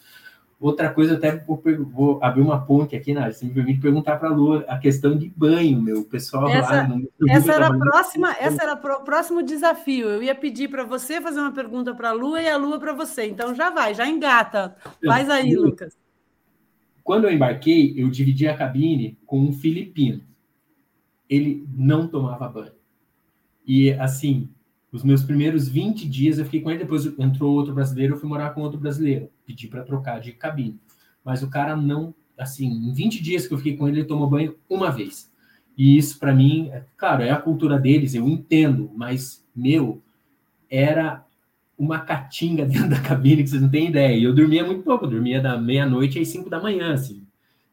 Outra 0.59 0.89
coisa, 0.89 1.13
até 1.13 1.37
vou, 1.37 1.61
vou, 1.91 2.19
abrir 2.23 2.41
uma 2.41 2.59
ponte 2.59 2.95
aqui, 2.95 3.13
Nádia, 3.13 3.31
se 3.31 3.45
me 3.45 3.53
permite 3.53 3.79
perguntar 3.79 4.17
para 4.17 4.29
a 4.29 4.33
Lu 4.33 4.63
a 4.67 4.79
questão 4.79 5.15
de 5.15 5.29
banho, 5.29 5.79
meu. 5.79 5.99
O 5.99 6.03
pessoal 6.03 6.49
essa, 6.49 6.71
lá. 6.71 6.87
No, 6.87 7.07
essa 7.29 7.53
era 7.53 7.67
a 7.67 7.77
próxima, 7.77 8.35
essa 8.39 8.63
era 8.63 8.73
o 8.73 9.03
próximo 9.03 9.43
desafio. 9.43 10.09
Eu 10.09 10.23
ia 10.23 10.33
pedir 10.33 10.67
para 10.67 10.83
você 10.83 11.21
fazer 11.21 11.39
uma 11.39 11.51
pergunta 11.51 11.93
para 11.93 12.09
a 12.09 12.11
Lua 12.11 12.41
e 12.41 12.49
a 12.49 12.57
Lua 12.57 12.79
para 12.79 12.91
você. 12.91 13.27
Então 13.27 13.53
já 13.53 13.69
vai, 13.69 13.93
já 13.93 14.07
engata. 14.07 14.75
Faz 15.05 15.29
aí, 15.29 15.51
eu, 15.51 15.61
Lucas. 15.61 15.95
Quando 17.03 17.25
eu 17.25 17.31
embarquei, 17.31 17.93
eu 17.95 18.09
dividi 18.09 18.47
a 18.47 18.57
cabine 18.57 19.15
com 19.27 19.39
um 19.39 19.53
filipino. 19.53 20.23
Ele 21.29 21.67
não 21.71 22.07
tomava 22.07 22.49
banho. 22.49 22.73
E 23.63 23.91
assim, 23.91 24.49
os 24.91 25.03
meus 25.03 25.23
primeiros 25.23 25.67
20 25.67 26.07
dias 26.07 26.39
eu 26.39 26.45
fiquei 26.45 26.61
com 26.61 26.69
ele, 26.69 26.79
depois 26.79 27.05
entrou 27.19 27.53
outro 27.53 27.73
brasileiro, 27.73 28.15
eu 28.15 28.19
fui 28.19 28.29
morar 28.29 28.51
com 28.51 28.61
outro 28.61 28.79
brasileiro, 28.79 29.29
pedi 29.45 29.67
para 29.67 29.83
trocar 29.83 30.19
de 30.19 30.31
cabine. 30.31 30.79
Mas 31.23 31.43
o 31.43 31.49
cara 31.49 31.75
não, 31.75 32.15
assim, 32.37 32.67
em 32.67 32.93
20 32.93 33.21
dias 33.21 33.47
que 33.47 33.53
eu 33.53 33.57
fiquei 33.57 33.75
com 33.75 33.87
ele, 33.87 33.99
ele 33.99 34.07
tomou 34.07 34.29
banho 34.29 34.55
uma 34.69 34.89
vez. 34.89 35.31
E 35.77 35.97
isso 35.97 36.17
para 36.19 36.33
mim, 36.33 36.69
é, 36.71 36.83
claro, 36.95 37.21
é 37.21 37.29
a 37.29 37.37
cultura 37.37 37.77
deles, 37.77 38.15
eu 38.15 38.27
entendo, 38.27 38.89
mas 38.95 39.45
meu, 39.55 40.01
era 40.69 41.23
uma 41.77 41.99
catinga 41.99 42.65
dentro 42.65 42.89
da 42.89 42.99
cabine 42.99 43.43
que 43.43 43.49
vocês 43.49 43.61
não 43.61 43.69
têm 43.69 43.89
ideia. 43.89 44.17
E 44.17 44.23
eu 44.23 44.33
dormia 44.33 44.65
muito 44.65 44.83
pouco, 44.83 45.05
eu 45.05 45.09
dormia 45.09 45.41
da 45.41 45.57
meia-noite 45.57 46.19
às 46.19 46.27
5 46.29 46.49
da 46.49 46.59
manhã, 46.59 46.93
assim. 46.93 47.23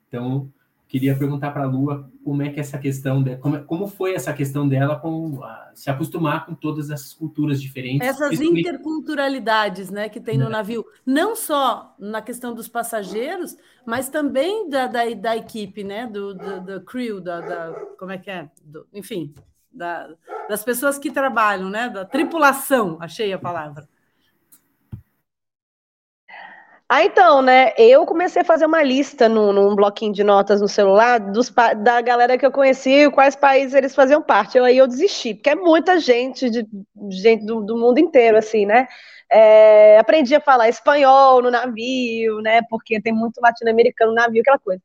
Então, 0.08 0.52
queria 0.94 1.18
perguntar 1.18 1.50
para 1.50 1.64
a 1.64 1.66
Lua 1.66 2.08
como 2.22 2.40
é 2.40 2.50
que 2.50 2.60
essa 2.60 2.78
questão 2.78 3.20
de, 3.20 3.36
como, 3.38 3.64
como 3.64 3.88
foi 3.88 4.14
essa 4.14 4.32
questão 4.32 4.68
dela 4.68 4.94
com 4.94 5.42
a, 5.42 5.72
se 5.74 5.90
acostumar 5.90 6.46
com 6.46 6.54
todas 6.54 6.88
essas 6.88 7.12
culturas 7.12 7.60
diferentes 7.60 8.06
essas 8.06 8.40
interculturalidades 8.40 9.90
né 9.90 10.08
que 10.08 10.20
tem 10.20 10.38
no 10.38 10.46
é. 10.46 10.50
navio. 10.50 10.86
Não 11.04 11.34
só 11.34 11.96
na 11.98 12.22
questão 12.22 12.54
dos 12.54 12.68
passageiros 12.68 13.56
mas 13.84 14.08
também 14.08 14.68
da, 14.68 14.86
da, 14.86 15.12
da 15.14 15.36
equipe 15.36 15.82
né 15.82 16.06
do, 16.06 16.32
do, 16.32 16.60
do 16.60 16.80
crew 16.82 17.20
da, 17.20 17.40
da, 17.40 17.72
como 17.98 18.12
é 18.12 18.18
que 18.18 18.30
é? 18.30 18.48
Do, 18.64 18.86
enfim 18.94 19.34
da, 19.72 20.14
das 20.48 20.62
pessoas 20.62 20.96
que 20.96 21.10
trabalham 21.10 21.68
né 21.68 21.88
da 21.88 22.04
tripulação 22.04 22.98
achei 23.00 23.32
a 23.32 23.38
palavra 23.38 23.88
Ah, 26.88 27.02
então, 27.04 27.40
né? 27.42 27.72
Eu 27.78 28.04
comecei 28.04 28.42
a 28.42 28.44
fazer 28.44 28.66
uma 28.66 28.82
lista 28.82 29.28
num, 29.28 29.52
num 29.52 29.74
bloquinho 29.74 30.12
de 30.12 30.22
notas 30.22 30.60
no 30.60 30.68
celular 30.68 31.18
dos, 31.18 31.50
da 31.82 32.00
galera 32.02 32.36
que 32.38 32.44
eu 32.44 32.52
conheci, 32.52 33.10
quais 33.10 33.34
países 33.34 33.74
eles 33.74 33.94
faziam 33.94 34.22
parte. 34.22 34.58
Eu, 34.58 34.64
aí 34.64 34.76
eu 34.76 34.86
desisti, 34.86 35.34
porque 35.34 35.50
é 35.50 35.54
muita 35.54 35.98
gente, 35.98 36.48
de, 36.50 36.66
gente 37.10 37.44
do, 37.46 37.62
do 37.62 37.76
mundo 37.76 37.98
inteiro, 37.98 38.36
assim, 38.36 38.66
né? 38.66 38.86
É, 39.32 39.98
aprendi 39.98 40.34
a 40.34 40.40
falar 40.40 40.68
espanhol 40.68 41.42
no 41.42 41.50
navio, 41.50 42.40
né? 42.42 42.60
Porque 42.68 43.00
tem 43.00 43.12
muito 43.12 43.40
latino-americano 43.40 44.10
no 44.12 44.16
navio, 44.16 44.42
aquela 44.42 44.58
coisa. 44.58 44.82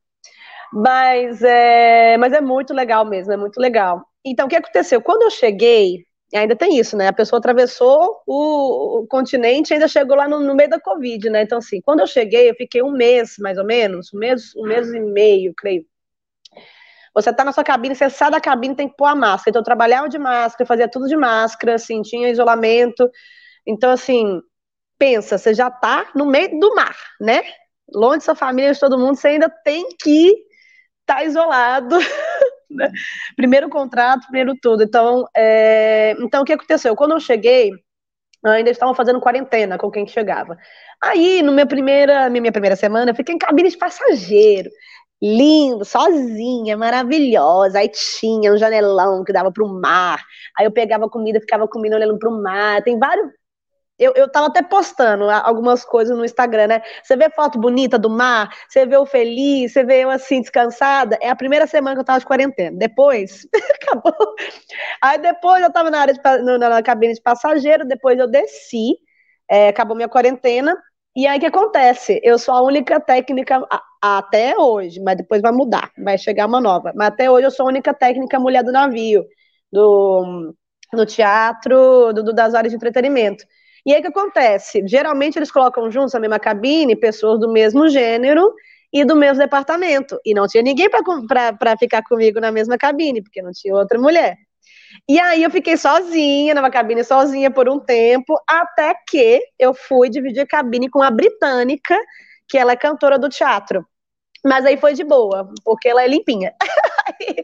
Mas 0.73 1.41
é, 1.43 2.17
mas 2.17 2.33
é 2.33 2.41
muito 2.41 2.73
legal 2.73 3.05
mesmo, 3.05 3.33
é 3.33 3.37
muito 3.37 3.59
legal. 3.59 4.03
Então, 4.25 4.45
o 4.47 4.49
que 4.49 4.55
aconteceu? 4.55 5.01
Quando 5.01 5.23
eu 5.23 5.31
cheguei, 5.31 6.05
ainda 6.37 6.55
tem 6.55 6.77
isso, 6.77 6.95
né? 6.95 7.07
A 7.07 7.13
pessoa 7.13 7.39
atravessou 7.39 8.21
o, 8.25 8.99
o 9.01 9.07
continente 9.07 9.71
e 9.71 9.73
ainda 9.73 9.87
chegou 9.87 10.15
lá 10.15 10.27
no, 10.27 10.39
no, 10.39 10.55
meio 10.55 10.69
da 10.69 10.79
Covid, 10.79 11.29
né? 11.29 11.41
Então, 11.43 11.57
assim, 11.57 11.81
quando 11.81 12.01
eu 12.01 12.07
cheguei, 12.07 12.49
eu 12.49 12.55
fiquei 12.55 12.83
um 12.83 12.91
mês, 12.91 13.35
mais 13.39 13.57
ou 13.57 13.65
menos, 13.65 14.13
um 14.13 14.19
mês, 14.19 14.55
um 14.55 14.67
mês 14.67 14.91
e 14.93 14.99
meio, 14.99 15.53
creio. 15.55 15.85
Você 17.15 17.33
tá 17.33 17.43
na 17.43 17.51
sua 17.51 17.63
cabine, 17.63 17.95
você 17.95 18.09
sai 18.09 18.29
da 18.29 18.39
cabine, 18.39 18.75
tem 18.75 18.87
que 18.87 18.95
pôr 18.95 19.05
a 19.05 19.15
máscara. 19.15 19.49
Então, 19.49 19.61
eu 19.61 19.65
trabalhava 19.65 20.07
de 20.07 20.19
máscara, 20.19 20.67
fazia 20.67 20.87
tudo 20.87 21.07
de 21.07 21.17
máscara, 21.17 21.75
assim, 21.75 22.01
tinha 22.01 22.29
isolamento. 22.29 23.09
Então, 23.65 23.91
assim, 23.91 24.41
pensa, 24.97 25.37
você 25.37 25.53
já 25.53 25.71
tá 25.71 26.11
no 26.15 26.25
meio 26.25 26.59
do 26.59 26.75
mar, 26.75 26.95
né? 27.19 27.41
Longe 27.93 28.19
de 28.19 28.23
sua 28.25 28.35
família, 28.35 28.73
de 28.73 28.79
todo 28.79 28.99
mundo, 28.99 29.15
você 29.15 29.29
ainda 29.29 29.49
tem 29.49 29.87
que 29.99 30.29
estar 31.01 31.17
tá 31.17 31.23
isolado 31.23 31.97
né? 32.71 32.91
Primeiro 33.35 33.69
contrato, 33.69 34.23
primeiro 34.23 34.55
tudo. 34.61 34.83
Então, 34.83 35.25
é... 35.35 36.15
então, 36.19 36.41
o 36.41 36.45
que 36.45 36.53
aconteceu? 36.53 36.95
Quando 36.95 37.11
eu 37.11 37.19
cheguei, 37.19 37.71
ainda 38.45 38.69
estavam 38.69 38.93
fazendo 38.95 39.19
quarentena 39.19 39.77
com 39.77 39.91
quem 39.91 40.07
chegava. 40.07 40.57
Aí, 41.01 41.41
no 41.41 41.51
minha 41.51 41.65
primeira, 41.65 42.29
minha 42.29 42.51
primeira 42.51 42.75
semana, 42.75 43.11
eu 43.11 43.15
fiquei 43.15 43.35
em 43.35 43.39
cabine 43.39 43.69
de 43.69 43.77
passageiro. 43.77 44.69
Lindo, 45.21 45.83
sozinha, 45.83 46.77
maravilhosa. 46.77 47.79
Aí 47.79 47.89
tinha 47.89 48.53
um 48.53 48.57
janelão 48.57 49.23
que 49.23 49.33
dava 49.33 49.51
para 49.51 49.63
o 49.63 49.67
mar. 49.67 50.23
Aí 50.57 50.65
eu 50.65 50.71
pegava 50.71 51.09
comida, 51.09 51.41
ficava 51.41 51.67
comendo 51.67 51.95
olhando 51.95 52.17
para 52.17 52.29
o 52.29 52.41
mar. 52.41 52.81
Tem 52.83 52.97
vários, 52.97 53.29
eu, 53.99 54.13
eu 54.15 54.31
tava 54.31 54.47
até 54.47 54.61
postando 54.61 55.29
algumas 55.29 55.83
coisas 55.83 56.17
no 56.17 56.23
Instagram, 56.23 56.67
né? 56.67 56.81
Você 57.03 57.17
vê 57.17 57.29
foto 57.29 57.59
bonita 57.59 57.99
do 57.99 58.09
mar, 58.09 58.49
você 58.67 58.85
vê 58.85 58.95
eu 58.95 59.05
feliz, 59.05 59.73
você 59.73 59.83
vê 59.83 60.03
eu 60.03 60.09
assim, 60.09 60.41
descansada. 60.41 61.17
É 61.21 61.29
a 61.29 61.35
primeira 61.35 61.67
semana 61.67 61.95
que 61.95 62.01
eu 62.01 62.05
tava 62.05 62.19
de 62.19 62.25
quarentena. 62.25 62.75
Depois, 62.77 63.45
acabou. 63.83 64.35
Aí 65.01 65.17
depois 65.19 65.61
eu 65.63 65.71
tava 65.71 65.91
na 65.91 65.99
área 65.99 66.13
de, 66.13 66.21
na, 66.23 66.57
na 66.69 66.83
cabine 66.83 67.13
de 67.13 67.21
passageiro, 67.21 67.85
depois 67.85 68.17
eu 68.17 68.27
desci, 68.29 68.95
é, 69.49 69.69
acabou 69.69 69.95
minha 69.95 70.09
quarentena. 70.09 70.75
E 71.15 71.27
aí 71.27 71.37
o 71.37 71.41
que 71.41 71.47
acontece? 71.47 72.19
Eu 72.23 72.37
sou 72.39 72.53
a 72.53 72.61
única 72.61 72.99
técnica 72.99 73.65
a, 73.69 74.17
até 74.19 74.57
hoje, 74.57 75.01
mas 75.01 75.17
depois 75.17 75.41
vai 75.41 75.51
mudar, 75.51 75.91
vai 75.97 76.17
chegar 76.17 76.45
uma 76.47 76.61
nova. 76.61 76.93
Mas 76.95 77.09
até 77.09 77.29
hoje 77.29 77.47
eu 77.47 77.51
sou 77.51 77.65
a 77.65 77.69
única 77.69 77.93
técnica 77.93 78.39
mulher 78.39 78.63
do 78.63 78.71
navio, 78.71 79.25
do, 79.71 80.53
do 80.93 81.05
teatro, 81.05 82.13
do, 82.13 82.23
do 82.23 82.33
das 82.33 82.53
áreas 82.53 82.71
de 82.71 82.77
entretenimento. 82.77 83.43
E 83.85 83.93
aí 83.93 83.99
o 83.99 84.01
que 84.01 84.07
acontece? 84.07 84.83
Geralmente 84.87 85.37
eles 85.37 85.51
colocam 85.51 85.89
juntos 85.91 86.13
na 86.13 86.19
mesma 86.19 86.39
cabine 86.39 86.95
pessoas 86.95 87.39
do 87.39 87.51
mesmo 87.51 87.87
gênero 87.89 88.53
e 88.91 89.05
do 89.05 89.15
mesmo 89.15 89.39
departamento. 89.39 90.19
E 90.25 90.33
não 90.33 90.47
tinha 90.47 90.63
ninguém 90.63 90.89
para 90.89 91.77
ficar 91.77 92.03
comigo 92.03 92.39
na 92.39 92.51
mesma 92.51 92.77
cabine, 92.77 93.21
porque 93.21 93.41
não 93.41 93.51
tinha 93.51 93.75
outra 93.75 93.99
mulher. 93.99 94.37
E 95.07 95.19
aí 95.19 95.43
eu 95.43 95.51
fiquei 95.51 95.77
sozinha, 95.77 96.53
numa 96.53 96.69
cabine 96.69 97.03
sozinha 97.03 97.51
por 97.51 97.69
um 97.69 97.79
tempo, 97.79 98.39
até 98.47 98.93
que 99.07 99.41
eu 99.57 99.73
fui 99.73 100.09
dividir 100.09 100.41
a 100.41 100.47
cabine 100.47 100.89
com 100.89 101.01
a 101.01 101.11
britânica, 101.11 101.97
que 102.47 102.57
ela 102.57 102.73
é 102.73 102.75
cantora 102.75 103.17
do 103.17 103.29
teatro. 103.29 103.85
Mas 104.43 104.65
aí 104.65 104.77
foi 104.77 104.93
de 104.93 105.03
boa, 105.03 105.49
porque 105.65 105.89
ela 105.89 106.03
é 106.03 106.07
limpinha. 106.07 106.53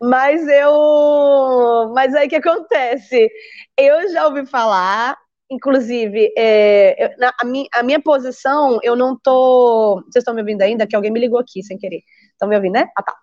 mas 0.00 0.46
eu. 0.46 1.92
Mas 1.94 2.14
aí 2.14 2.28
que 2.28 2.36
acontece? 2.36 3.28
Eu 3.76 4.10
já 4.10 4.26
ouvi 4.26 4.44
falar 4.46 5.16
Inclusive, 5.50 6.32
é, 6.36 7.04
eu, 7.04 7.18
na, 7.18 7.32
a, 7.40 7.44
mi, 7.44 7.66
a, 7.72 7.82
minha 7.82 8.00
posição, 8.00 8.78
eu 8.82 8.94
não 8.94 9.16
tô. 9.18 10.02
Vocês 10.02 10.16
estão 10.22 10.34
me 10.34 10.42
ouvindo 10.42 10.62
ainda? 10.62 10.86
Que 10.86 10.94
alguém 10.94 11.10
me 11.10 11.20
ligou 11.20 11.38
aqui 11.38 11.62
sem 11.62 11.78
querer. 11.78 12.02
Estão 12.32 12.48
me 12.48 12.54
ouvindo, 12.54 12.74
né? 12.74 12.88
Ah, 12.96 13.02
tá. 13.02 13.16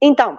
Então, 0.00 0.38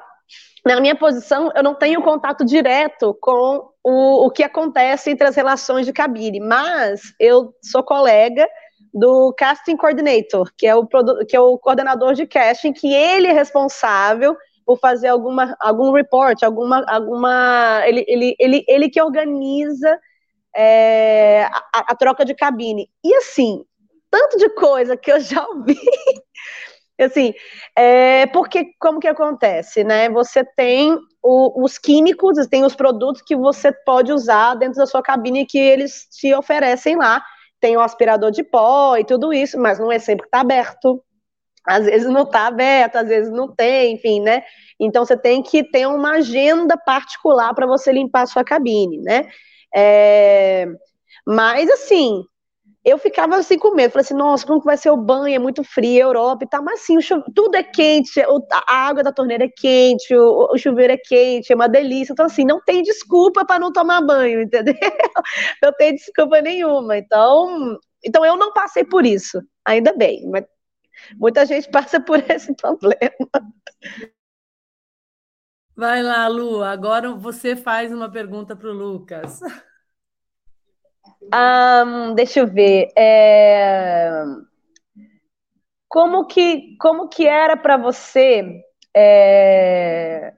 na 0.65 0.79
minha 0.79 0.95
posição, 0.95 1.51
eu 1.55 1.63
não 1.63 1.75
tenho 1.75 2.01
contato 2.01 2.45
direto 2.45 3.17
com 3.19 3.69
o, 3.83 4.25
o 4.25 4.31
que 4.31 4.43
acontece 4.43 5.09
entre 5.09 5.27
as 5.27 5.35
relações 5.35 5.85
de 5.85 5.91
cabine, 5.91 6.39
mas 6.39 7.13
eu 7.19 7.53
sou 7.61 7.83
colega 7.83 8.47
do 8.93 9.33
casting 9.37 9.75
coordinator, 9.75 10.51
que 10.57 10.67
é 10.67 10.75
o, 10.75 10.87
que 11.27 11.35
é 11.35 11.39
o 11.39 11.57
coordenador 11.57 12.13
de 12.13 12.27
casting, 12.27 12.73
que 12.73 12.93
ele 12.93 13.27
é 13.27 13.33
responsável 13.33 14.35
por 14.65 14.79
fazer 14.79 15.07
alguma, 15.07 15.55
algum 15.59 15.91
report, 15.91 16.43
alguma, 16.43 16.85
alguma 16.87 17.81
ele, 17.85 18.05
ele, 18.07 18.35
ele, 18.39 18.65
ele 18.67 18.89
que 18.89 19.01
organiza 19.01 19.99
é, 20.55 21.43
a, 21.43 21.91
a, 21.91 21.95
troca 21.95 22.25
de 22.25 22.35
cabine. 22.35 22.89
E 23.03 23.15
assim, 23.15 23.63
tanto 24.09 24.37
de 24.37 24.49
coisa 24.49 24.97
que 24.97 25.11
eu 25.11 25.19
já 25.19 25.45
ouvi. 25.47 25.79
assim, 26.99 27.33
é, 27.75 28.27
porque 28.27 28.73
como 28.79 28.99
que 28.99 29.07
acontece, 29.07 29.83
né? 29.83 30.09
Você 30.09 30.43
tem 30.43 30.97
o, 31.23 31.63
os 31.63 31.77
químicos, 31.77 32.45
tem 32.47 32.63
os 32.63 32.75
produtos 32.75 33.21
que 33.21 33.35
você 33.35 33.71
pode 33.71 34.11
usar 34.11 34.55
dentro 34.55 34.77
da 34.77 34.85
sua 34.85 35.01
cabine 35.01 35.45
que 35.45 35.57
eles 35.57 36.07
te 36.11 36.33
oferecem 36.33 36.95
lá. 36.95 37.23
Tem 37.59 37.77
o 37.77 37.81
aspirador 37.81 38.31
de 38.31 38.43
pó 38.43 38.97
e 38.97 39.05
tudo 39.05 39.33
isso, 39.33 39.59
mas 39.59 39.79
não 39.79 39.91
é 39.91 39.99
sempre 39.99 40.23
que 40.23 40.27
está 40.27 40.41
aberto. 40.41 41.03
Às 41.65 41.85
vezes 41.85 42.07
não 42.07 42.23
está 42.23 42.47
aberto, 42.47 42.95
às 42.95 43.07
vezes 43.07 43.31
não 43.31 43.47
tem, 43.47 43.93
enfim, 43.93 44.19
né? 44.19 44.43
Então 44.79 45.05
você 45.05 45.15
tem 45.15 45.43
que 45.43 45.63
ter 45.63 45.87
uma 45.87 46.13
agenda 46.13 46.75
particular 46.75 47.53
para 47.53 47.67
você 47.67 47.91
limpar 47.91 48.23
a 48.23 48.27
sua 48.27 48.43
cabine, 48.43 48.99
né? 48.99 49.27
É, 49.75 50.67
mas 51.25 51.69
assim, 51.69 52.23
eu 52.83 52.97
ficava 52.97 53.35
assim 53.37 53.59
com 53.59 53.75
medo, 53.75 53.91
falei 53.91 54.03
assim, 54.03 54.15
nossa, 54.15 54.45
como 54.45 54.59
que 54.59 54.65
vai 54.65 54.75
ser 54.77 54.89
o 54.89 54.97
banho? 54.97 55.35
É 55.35 55.39
muito 55.39 55.63
frio, 55.63 56.03
a 56.03 56.09
Europa 56.09 56.43
e 56.43 56.49
tal, 56.49 56.63
mas 56.63 56.81
assim, 56.81 56.97
tudo 57.35 57.55
é 57.55 57.63
quente, 57.63 58.19
a 58.19 58.75
água 58.75 59.03
da 59.03 59.11
torneira 59.11 59.45
é 59.45 59.49
quente, 59.49 60.15
o, 60.15 60.49
o, 60.51 60.57
chuveiro 60.57 60.93
é 60.93 60.97
quente, 60.97 61.51
é 61.51 61.55
uma 61.55 61.69
delícia. 61.69 62.13
Então, 62.13 62.25
assim, 62.25 62.43
não 62.43 62.59
tem 62.61 62.81
desculpa 62.81 63.45
para 63.45 63.59
não 63.59 63.71
tomar 63.71 64.01
banho, 64.01 64.41
entendeu? 64.43 64.73
Não 65.61 65.71
tem 65.73 65.93
desculpa 65.95 66.41
nenhuma. 66.41 66.97
Então, 66.97 67.77
então 68.03 68.25
eu 68.25 68.35
não 68.35 68.51
passei 68.51 68.83
por 68.83 69.05
isso, 69.05 69.39
ainda 69.63 69.93
bem, 69.93 70.27
mas 70.27 70.45
muita 71.17 71.45
gente 71.45 71.69
passa 71.69 71.99
por 71.99 72.17
esse 72.31 72.53
problema. 72.55 72.97
Vai 75.75 76.03
lá, 76.03 76.27
Lu. 76.27 76.63
Agora 76.63 77.13
você 77.13 77.55
faz 77.55 77.91
uma 77.91 78.11
pergunta 78.11 78.55
para 78.55 78.69
o 78.69 78.73
Lucas. 78.73 79.39
Um, 81.33 82.13
deixa 82.13 82.39
eu 82.39 82.47
ver. 82.47 82.89
É... 82.97 84.23
Como 85.87 86.25
que 86.25 86.75
como 86.77 87.07
que 87.07 87.27
era 87.27 87.55
para 87.57 87.77
você? 87.77 88.61
É... 88.95 90.33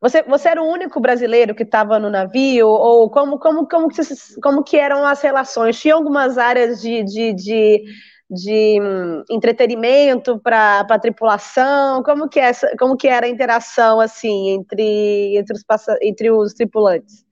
Você, 0.00 0.22
você 0.22 0.50
era 0.50 0.62
o 0.62 0.70
único 0.70 1.00
brasileiro 1.00 1.54
que 1.54 1.62
estava 1.62 1.98
no 1.98 2.10
navio? 2.10 2.68
Ou 2.68 3.10
como, 3.10 3.38
como, 3.38 3.66
como, 3.66 3.88
que, 3.88 4.00
como 4.42 4.62
que 4.62 4.76
eram 4.76 5.04
as 5.04 5.20
relações? 5.22 5.80
Tinha 5.80 5.94
algumas 5.94 6.36
áreas 6.38 6.80
de, 6.80 7.02
de, 7.02 7.32
de 7.32 7.84
de 8.30 8.80
hum, 8.80 9.22
entretenimento 9.30 10.38
para 10.38 10.80
a 10.80 10.98
tripulação? 10.98 12.02
Como 12.02 12.28
que, 12.28 12.40
é 12.40 12.44
essa, 12.44 12.76
como 12.78 12.96
que 12.96 13.08
era 13.08 13.26
a 13.26 13.28
interação 13.28 14.00
assim 14.00 14.50
entre, 14.50 15.36
entre, 15.36 15.56
os, 15.56 15.64
entre 16.02 16.30
os 16.30 16.54
tripulantes? 16.54 17.24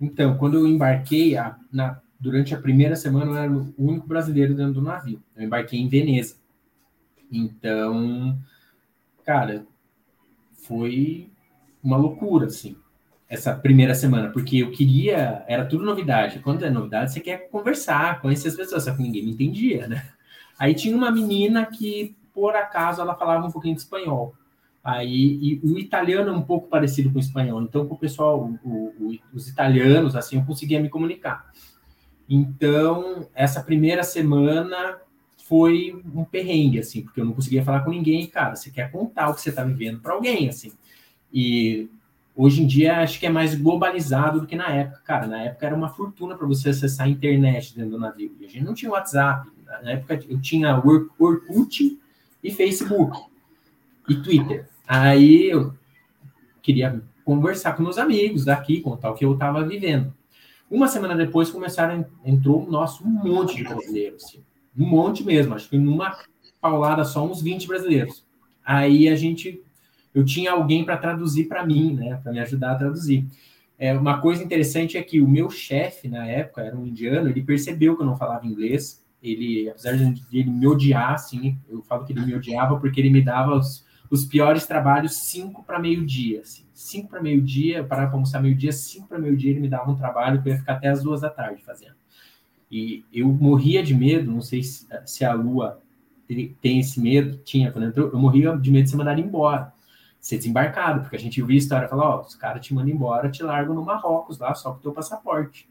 Então, 0.00 0.36
quando 0.36 0.58
eu 0.58 0.66
embarquei, 0.66 1.36
a, 1.36 1.56
na, 1.72 2.00
durante 2.20 2.54
a 2.54 2.60
primeira 2.60 2.96
semana 2.96 3.30
eu 3.30 3.36
era 3.36 3.52
o 3.52 3.74
único 3.78 4.06
brasileiro 4.06 4.54
dentro 4.54 4.74
do 4.74 4.82
navio. 4.82 5.22
Eu 5.34 5.44
embarquei 5.44 5.80
em 5.80 5.88
Veneza. 5.88 6.36
Então, 7.30 8.38
cara, 9.24 9.66
foi 10.52 11.30
uma 11.82 11.96
loucura, 11.96 12.46
assim 12.46 12.76
essa 13.28 13.54
primeira 13.54 13.94
semana, 13.94 14.30
porque 14.30 14.58
eu 14.58 14.70
queria, 14.70 15.44
era 15.48 15.64
tudo 15.64 15.84
novidade. 15.84 16.38
Quando 16.38 16.64
é 16.64 16.70
novidade, 16.70 17.12
você 17.12 17.20
quer 17.20 17.48
conversar, 17.50 18.20
conhecer 18.20 18.48
as 18.48 18.54
pessoas, 18.54 18.84
só 18.84 18.94
que 18.94 19.02
ninguém 19.02 19.24
me 19.24 19.32
entendia, 19.32 19.88
né? 19.88 20.08
Aí 20.58 20.74
tinha 20.74 20.96
uma 20.96 21.10
menina 21.10 21.66
que, 21.66 22.16
por 22.32 22.54
acaso, 22.54 23.00
ela 23.00 23.14
falava 23.14 23.46
um 23.46 23.50
pouquinho 23.50 23.74
de 23.74 23.80
espanhol. 23.80 24.34
Aí, 24.82 25.60
o 25.64 25.76
italiano 25.76 26.30
é 26.30 26.32
um 26.32 26.42
pouco 26.42 26.68
parecido 26.68 27.10
com 27.10 27.16
o 27.16 27.20
espanhol, 27.20 27.60
então 27.60 27.86
com 27.88 27.94
o 27.94 27.98
pessoal, 27.98 28.48
o, 28.64 28.70
o, 28.98 29.18
os 29.34 29.48
italianos, 29.48 30.14
assim, 30.14 30.36
eu 30.36 30.44
conseguia 30.44 30.80
me 30.80 30.88
comunicar. 30.88 31.50
Então, 32.28 33.28
essa 33.34 33.60
primeira 33.60 34.04
semana 34.04 34.98
foi 35.48 36.00
um 36.14 36.24
perrengue, 36.24 36.78
assim, 36.78 37.02
porque 37.02 37.20
eu 37.20 37.24
não 37.24 37.32
conseguia 37.32 37.64
falar 37.64 37.80
com 37.80 37.90
ninguém, 37.90 38.26
cara, 38.28 38.54
você 38.54 38.70
quer 38.70 38.90
contar 38.92 39.28
o 39.28 39.34
que 39.34 39.40
você 39.40 39.50
está 39.50 39.64
vivendo 39.64 40.00
para 40.00 40.12
alguém, 40.14 40.48
assim. 40.48 40.72
E 41.32 41.88
Hoje 42.36 42.62
em 42.62 42.66
dia, 42.66 42.98
acho 42.98 43.18
que 43.18 43.26
é 43.26 43.30
mais 43.30 43.54
globalizado 43.54 44.40
do 44.40 44.46
que 44.46 44.54
na 44.54 44.68
época. 44.68 45.00
Cara, 45.04 45.26
na 45.26 45.42
época 45.42 45.66
era 45.66 45.74
uma 45.74 45.88
fortuna 45.88 46.36
para 46.36 46.46
você 46.46 46.68
acessar 46.68 47.06
a 47.06 47.10
internet 47.10 47.74
dentro 47.74 47.92
do 47.92 47.98
navio. 47.98 48.36
A 48.38 48.42
gente 48.42 48.62
não 48.62 48.74
tinha 48.74 48.90
WhatsApp. 48.90 49.48
Na 49.82 49.92
época 49.92 50.20
eu 50.28 50.38
tinha 50.40 50.76
Orkut 51.18 51.98
e 52.44 52.50
Facebook 52.52 53.18
e 54.08 54.16
Twitter. 54.16 54.68
Aí 54.86 55.48
eu 55.48 55.72
queria 56.62 57.02
conversar 57.24 57.72
com 57.72 57.82
meus 57.82 57.98
amigos 57.98 58.44
daqui, 58.44 58.80
contar 58.80 59.10
o 59.10 59.14
que 59.14 59.24
eu 59.24 59.32
estava 59.32 59.66
vivendo. 59.66 60.12
Uma 60.70 60.88
semana 60.88 61.16
depois 61.16 61.50
começaram, 61.50 62.04
entrou, 62.24 62.68
nosso 62.70 63.04
um 63.04 63.08
monte 63.08 63.56
de 63.56 63.64
brasileiros, 63.64 64.24
assim, 64.24 64.42
um 64.76 64.84
monte 64.84 65.24
mesmo, 65.24 65.54
acho 65.54 65.68
que 65.68 65.78
numa 65.78 66.16
paulada 66.60 67.04
só 67.04 67.24
uns 67.24 67.40
20 67.40 67.66
brasileiros. 67.68 68.24
Aí 68.64 69.08
a 69.08 69.14
gente, 69.14 69.62
eu 70.16 70.24
tinha 70.24 70.52
alguém 70.52 70.84
para 70.84 70.96
traduzir 70.96 71.44
para 71.44 71.64
mim, 71.64 71.94
né, 71.94 72.18
para 72.22 72.32
me 72.32 72.40
ajudar 72.40 72.72
a 72.72 72.74
traduzir. 72.76 73.26
É, 73.78 73.92
uma 73.92 74.20
coisa 74.20 74.42
interessante 74.42 74.96
é 74.96 75.02
que 75.02 75.20
o 75.20 75.28
meu 75.28 75.50
chefe 75.50 76.08
na 76.08 76.26
época 76.26 76.62
era 76.62 76.76
um 76.76 76.86
indiano, 76.86 77.28
ele 77.28 77.42
percebeu 77.42 77.94
que 77.94 78.02
eu 78.02 78.06
não 78.06 78.16
falava 78.16 78.46
inglês. 78.46 79.04
Ele, 79.22 79.68
apesar 79.68 79.96
de 79.96 80.22
ele 80.32 80.50
me 80.50 80.66
odiar, 80.66 81.12
assim, 81.12 81.58
eu 81.68 81.82
falo 81.82 82.04
que 82.04 82.12
ele 82.12 82.24
me 82.24 82.34
odiava 82.34 82.78
porque 82.78 83.00
ele 83.00 83.10
me 83.10 83.22
dava 83.22 83.54
os, 83.54 83.84
os 84.10 84.24
piores 84.24 84.66
trabalhos 84.66 85.16
cinco 85.16 85.62
para 85.62 85.78
meio 85.78 86.04
dia, 86.04 86.40
assim 86.40 86.66
cinco 86.76 87.08
para 87.08 87.22
meio-dia, 87.22 87.78
eu 87.78 87.86
parava 87.86 88.08
para 88.08 88.16
almoçar 88.16 88.40
meio-dia, 88.40 88.70
cinco 88.70 89.08
para 89.08 89.18
meio-dia 89.18 89.50
ele 89.50 89.60
me 89.60 89.68
dava 89.68 89.90
um 89.90 89.96
trabalho 89.96 90.42
que 90.42 90.48
eu 90.48 90.52
ia 90.52 90.58
ficar 90.58 90.74
até 90.74 90.88
as 90.88 91.02
duas 91.02 91.22
da 91.22 91.30
tarde 91.30 91.62
fazendo. 91.64 91.94
E 92.70 93.04
eu 93.12 93.26
morria 93.28 93.82
de 93.82 93.94
medo, 93.94 94.30
não 94.30 94.42
sei 94.42 94.62
se, 94.62 94.86
se 95.06 95.24
a 95.24 95.32
Lua 95.32 95.80
tem 96.60 96.80
esse 96.80 97.00
medo, 97.00 97.38
tinha 97.38 97.72
quando 97.72 97.86
entrou, 97.86 98.10
eu 98.10 98.18
morria 98.18 98.56
de 98.56 98.70
medo 98.70 98.84
de 98.84 98.90
ser 98.90 98.96
mandado 98.96 99.20
embora, 99.20 99.72
ser 100.26 100.38
desembarcado, 100.38 101.02
porque 101.02 101.14
a 101.14 101.20
gente 101.20 101.40
viu 101.40 101.54
a 101.54 101.58
história, 101.58 101.86
falou, 101.86 102.04
ó, 102.04 102.16
oh, 102.16 102.20
os 102.22 102.34
caras 102.34 102.66
te 102.66 102.74
mandam 102.74 102.92
embora, 102.92 103.30
te 103.30 103.44
largam 103.44 103.72
no 103.72 103.84
Marrocos 103.84 104.40
lá, 104.40 104.52
só 104.56 104.72
com 104.72 104.78
o 104.78 104.82
teu 104.82 104.92
passaporte. 104.92 105.68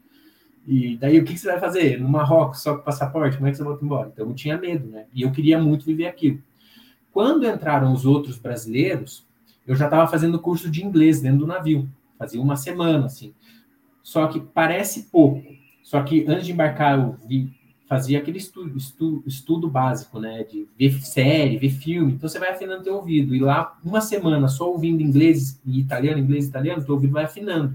E 0.66 0.96
daí 0.96 1.18
o 1.18 1.24
que, 1.26 1.34
que, 1.34 1.38
você 1.38 1.48
vai 1.48 1.60
fazer? 1.60 2.00
No 2.00 2.08
Marrocos, 2.08 2.62
só 2.62 2.74
com 2.74 2.82
passaporte, 2.82 3.36
como 3.36 3.48
é 3.48 3.50
que 3.50 3.58
você 3.58 3.62
volta 3.62 3.84
embora? 3.84 4.10
Então 4.10 4.26
eu 4.26 4.34
tinha 4.34 4.56
medo, 4.56 4.88
né? 4.88 5.04
E 5.12 5.20
eu 5.20 5.30
queria 5.30 5.58
muito 5.58 5.84
viver 5.84 6.06
aquilo. 6.06 6.42
Quando 7.12 7.46
entraram 7.46 7.92
os 7.92 8.06
outros 8.06 8.38
brasileiros, 8.38 9.26
eu 9.66 9.76
já 9.76 9.84
estava 9.84 10.08
fazendo 10.08 10.38
curso 10.38 10.70
de 10.70 10.82
inglês 10.82 11.20
dentro 11.20 11.40
do 11.40 11.46
navio, 11.46 11.86
fazia 12.18 12.40
uma 12.40 12.56
semana, 12.56 13.04
assim. 13.04 13.34
Só 14.02 14.26
que 14.26 14.40
parece 14.40 15.10
pouco. 15.10 15.42
Só 15.82 16.02
que 16.02 16.24
antes 16.26 16.46
de 16.46 16.52
embarcar, 16.52 16.98
eu 16.98 17.14
vi, 17.28 17.52
fazia 17.88 18.18
aquele 18.18 18.38
estudo, 18.38 18.76
estudo, 18.76 19.22
estudo 19.26 19.68
básico, 19.68 20.18
né? 20.18 20.44
De 20.44 20.66
ver 20.76 21.00
série, 21.02 21.58
ver 21.58 21.70
filme. 21.70 22.12
Então 22.12 22.28
você 22.28 22.38
vai 22.38 22.50
afinando 22.50 22.82
teu 22.82 22.94
ouvido. 22.94 23.34
E 23.34 23.38
lá, 23.38 23.78
uma 23.84 24.00
semana 24.00 24.48
só 24.48 24.70
ouvindo 24.70 25.02
inglês 25.02 25.60
e 25.64 25.80
italiano, 25.80 26.18
inglês 26.18 26.46
e 26.46 26.48
italiano, 26.48 26.84
teu 26.84 26.94
ouvido 26.94 27.12
vai 27.12 27.24
afinando. 27.24 27.74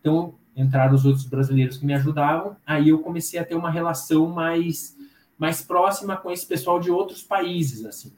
Então 0.00 0.34
entraram 0.56 0.94
os 0.94 1.04
outros 1.04 1.24
brasileiros 1.24 1.76
que 1.76 1.86
me 1.86 1.94
ajudavam. 1.94 2.56
Aí 2.66 2.88
eu 2.88 3.00
comecei 3.00 3.38
a 3.40 3.44
ter 3.44 3.54
uma 3.54 3.70
relação 3.70 4.28
mais, 4.28 4.96
mais 5.38 5.62
próxima 5.62 6.16
com 6.16 6.30
esse 6.30 6.46
pessoal 6.46 6.78
de 6.78 6.90
outros 6.90 7.22
países, 7.22 7.84
assim 7.84 8.12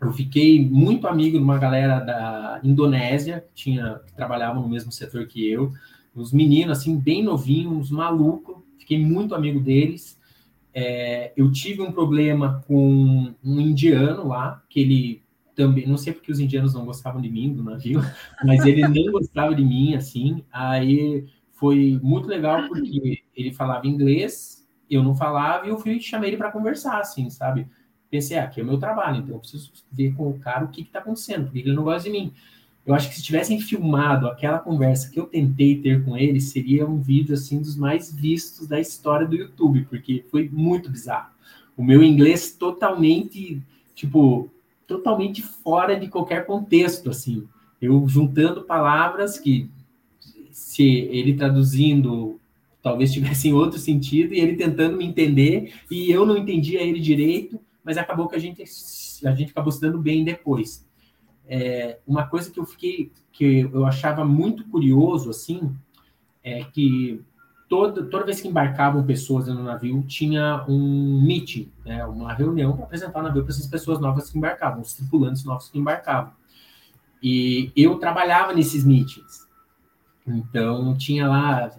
eu 0.00 0.12
fiquei 0.12 0.64
muito 0.64 1.08
amigo 1.08 1.36
de 1.36 1.42
uma 1.42 1.58
galera 1.58 1.98
da 1.98 2.60
Indonésia, 2.62 3.44
tinha, 3.54 4.00
que 4.06 4.12
trabalhavam 4.12 4.62
no 4.62 4.68
mesmo 4.68 4.92
setor 4.92 5.26
que 5.26 5.48
eu, 5.50 5.72
os 6.14 6.32
meninos, 6.32 6.78
assim, 6.78 6.96
bem 6.96 7.22
novinhos, 7.22 7.90
malucos, 7.90 8.56
fiquei 8.78 8.98
muito 8.98 9.34
amigo 9.34 9.60
deles. 9.60 10.17
É, 10.80 11.32
eu 11.36 11.50
tive 11.50 11.82
um 11.82 11.90
problema 11.90 12.62
com 12.66 13.34
um 13.42 13.60
indiano 13.60 14.28
lá, 14.28 14.62
que 14.68 14.80
ele 14.80 15.22
também, 15.56 15.86
não 15.88 15.96
sei 15.96 16.12
porque 16.12 16.30
os 16.30 16.38
indianos 16.38 16.72
não 16.72 16.84
gostavam 16.84 17.20
de 17.20 17.28
mim, 17.28 17.52
do 17.52 17.64
navio, 17.64 18.00
mas 18.44 18.64
ele 18.64 18.82
não 18.86 19.10
gostava 19.10 19.54
de 19.54 19.64
mim, 19.64 19.96
assim, 19.96 20.44
aí 20.52 21.26
foi 21.50 21.98
muito 22.00 22.28
legal, 22.28 22.68
porque 22.68 23.24
ele 23.34 23.52
falava 23.52 23.88
inglês, 23.88 24.64
eu 24.88 25.02
não 25.02 25.16
falava, 25.16 25.66
e 25.66 25.70
eu 25.70 25.78
fui 25.78 26.00
chamei 26.00 26.30
ele 26.30 26.36
para 26.36 26.52
conversar, 26.52 27.00
assim, 27.00 27.28
sabe? 27.28 27.66
pensei, 28.10 28.38
ah, 28.38 28.44
aqui 28.44 28.60
é 28.60 28.62
o 28.62 28.66
meu 28.66 28.78
trabalho, 28.78 29.18
então 29.18 29.34
eu 29.34 29.40
preciso 29.40 29.70
ver 29.92 30.14
com 30.14 30.30
o 30.30 30.38
cara 30.38 30.64
o 30.64 30.68
que 30.68 30.82
está 30.82 31.00
acontecendo, 31.00 31.44
porque 31.44 31.58
ele 31.58 31.74
não 31.74 31.84
gosta 31.84 32.08
de 32.08 32.10
mim. 32.10 32.32
Eu 32.88 32.94
acho 32.94 33.10
que 33.10 33.16
se 33.16 33.22
tivessem 33.22 33.60
filmado 33.60 34.26
aquela 34.28 34.58
conversa 34.58 35.10
que 35.10 35.20
eu 35.20 35.26
tentei 35.26 35.76
ter 35.76 36.02
com 36.06 36.16
ele, 36.16 36.40
seria 36.40 36.88
um 36.88 36.98
vídeo 36.98 37.34
assim 37.34 37.60
dos 37.60 37.76
mais 37.76 38.10
vistos 38.10 38.66
da 38.66 38.80
história 38.80 39.26
do 39.26 39.36
YouTube, 39.36 39.86
porque 39.90 40.24
foi 40.30 40.48
muito 40.50 40.90
bizarro. 40.90 41.30
O 41.76 41.84
meu 41.84 42.02
inglês 42.02 42.50
totalmente, 42.50 43.62
tipo, 43.94 44.48
totalmente 44.86 45.42
fora 45.42 46.00
de 46.00 46.08
qualquer 46.08 46.46
contexto, 46.46 47.10
assim. 47.10 47.46
Eu 47.78 48.08
juntando 48.08 48.62
palavras 48.62 49.38
que, 49.38 49.68
se 50.50 50.82
ele 50.82 51.34
traduzindo, 51.34 52.40
talvez 52.82 53.12
tivessem 53.12 53.52
outro 53.52 53.78
sentido, 53.78 54.32
e 54.32 54.40
ele 54.40 54.56
tentando 54.56 54.96
me 54.96 55.04
entender, 55.04 55.74
e 55.90 56.10
eu 56.10 56.24
não 56.24 56.38
entendia 56.38 56.80
ele 56.80 57.00
direito, 57.00 57.60
mas 57.84 57.98
acabou 57.98 58.28
que 58.28 58.36
a 58.36 58.38
gente, 58.38 58.64
a 59.26 59.34
gente 59.34 59.50
acabou 59.50 59.70
se 59.70 59.78
dando 59.78 59.98
bem 59.98 60.24
depois. 60.24 60.87
É, 61.48 61.98
uma 62.06 62.26
coisa 62.26 62.50
que 62.50 62.60
eu 62.60 62.66
fiquei, 62.66 63.10
que 63.32 63.60
eu 63.72 63.86
achava 63.86 64.24
muito 64.24 64.68
curioso, 64.68 65.30
assim, 65.30 65.74
é 66.44 66.62
que 66.64 67.24
toda, 67.68 68.04
toda 68.04 68.26
vez 68.26 68.40
que 68.40 68.48
embarcavam 68.48 69.02
pessoas 69.04 69.48
no 69.48 69.62
navio, 69.62 70.02
tinha 70.02 70.64
um 70.68 71.22
meeting, 71.22 71.70
né, 71.84 72.04
uma 72.04 72.32
reunião 72.34 72.74
para 72.74 72.84
apresentar 72.84 73.20
o 73.20 73.22
navio 73.22 73.42
para 73.42 73.52
essas 73.52 73.66
pessoas 73.66 73.98
novas 73.98 74.30
que 74.30 74.36
embarcavam, 74.36 74.82
os 74.82 74.92
tripulantes 74.92 75.44
novos 75.44 75.68
que 75.68 75.78
embarcavam. 75.78 76.32
E 77.22 77.72
eu 77.74 77.98
trabalhava 77.98 78.52
nesses 78.52 78.84
meetings. 78.84 79.48
Então, 80.26 80.96
tinha 80.96 81.26
lá 81.26 81.70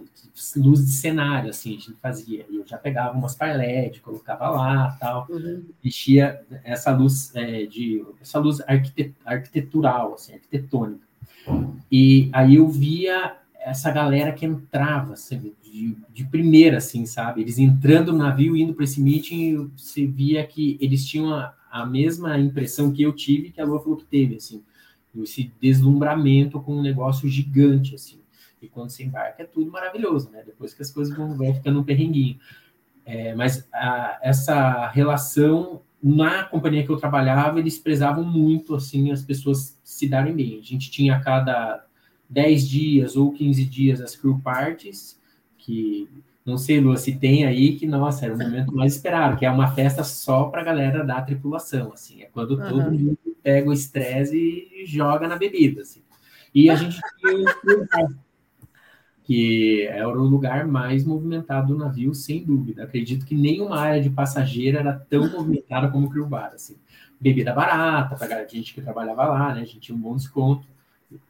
luz 0.56 0.84
de 0.84 0.92
cenário, 0.92 1.50
assim, 1.50 1.70
a 1.70 1.78
gente 1.78 1.92
fazia. 2.00 2.46
E 2.50 2.56
eu 2.56 2.66
já 2.66 2.78
pegava 2.78 3.16
umas 3.16 3.36
LED, 3.38 4.00
colocava 4.00 4.48
lá, 4.50 4.96
tal, 5.00 5.26
uhum. 5.28 5.64
mexia 5.82 6.40
essa 6.64 6.90
luz 6.90 7.34
é, 7.34 7.66
de 7.66 8.04
essa 8.20 8.38
luz 8.38 8.60
arquitet, 8.62 9.14
arquitetural, 9.24 10.14
assim, 10.14 10.34
arquitetônica. 10.34 11.08
E 11.90 12.28
aí 12.32 12.56
eu 12.56 12.68
via 12.68 13.36
essa 13.60 13.90
galera 13.90 14.32
que 14.32 14.46
entrava, 14.46 15.14
assim, 15.14 15.52
de, 15.62 15.96
de 16.12 16.24
primeira, 16.24 16.78
assim, 16.78 17.04
sabe? 17.06 17.40
Eles 17.40 17.58
entrando 17.58 18.12
no 18.12 18.18
navio, 18.18 18.56
indo 18.56 18.74
para 18.74 18.84
esse 18.84 19.00
meeting, 19.00 19.70
você 19.76 20.06
via 20.06 20.46
que 20.46 20.78
eles 20.80 21.06
tinham 21.06 21.32
a, 21.32 21.54
a 21.70 21.86
mesma 21.86 22.38
impressão 22.38 22.92
que 22.92 23.02
eu 23.02 23.12
tive, 23.12 23.50
que 23.50 23.60
a 23.60 23.64
Lua 23.64 23.80
falou 23.80 23.96
que 23.96 24.04
teve, 24.04 24.36
assim, 24.36 24.62
esse 25.22 25.52
deslumbramento 25.60 26.60
com 26.60 26.76
um 26.76 26.82
negócio 26.82 27.28
gigante, 27.28 27.94
assim. 27.94 28.20
E 28.60 28.68
quando 28.68 28.90
se 28.90 29.02
embarca 29.02 29.42
é 29.42 29.46
tudo 29.46 29.70
maravilhoso, 29.70 30.30
né? 30.30 30.42
Depois 30.44 30.74
que 30.74 30.82
as 30.82 30.90
coisas 30.90 31.16
vão, 31.16 31.36
vão 31.36 31.54
ficando 31.54 31.80
um 31.80 31.84
perrenguinho. 31.84 32.38
É, 33.04 33.34
mas 33.34 33.66
a, 33.72 34.18
essa 34.22 34.88
relação 34.88 35.82
na 36.02 36.44
companhia 36.44 36.84
que 36.84 36.90
eu 36.90 36.96
trabalhava, 36.96 37.58
eles 37.58 37.78
prezavam 37.78 38.24
muito 38.24 38.74
assim 38.74 39.10
as 39.10 39.22
pessoas 39.22 39.78
se 39.82 40.08
darem 40.08 40.34
bem. 40.34 40.58
A 40.58 40.62
gente 40.62 40.90
tinha 40.90 41.16
a 41.16 41.20
cada 41.20 41.84
10 42.28 42.68
dias 42.68 43.16
ou 43.16 43.32
15 43.32 43.64
dias 43.64 44.00
as 44.00 44.16
crew 44.16 44.40
parties, 44.42 45.20
que 45.58 46.08
não 46.44 46.56
sei, 46.56 46.80
Lua, 46.80 46.96
se 46.96 47.16
tem 47.16 47.44
aí, 47.44 47.76
que, 47.76 47.86
nossa, 47.86 48.24
era 48.24 48.34
o 48.34 48.38
momento 48.38 48.74
mais 48.74 48.94
esperado, 48.94 49.36
que 49.36 49.44
é 49.44 49.50
uma 49.50 49.72
festa 49.72 50.02
só 50.02 50.44
para 50.44 50.62
a 50.62 50.64
galera 50.64 51.04
da 51.04 51.20
tripulação, 51.20 51.92
assim, 51.92 52.22
é 52.22 52.26
quando 52.26 52.52
uhum. 52.52 52.68
todo 52.68 52.90
mundo 52.90 53.18
pega 53.42 53.68
o 53.68 53.72
estresse 53.72 54.36
e 54.36 54.86
joga 54.86 55.28
na 55.28 55.36
bebida, 55.36 55.82
assim. 55.82 56.02
E 56.54 56.70
a 56.70 56.74
gente 56.74 56.98
tinha 57.18 58.10
que 59.30 59.86
era 59.86 60.08
o 60.08 60.24
lugar 60.24 60.66
mais 60.66 61.04
movimentado 61.04 61.68
do 61.68 61.78
navio, 61.78 62.12
sem 62.12 62.42
dúvida. 62.42 62.82
Acredito 62.82 63.24
que 63.24 63.32
nenhuma 63.32 63.78
área 63.78 64.02
de 64.02 64.10
passageiro 64.10 64.76
era 64.76 64.92
tão 64.92 65.20
movimentada 65.30 65.88
como 65.88 66.08
o 66.08 66.10
Crew 66.10 66.26
Bar, 66.26 66.50
assim. 66.52 66.74
Bebida 67.20 67.54
barata 67.54 68.16
para 68.16 68.38
a 68.38 68.44
gente 68.44 68.74
que 68.74 68.82
trabalhava 68.82 69.26
lá, 69.26 69.54
né? 69.54 69.60
A 69.60 69.64
gente 69.64 69.78
tinha 69.78 69.96
um 69.96 70.00
bom 70.00 70.16
desconto. 70.16 70.66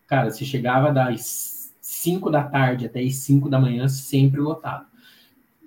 Cara, 0.06 0.30
se 0.30 0.46
chegava 0.46 0.90
das 0.90 1.74
5 1.82 2.30
da 2.30 2.42
tarde 2.42 2.86
até 2.86 3.02
as 3.02 3.16
5 3.16 3.50
da 3.50 3.60
manhã, 3.60 3.86
sempre 3.86 4.40
lotado. 4.40 4.86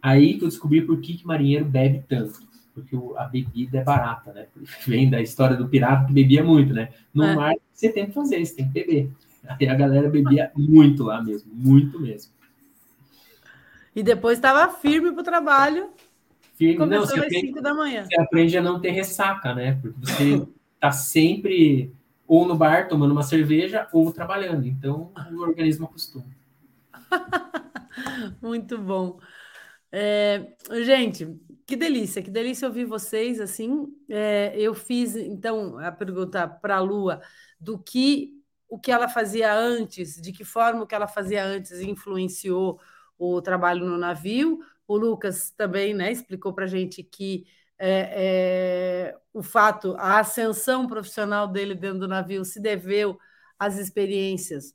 Aí 0.01 0.39
que 0.39 0.43
eu 0.43 0.49
descobri 0.49 0.81
por 0.81 0.99
que, 1.01 1.13
que 1.13 1.27
marinheiro 1.27 1.65
bebe 1.65 2.03
tanto. 2.09 2.39
Porque 2.73 2.97
a 3.15 3.25
bebida 3.25 3.77
é 3.77 3.83
barata, 3.83 4.33
né? 4.33 4.47
Vem 4.87 5.07
da 5.07 5.21
história 5.21 5.55
do 5.55 5.69
pirata 5.69 6.07
que 6.07 6.13
bebia 6.13 6.43
muito, 6.43 6.73
né? 6.73 6.89
No 7.13 7.25
é. 7.25 7.35
mar, 7.35 7.53
você 7.71 7.89
tem 7.89 8.07
que 8.07 8.11
fazer, 8.11 8.43
você 8.43 8.55
tem 8.55 8.65
que 8.65 8.73
beber. 8.73 9.11
Aí 9.47 9.67
a 9.67 9.75
galera 9.75 10.09
bebia 10.09 10.51
muito 10.55 11.03
lá 11.03 11.21
mesmo, 11.21 11.51
muito 11.53 11.99
mesmo. 11.99 12.31
E 13.95 14.01
depois 14.01 14.37
estava 14.37 14.71
firme 14.73 15.11
para 15.11 15.21
o 15.21 15.23
trabalho. 15.23 15.89
Firme, 16.55 16.77
Começou 16.77 17.17
não, 17.17 17.25
às 17.25 17.33
5 17.33 17.61
da 17.61 17.73
manhã. 17.73 18.05
Você 18.05 18.19
aprende 18.19 18.57
a 18.57 18.61
não 18.61 18.79
ter 18.79 18.91
ressaca, 18.91 19.53
né? 19.53 19.77
Porque 19.81 19.99
você 19.99 20.47
está 20.75 20.91
sempre 20.91 21.93
ou 22.27 22.47
no 22.47 22.55
bar 22.55 22.87
tomando 22.87 23.11
uma 23.11 23.23
cerveja 23.23 23.87
ou 23.91 24.11
trabalhando. 24.11 24.65
Então 24.65 25.11
o 25.31 25.41
organismo 25.41 25.85
acostuma. 25.85 26.25
Muito 28.41 28.77
bom. 28.77 29.19
É, 29.91 30.55
gente, 30.83 31.39
que 31.65 31.75
delícia, 31.75 32.21
que 32.21 32.31
delícia 32.31 32.67
ouvir 32.67 32.85
vocês 32.85 33.39
assim. 33.39 33.87
É, 34.09 34.53
eu 34.57 34.73
fiz 34.73 35.15
então 35.15 35.77
a 35.77 35.91
pergunta 35.91 36.47
para 36.47 36.77
a 36.77 36.81
Lua 36.81 37.21
do 37.59 37.77
que 37.77 38.42
o 38.67 38.79
que 38.79 38.91
ela 38.91 39.07
fazia 39.07 39.53
antes, 39.53 40.19
de 40.21 40.31
que 40.31 40.43
forma 40.43 40.83
o 40.83 40.87
que 40.87 40.95
ela 40.95 41.07
fazia 41.07 41.43
antes 41.45 41.79
influenciou 41.79 42.79
o 43.17 43.41
trabalho 43.41 43.85
no 43.85 43.97
navio. 43.97 44.59
O 44.87 44.97
Lucas 44.97 45.51
também 45.51 45.93
né, 45.93 46.11
explicou 46.11 46.53
para 46.53 46.65
a 46.65 46.67
gente 46.67 47.03
que 47.03 47.45
é, 47.77 49.11
é, 49.11 49.17
o 49.33 49.43
fato, 49.43 49.95
a 49.97 50.19
ascensão 50.19 50.87
profissional 50.87 51.47
dele 51.47 51.75
dentro 51.75 51.99
do 51.99 52.07
navio 52.07 52.45
se 52.45 52.59
deveu 52.59 53.17
às 53.57 53.77
experiências 53.77 54.73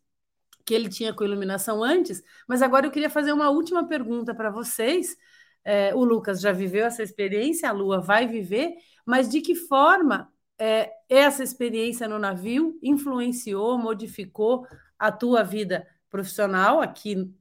que 0.65 0.75
ele 0.75 0.91
tinha 0.91 1.15
com 1.15 1.25
iluminação 1.25 1.83
antes, 1.83 2.23
mas 2.47 2.61
agora 2.61 2.87
eu 2.87 2.91
queria 2.91 3.09
fazer 3.09 3.33
uma 3.33 3.49
última 3.49 3.89
pergunta 3.89 4.35
para 4.35 4.51
vocês. 4.51 5.17
É, 5.65 5.95
o 5.95 6.05
Lucas 6.05 6.41
já 6.43 6.53
viveu 6.53 6.85
essa 6.85 7.03
experiência, 7.03 7.69
a 7.69 7.73
Lua 7.73 8.01
vai 8.01 8.27
viver, 8.27 8.75
mas 9.07 9.31
de 9.31 9.41
que 9.41 9.55
forma 9.55 10.31
é, 10.59 10.93
essa 11.09 11.43
experiência 11.43 12.09
no 12.09 12.19
navio 12.19 12.79
influenciou, 12.83 13.79
modificou 13.79 14.67
a 14.99 15.13
tua 15.13 15.43
vida 15.45 15.87
profissional 16.11 16.81
aqui 16.81 17.33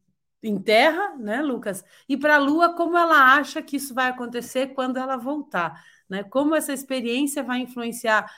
em 0.43 0.59
terra, 0.61 1.15
né, 1.17 1.41
Lucas? 1.41 1.83
E 2.07 2.15
para 2.15 2.35
a 2.35 2.39
Lua, 2.39 2.75
como 2.75 2.97
ela 2.97 3.35
acha 3.35 3.61
que 3.61 3.77
isso 3.77 3.93
vai 3.93 4.07
acontecer 4.07 4.67
quando 4.67 4.97
ela 4.97 5.17
voltar, 5.17 5.83
né? 6.07 6.23
Como 6.23 6.55
essa 6.55 6.71
experiência 6.71 7.43
vai 7.43 7.59
influenciar, 7.59 8.31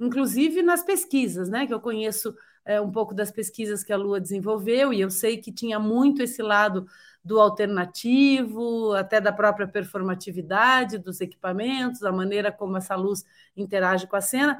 inclusive 0.00 0.62
nas 0.62 0.82
pesquisas, 0.82 1.48
né? 1.48 1.66
Que 1.66 1.74
eu 1.74 1.80
conheço 1.80 2.34
é, 2.64 2.80
um 2.80 2.90
pouco 2.90 3.14
das 3.14 3.30
pesquisas 3.30 3.84
que 3.84 3.92
a 3.92 3.96
Lua 3.96 4.20
desenvolveu, 4.20 4.92
e 4.92 5.00
eu 5.00 5.10
sei 5.10 5.36
que 5.36 5.52
tinha 5.52 5.78
muito 5.78 6.22
esse 6.22 6.42
lado 6.42 6.86
do 7.24 7.40
alternativo, 7.40 8.92
até 8.94 9.20
da 9.20 9.32
própria 9.32 9.68
performatividade 9.68 10.98
dos 10.98 11.20
equipamentos, 11.20 12.02
a 12.02 12.10
maneira 12.10 12.50
como 12.50 12.76
essa 12.76 12.96
luz 12.96 13.24
interage 13.56 14.06
com 14.06 14.16
a 14.16 14.20
cena. 14.20 14.58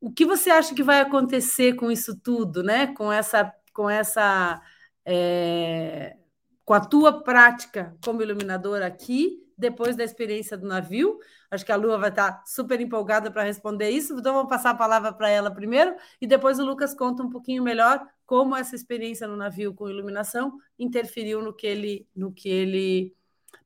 O 0.00 0.12
que 0.12 0.24
você 0.24 0.50
acha 0.50 0.74
que 0.74 0.82
vai 0.82 1.00
acontecer 1.00 1.74
com 1.74 1.90
isso 1.90 2.16
tudo, 2.16 2.62
né? 2.62 2.88
Com 2.88 3.12
essa, 3.12 3.52
com 3.72 3.88
essa, 3.88 4.60
é, 5.04 6.16
com 6.64 6.74
a 6.74 6.80
tua 6.80 7.22
prática 7.22 7.96
como 8.04 8.22
iluminador 8.22 8.82
aqui 8.82 9.42
depois 9.56 9.94
da 9.96 10.02
experiência 10.04 10.56
do 10.56 10.66
navio. 10.66 11.18
Acho 11.50 11.64
que 11.64 11.72
a 11.72 11.76
Lua 11.76 11.98
vai 11.98 12.08
estar 12.08 12.42
super 12.46 12.80
empolgada 12.80 13.30
para 13.30 13.44
responder 13.44 13.90
isso, 13.90 14.18
então 14.18 14.34
vamos 14.34 14.48
passar 14.48 14.70
a 14.70 14.74
palavra 14.74 15.12
para 15.12 15.28
ela 15.28 15.50
primeiro 15.50 15.94
e 16.20 16.26
depois 16.26 16.58
o 16.58 16.64
Lucas 16.64 16.94
conta 16.94 17.22
um 17.22 17.30
pouquinho 17.30 17.62
melhor 17.62 18.04
como 18.32 18.56
essa 18.56 18.74
experiência 18.74 19.28
no 19.28 19.36
navio 19.36 19.74
com 19.74 19.90
iluminação 19.90 20.58
interferiu 20.78 21.42
no 21.42 21.52
que 21.52 21.66
ele, 21.66 22.08
no 22.16 22.32
que 22.32 22.48
ele 22.48 23.14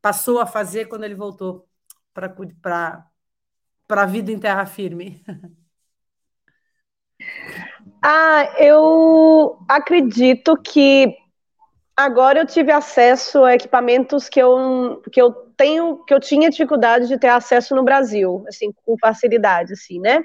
passou 0.02 0.40
a 0.40 0.44
fazer 0.44 0.86
quando 0.86 1.04
ele 1.04 1.14
voltou 1.14 1.68
para 2.12 3.06
a 3.90 4.06
vida 4.06 4.32
em 4.32 4.40
terra 4.40 4.66
firme. 4.66 5.22
Ah, 8.02 8.54
eu 8.58 9.58
acredito 9.68 10.56
que 10.56 11.16
agora 11.96 12.40
eu 12.40 12.46
tive 12.46 12.70
acesso 12.70 13.44
a 13.44 13.54
equipamentos 13.54 14.28
que 14.28 14.40
eu, 14.40 15.02
que 15.12 15.20
eu 15.20 15.32
tenho, 15.56 16.04
que 16.04 16.12
eu 16.14 16.20
tinha 16.20 16.50
dificuldade 16.50 17.08
de 17.08 17.18
ter 17.18 17.28
acesso 17.28 17.74
no 17.74 17.82
Brasil, 17.82 18.44
assim, 18.48 18.72
com 18.84 18.96
facilidade, 18.98 19.72
assim, 19.72 19.98
né? 19.98 20.24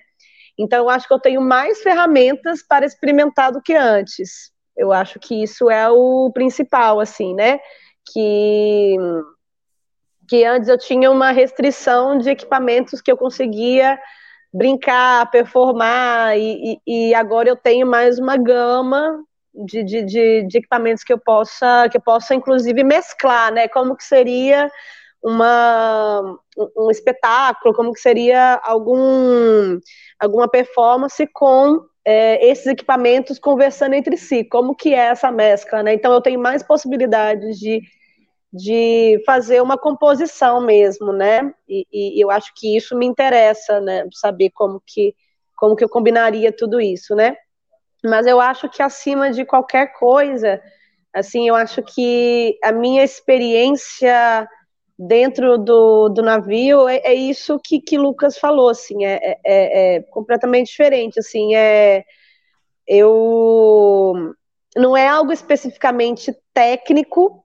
Então, 0.57 0.79
eu 0.79 0.89
acho 0.89 1.07
que 1.07 1.13
eu 1.13 1.19
tenho 1.19 1.41
mais 1.41 1.81
ferramentas 1.81 2.61
para 2.61 2.85
experimentar 2.85 3.51
do 3.51 3.61
que 3.61 3.73
antes. 3.73 4.51
Eu 4.77 4.91
acho 4.91 5.19
que 5.19 5.43
isso 5.43 5.69
é 5.69 5.89
o 5.89 6.31
principal, 6.33 6.99
assim, 6.99 7.33
né? 7.33 7.59
Que, 8.11 8.95
que 10.27 10.43
antes 10.43 10.69
eu 10.69 10.77
tinha 10.77 11.11
uma 11.11 11.31
restrição 11.31 12.17
de 12.17 12.29
equipamentos 12.29 13.01
que 13.01 13.11
eu 13.11 13.17
conseguia 13.17 13.99
brincar, 14.53 15.29
performar, 15.31 16.37
e, 16.37 16.79
e, 16.85 17.09
e 17.09 17.13
agora 17.13 17.47
eu 17.47 17.55
tenho 17.55 17.87
mais 17.87 18.19
uma 18.19 18.35
gama 18.35 19.23
de, 19.53 19.83
de, 19.83 20.03
de, 20.03 20.47
de, 20.47 20.57
equipamentos 20.57 21.03
que 21.03 21.13
eu 21.13 21.19
possa, 21.19 21.87
que 21.89 21.97
eu 21.97 22.01
possa 22.01 22.35
inclusive 22.35 22.83
mesclar, 22.83 23.51
né? 23.53 23.67
Como 23.67 23.95
que 23.95 24.03
seria 24.03 24.69
uma, 25.23 26.37
um 26.77 26.89
espetáculo, 26.89 27.73
como 27.73 27.93
que 27.93 27.99
seria 27.99 28.59
algum, 28.63 29.79
alguma 30.19 30.47
performance 30.47 31.25
com 31.27 31.85
é, 32.05 32.45
esses 32.45 32.65
equipamentos 32.65 33.37
conversando 33.37 33.93
entre 33.93 34.17
si, 34.17 34.43
como 34.43 34.75
que 34.75 34.93
é 34.93 35.07
essa 35.09 35.31
mescla, 35.31 35.83
né? 35.83 35.93
Então 35.93 36.11
eu 36.11 36.21
tenho 36.21 36.39
mais 36.39 36.63
possibilidades 36.63 37.59
de, 37.59 37.81
de 38.51 39.21
fazer 39.25 39.61
uma 39.61 39.77
composição 39.77 40.61
mesmo, 40.65 41.13
né? 41.13 41.53
E, 41.69 41.85
e 41.91 42.23
eu 42.23 42.31
acho 42.31 42.51
que 42.55 42.75
isso 42.75 42.97
me 42.97 43.05
interessa, 43.05 43.79
né? 43.79 44.07
Saber 44.13 44.49
como 44.51 44.81
que 44.85 45.15
como 45.55 45.75
que 45.75 45.83
eu 45.83 45.89
combinaria 45.89 46.51
tudo 46.51 46.81
isso, 46.81 47.15
né? 47.15 47.35
Mas 48.03 48.25
eu 48.25 48.41
acho 48.41 48.67
que 48.67 48.81
acima 48.81 49.29
de 49.29 49.45
qualquer 49.45 49.93
coisa, 49.93 50.59
assim, 51.13 51.47
eu 51.47 51.53
acho 51.53 51.83
que 51.83 52.57
a 52.63 52.71
minha 52.71 53.03
experiência 53.03 54.49
dentro 55.07 55.57
do, 55.57 56.09
do 56.09 56.21
navio 56.21 56.87
é, 56.87 56.97
é 56.97 57.13
isso 57.13 57.59
que, 57.59 57.81
que 57.81 57.97
Lucas 57.97 58.37
falou, 58.37 58.69
assim, 58.69 59.03
é, 59.03 59.19
é, 59.23 59.39
é, 59.43 59.95
é 59.95 60.01
completamente 60.03 60.67
diferente, 60.67 61.19
assim, 61.19 61.55
é 61.55 62.03
eu 62.87 64.33
não 64.75 64.95
é 64.95 65.07
algo 65.07 65.31
especificamente 65.31 66.35
técnico, 66.53 67.43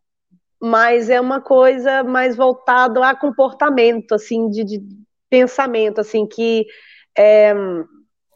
mas 0.60 1.08
é 1.08 1.20
uma 1.20 1.40
coisa 1.40 2.02
mais 2.02 2.36
voltada 2.36 3.06
a 3.08 3.14
comportamento, 3.14 4.14
assim, 4.14 4.48
de, 4.48 4.64
de 4.64 4.80
pensamento, 5.30 6.00
assim, 6.00 6.26
que 6.26 6.66
é, 7.16 7.54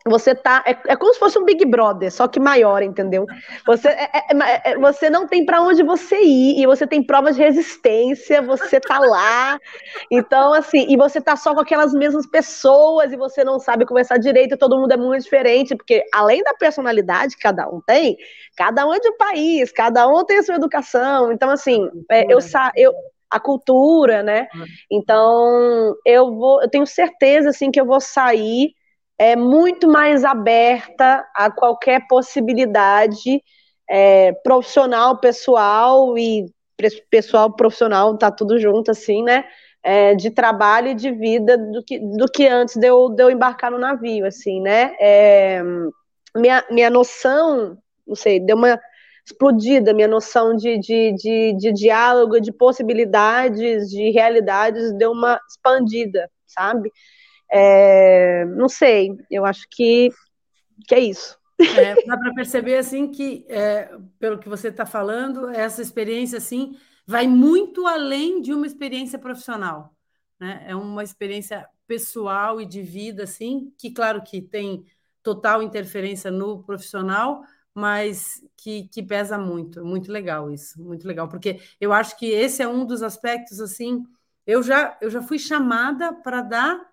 você 0.07 0.35
tá. 0.35 0.65
É, 0.67 0.71
é, 0.93 0.97
como 0.97 1.13
se 1.13 1.19
fosse 1.19 1.39
um 1.39 1.45
Big 1.45 1.65
Brother, 1.67 2.11
só 2.11 2.27
que 2.27 2.41
maior, 2.41 2.83
entendeu? 2.83 3.27
Você, 3.67 3.89
é, 3.89 4.05
é, 4.05 4.23
é, 4.33 4.73
é 4.73 4.79
você 4.79 5.11
não 5.11 5.27
tem 5.27 5.45
para 5.45 5.61
onde 5.61 5.83
você 5.83 6.21
ir, 6.23 6.61
e 6.61 6.67
você 6.67 6.87
tem 6.87 7.03
provas 7.03 7.37
de 7.37 7.43
resistência, 7.43 8.41
você 8.41 8.81
tá 8.81 8.99
lá. 8.99 9.61
Então, 10.11 10.55
assim, 10.55 10.87
e 10.89 10.97
você 10.97 11.21
tá 11.21 11.37
só 11.37 11.55
com 11.55 11.61
aquelas 11.61 11.93
mesmas 11.93 12.27
pessoas, 12.27 13.13
e 13.13 13.17
você 13.17 13.45
não 13.45 13.59
sabe 13.59 13.85
conversar 13.85 14.19
direito, 14.19 14.57
todo 14.57 14.79
mundo 14.79 14.93
é 14.93 14.97
muito 14.97 15.23
diferente, 15.23 15.77
porque 15.77 16.03
além 16.15 16.43
da 16.43 16.55
personalidade 16.55 17.37
que 17.37 17.43
cada 17.43 17.69
um 17.69 17.81
tem, 17.81 18.17
cada 18.57 18.87
um 18.87 18.95
é 18.95 19.01
de 19.01 19.09
um 19.09 19.17
país, 19.19 19.71
cada 19.71 20.09
um 20.09 20.25
tem 20.25 20.39
a 20.39 20.43
sua 20.43 20.55
educação. 20.55 21.31
Então, 21.31 21.51
assim, 21.51 21.89
eu, 22.29 22.39
eu 22.75 22.93
a 23.31 23.39
cultura, 23.39 24.23
né? 24.23 24.49
Então, 24.91 25.95
eu 26.05 26.35
vou, 26.35 26.63
eu 26.63 26.69
tenho 26.69 26.87
certeza 26.87 27.51
assim 27.51 27.71
que 27.71 27.81
eu 27.81 27.87
vou 27.87 28.01
sair 28.01 28.75
é 29.21 29.37
muito 29.37 29.87
mais 29.87 30.25
aberta 30.25 31.29
a 31.37 31.51
qualquer 31.51 32.09
possibilidade 32.09 33.43
é, 33.87 34.33
profissional, 34.43 35.19
pessoal 35.19 36.17
e 36.17 36.47
pessoal 37.11 37.55
profissional, 37.55 38.17
tá 38.17 38.31
tudo 38.31 38.59
junto 38.59 38.91
assim, 38.91 39.23
né? 39.23 39.45
É, 39.83 40.15
de 40.15 40.31
trabalho 40.31 40.89
e 40.89 40.95
de 40.95 41.11
vida 41.13 41.59
do 41.59 41.85
que, 41.85 41.99
do 41.99 42.25
que 42.33 42.47
antes 42.47 42.77
de 42.77 42.87
eu, 42.87 43.11
de 43.11 43.23
eu 43.23 43.31
embarcar 43.31 43.71
no 43.71 43.79
navio, 43.79 44.25
assim, 44.25 44.59
né? 44.63 44.95
É, 44.99 45.63
minha, 46.35 46.65
minha 46.71 46.89
noção, 46.89 47.77
não 48.07 48.17
sei, 48.17 48.41
deu 48.41 48.57
uma 48.57 48.81
explodida, 49.27 49.93
minha 49.93 50.09
noção 50.09 50.57
de, 50.57 50.79
de, 50.79 51.13
de, 51.13 51.57
de 51.59 51.73
diálogo, 51.75 52.41
de 52.41 52.53
possibilidades, 52.53 53.91
de 53.91 54.11
realidades 54.13 54.97
deu 54.97 55.13
uma 55.13 55.39
expandida, 55.47 56.31
sabe? 56.47 56.91
É, 57.53 58.45
não 58.47 58.69
sei, 58.69 59.11
eu 59.31 59.45
acho 59.45 59.67
que, 59.71 60.11
que 60.87 60.95
é 60.95 61.01
isso. 61.01 61.39
É, 61.59 61.95
dá 62.07 62.17
para 62.17 62.35
perceber 62.35 62.77
assim 62.79 63.11
que, 63.11 63.45
é, 63.49 63.91
pelo 64.19 64.39
que 64.39 64.49
você 64.49 64.69
está 64.69 64.87
falando, 64.87 65.49
essa 65.49 65.83
experiência 65.83 66.39
assim 66.39 66.77
vai 67.07 67.27
muito 67.27 67.87
além 67.87 68.41
de 68.41 68.55
uma 68.55 68.67
experiência 68.67 69.19
profissional. 69.19 69.95
Né? 70.39 70.65
É 70.69 70.77
uma 70.77 71.03
experiência 71.03 71.69
pessoal 71.87 72.61
e 72.61 72.67
de 72.67 72.83
vida, 72.83 73.25
assim, 73.25 73.75
que 73.77 73.91
claro 73.91 74.23
que 74.23 74.41
tem 74.41 74.85
total 75.23 75.63
interferência 75.63 76.31
no 76.31 76.63
profissional, 76.63 77.43
mas 77.75 78.41
que, 78.57 78.89
que 78.89 79.03
pesa 79.03 79.37
muito. 79.37 79.85
Muito 79.85 80.11
legal 80.11 80.51
isso, 80.51 80.81
muito 80.81 81.07
legal, 81.07 81.29
porque 81.29 81.61
eu 81.81 81.93
acho 81.93 82.17
que 82.17 82.27
esse 82.27 82.63
é 82.63 82.69
um 82.69 82.85
dos 82.87 83.03
aspectos 83.03 83.61
assim. 83.61 84.05
Eu 84.47 84.63
já, 84.63 84.97
eu 85.01 85.11
já 85.11 85.21
fui 85.21 85.39
chamada 85.39 86.13
para 86.13 86.43
dar 86.43 86.90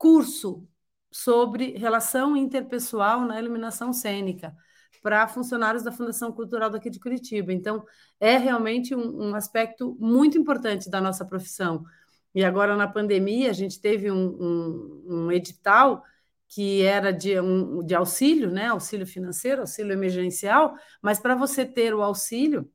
curso 0.00 0.66
sobre 1.12 1.76
relação 1.76 2.34
interpessoal 2.34 3.20
na 3.26 3.38
iluminação 3.38 3.92
cênica 3.92 4.56
para 5.02 5.28
funcionários 5.28 5.82
da 5.82 5.92
Fundação 5.92 6.32
Cultural 6.32 6.70
daqui 6.70 6.88
de 6.88 6.98
Curitiba. 6.98 7.52
Então, 7.52 7.84
é 8.18 8.38
realmente 8.38 8.94
um, 8.94 9.28
um, 9.28 9.34
aspecto 9.34 9.94
muito 10.00 10.38
importante 10.38 10.88
da 10.88 11.02
nossa 11.02 11.22
profissão. 11.22 11.84
E 12.34 12.42
agora, 12.42 12.76
na 12.76 12.88
pandemia, 12.88 13.50
a 13.50 13.52
gente 13.52 13.78
teve 13.78 14.10
um, 14.10 14.26
um, 14.40 15.04
um 15.06 15.32
edital 15.32 16.02
que 16.48 16.82
era 16.82 17.12
de, 17.12 17.34
de 17.84 17.94
auxílio, 17.94 18.50
né? 18.50 18.68
auxílio 18.68 19.06
financeiro, 19.06 19.60
auxílio 19.60 19.92
emergencial, 19.92 20.74
mas 21.02 21.18
para 21.18 21.34
você 21.34 21.62
ter 21.64 21.94
o 21.94 22.02
auxílio, 22.02 22.70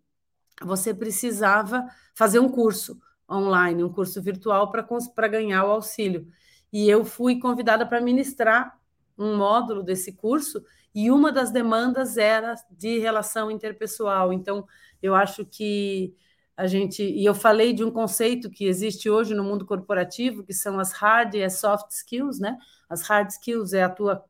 você 0.61 0.93
precisava 0.93 1.86
fazer 2.13 2.38
um 2.38 2.49
curso 2.49 2.99
online, 3.30 3.84
um 3.84 3.91
curso 3.91 4.21
virtual 4.21 4.71
para 4.71 5.28
ganhar 5.28 5.65
o 5.65 5.71
auxílio 5.71 6.28
e 6.76 6.89
eu 6.89 7.05
fui 7.05 7.39
convidada 7.39 7.86
para 7.86 8.01
ministrar 8.01 8.78
um 9.17 9.38
módulo 9.38 9.82
desse 9.82 10.11
curso 10.11 10.61
e 10.93 11.09
uma 11.09 11.32
das 11.32 11.49
demandas 11.49 12.17
era 12.17 12.53
de 12.69 12.99
relação 12.99 13.49
interpessoal. 13.49 14.34
Então, 14.34 14.67
eu 15.01 15.15
acho 15.15 15.45
que 15.45 16.13
a 16.57 16.67
gente 16.67 17.01
e 17.01 17.23
eu 17.23 17.34
falei 17.34 17.71
de 17.71 17.82
um 17.82 17.89
conceito 17.89 18.49
que 18.49 18.65
existe 18.65 19.09
hoje 19.09 19.34
no 19.34 19.41
mundo 19.41 19.65
corporativo, 19.65 20.43
que 20.43 20.51
são 20.51 20.78
as 20.78 20.91
hard 20.91 21.36
e 21.36 21.45
as 21.45 21.59
soft 21.59 21.91
skills, 21.91 22.41
né? 22.41 22.57
As 22.89 23.03
hard 23.03 23.30
skills 23.30 23.71
é 23.71 23.82
a 23.82 23.89
tua 23.89 24.26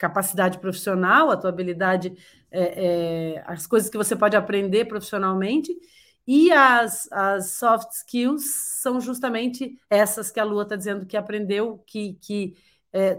capacidade 0.00 0.58
profissional, 0.58 1.30
a 1.30 1.36
tua 1.36 1.50
habilidade, 1.50 2.12
é, 2.50 2.86
é, 3.36 3.44
as 3.46 3.68
coisas 3.68 3.88
que 3.88 3.96
você 3.96 4.16
pode 4.16 4.36
aprender 4.36 4.86
profissionalmente, 4.86 5.72
e 6.30 6.52
as, 6.52 7.10
as 7.10 7.52
soft 7.52 7.90
skills 7.92 8.44
são 8.82 9.00
justamente 9.00 9.80
essas 9.88 10.30
que 10.30 10.38
a 10.38 10.44
Lua 10.44 10.64
está 10.64 10.76
dizendo 10.76 11.06
que 11.06 11.16
aprendeu, 11.16 11.82
que, 11.86 12.18
que 12.20 12.54
é, 12.92 13.18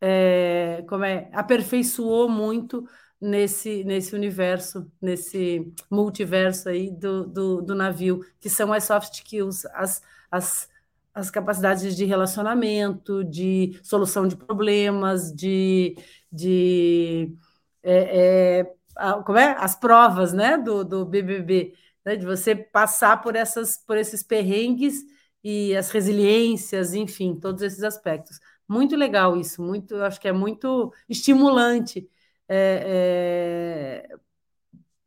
é, 0.00 0.84
como 0.88 1.04
é, 1.04 1.30
aperfeiçoou 1.32 2.28
muito 2.28 2.84
nesse, 3.20 3.84
nesse 3.84 4.16
universo, 4.16 4.90
nesse 5.00 5.72
multiverso 5.88 6.68
aí 6.68 6.90
do, 6.90 7.24
do, 7.24 7.62
do 7.62 7.72
navio, 7.72 8.18
que 8.40 8.50
são 8.50 8.72
as 8.72 8.82
soft 8.82 9.14
skills, 9.14 9.64
as, 9.66 10.02
as, 10.28 10.68
as 11.14 11.30
capacidades 11.30 11.96
de 11.96 12.04
relacionamento, 12.04 13.22
de 13.22 13.78
solução 13.80 14.26
de 14.26 14.34
problemas, 14.34 15.32
de, 15.32 15.96
de 16.32 17.32
é, 17.80 18.60
é, 18.60 18.74
como 19.24 19.38
é? 19.38 19.54
as 19.56 19.76
provas 19.76 20.32
né, 20.32 20.58
do, 20.58 20.84
do 20.84 21.06
BBB, 21.06 21.74
né, 22.04 22.16
de 22.16 22.26
você 22.26 22.54
passar 22.54 23.20
por, 23.22 23.36
essas, 23.36 23.78
por 23.78 23.96
esses 23.96 24.22
perrengues 24.22 25.02
e 25.42 25.76
as 25.76 25.90
resiliências, 25.90 26.94
enfim, 26.94 27.34
todos 27.38 27.62
esses 27.62 27.82
aspectos. 27.82 28.38
Muito 28.68 28.96
legal 28.96 29.36
isso, 29.36 29.62
muito, 29.62 29.96
acho 29.96 30.20
que 30.20 30.28
é 30.28 30.32
muito 30.32 30.92
estimulante 31.08 32.08
é, 32.48 34.06
é, 34.08 34.16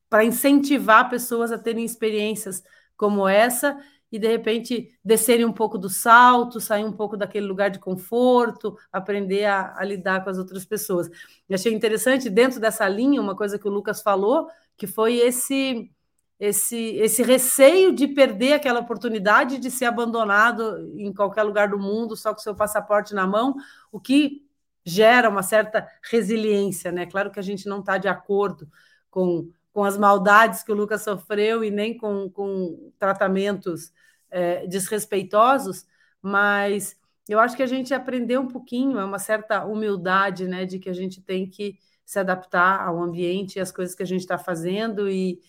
para 0.10 0.24
incentivar 0.24 1.10
pessoas 1.10 1.52
a 1.52 1.58
terem 1.58 1.86
experiências 1.86 2.64
como 2.98 3.28
essa 3.28 3.78
e 4.12 4.20
de 4.20 4.28
repente 4.28 4.98
descerem 5.04 5.46
um 5.46 5.52
pouco 5.52 5.78
do 5.78 5.90
salto, 5.90 6.60
sair 6.60 6.86
um 6.86 6.92
pouco 6.92 7.18
daquele 7.18 7.46
lugar 7.46 7.70
de 7.70 7.80
conforto, 7.80 8.78
aprender 8.92 9.46
a, 9.46 9.78
a 9.78 9.84
lidar 9.84 10.24
com 10.24 10.30
as 10.30 10.38
outras 10.38 10.64
pessoas. 10.64 11.10
E 11.50 11.54
achei 11.54 11.74
interessante 11.74 12.30
dentro 12.30 12.60
dessa 12.60 12.88
linha 12.88 13.20
uma 13.20 13.36
coisa 13.36 13.60
que 13.60 13.68
o 13.68 13.72
Lucas 13.72 14.02
falou, 14.02 14.48
que 14.78 14.88
foi 14.88 15.18
esse 15.18 15.92
esse, 16.40 16.96
esse 16.98 17.24
receio 17.24 17.94
de 17.94 18.08
perder 18.08 18.54
aquela 18.54 18.82
oportunidade 18.82 19.58
de 19.58 19.72
ser 19.72 19.86
abandonado 19.86 20.92
em 20.98 21.14
qualquer 21.14 21.44
lugar 21.44 21.70
do 21.70 21.80
mundo 21.80 22.16
só 22.16 22.34
com 22.34 22.40
seu 22.40 22.56
passaporte 22.56 23.14
na 23.14 23.26
mão, 23.26 23.56
o 23.92 24.00
que 24.00 24.46
gera 24.86 25.30
uma 25.30 25.42
certa 25.42 25.88
resiliência, 26.12 26.92
né? 26.92 27.06
Claro 27.06 27.32
que 27.32 27.40
a 27.40 27.44
gente 27.44 27.68
não 27.68 27.80
está 27.80 27.98
de 27.98 28.08
acordo 28.08 28.70
com, 29.10 29.50
com 29.74 29.84
as 29.84 29.98
maldades 29.98 30.62
que 30.62 30.72
o 30.72 30.76
Lucas 30.76 31.04
sofreu 31.04 31.64
e 31.64 31.72
nem 31.72 31.98
com, 31.98 32.30
com 32.30 32.92
tratamentos 33.00 33.92
é, 34.30 34.68
desrespeitosos, 34.68 35.86
mas 36.22 36.98
eu 37.28 37.40
acho 37.40 37.56
que 37.56 37.64
a 37.64 37.68
gente 37.68 37.94
aprendeu 37.94 38.42
um 38.42 38.48
pouquinho, 38.48 39.00
é 39.00 39.06
uma 39.06 39.18
certa 39.18 39.66
humildade, 39.66 40.48
né, 40.48 40.66
de 40.66 40.78
que 40.78 40.90
a 40.90 40.94
gente 40.94 41.22
tem 41.22 41.50
que 41.50 41.80
se 42.06 42.20
adaptar 42.20 42.86
ao 42.86 43.02
ambiente 43.02 43.56
e 43.56 43.60
às 43.60 43.72
coisas 43.72 43.96
que 43.96 44.04
a 44.04 44.06
gente 44.06 44.22
está 44.22 44.38
fazendo 44.38 45.10
e, 45.10 45.40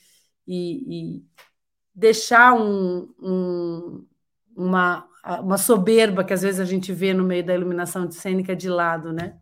e, 0.47 1.17
e 1.19 1.25
deixar 1.95 2.55
um, 2.55 3.09
um, 3.21 4.07
uma, 4.55 5.09
uma 5.41 5.59
soberba 5.59 6.23
que 6.23 6.33
às 6.33 6.43
vezes 6.43 6.61
a 6.61 6.65
gente 6.65 6.93
vê 6.93 7.15
no 7.15 7.25
meio 7.25 7.45
da 7.45 7.55
iluminação 7.55 8.07
de 8.07 8.15
cênica 8.15 8.55
de 8.55 8.69
lado, 8.69 9.13
né? 9.13 9.37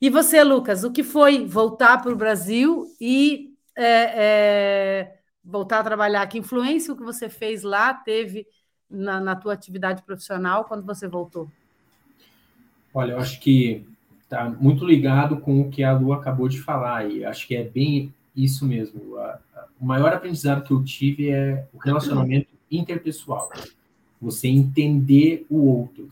E 0.00 0.10
você, 0.10 0.42
Lucas, 0.44 0.84
o 0.84 0.92
que 0.92 1.02
foi 1.02 1.46
voltar 1.46 2.02
para 2.02 2.12
o 2.12 2.16
Brasil 2.16 2.84
e 3.00 3.54
é, 3.76 4.12
é, 4.14 5.18
voltar 5.42 5.80
a 5.80 5.84
trabalhar? 5.84 6.26
Que 6.26 6.38
influência 6.38 6.92
o 6.92 6.96
que 6.96 7.02
você 7.02 7.28
fez 7.28 7.62
lá 7.62 7.94
teve 7.94 8.46
na, 8.88 9.20
na 9.20 9.34
tua 9.34 9.54
atividade 9.54 10.02
profissional 10.02 10.64
quando 10.64 10.84
você 10.84 11.08
voltou? 11.08 11.50
Olha, 12.92 13.12
eu 13.12 13.18
acho 13.18 13.40
que 13.40 13.86
está 14.22 14.48
muito 14.48 14.84
ligado 14.84 15.38
com 15.38 15.60
o 15.60 15.70
que 15.70 15.82
a 15.82 15.92
Lu 15.92 16.12
acabou 16.12 16.48
de 16.48 16.60
falar 16.60 17.08
e 17.08 17.24
acho 17.24 17.46
que 17.46 17.56
é 17.56 17.62
bem 17.62 18.12
isso 18.34 18.66
mesmo. 18.66 19.16
O 19.80 19.84
maior 19.84 20.12
aprendizado 20.12 20.62
que 20.62 20.72
eu 20.72 20.82
tive 20.82 21.30
é 21.30 21.66
o 21.72 21.78
relacionamento 21.78 22.48
interpessoal. 22.70 23.50
Você 24.20 24.48
entender 24.48 25.46
o 25.50 25.66
outro. 25.66 26.08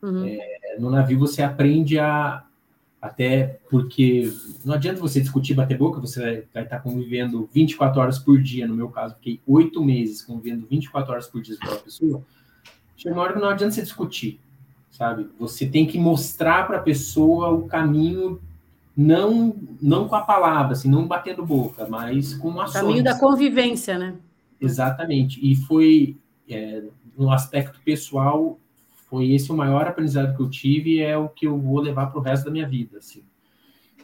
Uhum. 0.00 0.24
É, 0.26 0.76
no 0.78 0.90
navio 0.90 1.18
você 1.18 1.42
aprende 1.42 1.98
a 1.98 2.44
até 3.00 3.60
porque 3.70 4.32
não 4.64 4.74
adianta 4.74 5.00
você 5.00 5.20
discutir 5.20 5.54
bater 5.54 5.78
boca, 5.78 6.00
você 6.00 6.44
vai, 6.52 6.64
estar 6.64 6.80
convivendo 6.80 7.48
24 7.52 8.00
horas 8.00 8.18
por 8.18 8.40
dia. 8.40 8.66
No 8.66 8.74
meu 8.74 8.88
caso, 8.88 9.14
fiquei 9.14 9.40
oito 9.46 9.84
meses 9.84 10.20
convivendo 10.22 10.66
24 10.68 11.12
horas 11.12 11.26
por 11.28 11.40
dia 11.40 11.56
com 11.56 11.64
aquela 11.64 11.80
pessoa. 11.80 12.22
Chega 12.96 13.14
uma 13.14 13.22
hora 13.22 13.34
que 13.34 13.38
não 13.38 13.48
adianta 13.48 13.74
você 13.74 13.82
discutir, 13.82 14.40
sabe? 14.90 15.28
Você 15.38 15.66
tem 15.66 15.86
que 15.86 15.96
mostrar 15.96 16.66
para 16.66 16.78
a 16.78 16.82
pessoa 16.82 17.50
o 17.50 17.68
caminho 17.68 18.40
não 18.98 19.54
não 19.80 20.08
com 20.08 20.16
a 20.16 20.22
palavra, 20.22 20.72
assim, 20.72 20.90
não 20.90 21.06
batendo 21.06 21.46
boca, 21.46 21.86
mas 21.88 22.34
com 22.34 22.60
ações. 22.60 22.82
Caminho 22.82 23.04
da 23.04 23.16
convivência, 23.16 23.96
né? 23.96 24.16
Exatamente. 24.60 25.38
E 25.40 25.54
foi 25.54 26.16
é, 26.50 26.82
no 27.16 27.30
aspecto 27.30 27.80
pessoal, 27.84 28.58
foi 29.08 29.30
esse 29.30 29.52
o 29.52 29.56
maior 29.56 29.86
aprendizado 29.86 30.36
que 30.36 30.42
eu 30.42 30.50
tive 30.50 31.00
é 31.00 31.16
o 31.16 31.28
que 31.28 31.46
eu 31.46 31.56
vou 31.56 31.78
levar 31.78 32.06
para 32.06 32.18
o 32.18 32.22
resto 32.22 32.46
da 32.46 32.50
minha 32.50 32.66
vida, 32.66 32.98
assim. 32.98 33.22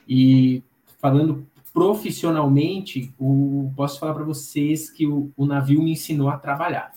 E 0.08 0.62
falando 1.00 1.44
profissionalmente, 1.72 3.12
o, 3.18 3.72
posso 3.74 3.98
falar 3.98 4.14
para 4.14 4.22
vocês 4.22 4.88
que 4.88 5.08
o, 5.08 5.32
o, 5.36 5.44
navio 5.44 5.82
me 5.82 5.90
ensinou 5.90 6.28
a 6.28 6.38
trabalhar. 6.38 6.92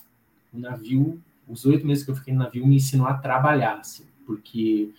O 0.53 0.59
navio, 0.59 1.19
os 1.47 1.65
oito 1.65 1.87
meses 1.87 2.05
que 2.05 2.11
eu 2.11 2.15
fiquei 2.15 2.31
no 2.31 2.43
navio, 2.43 2.65
me 2.67 2.75
ensinou 2.75 3.07
a 3.07 3.15
trabalhar, 3.15 3.79
assim, 3.79 4.05
porque 4.23 4.91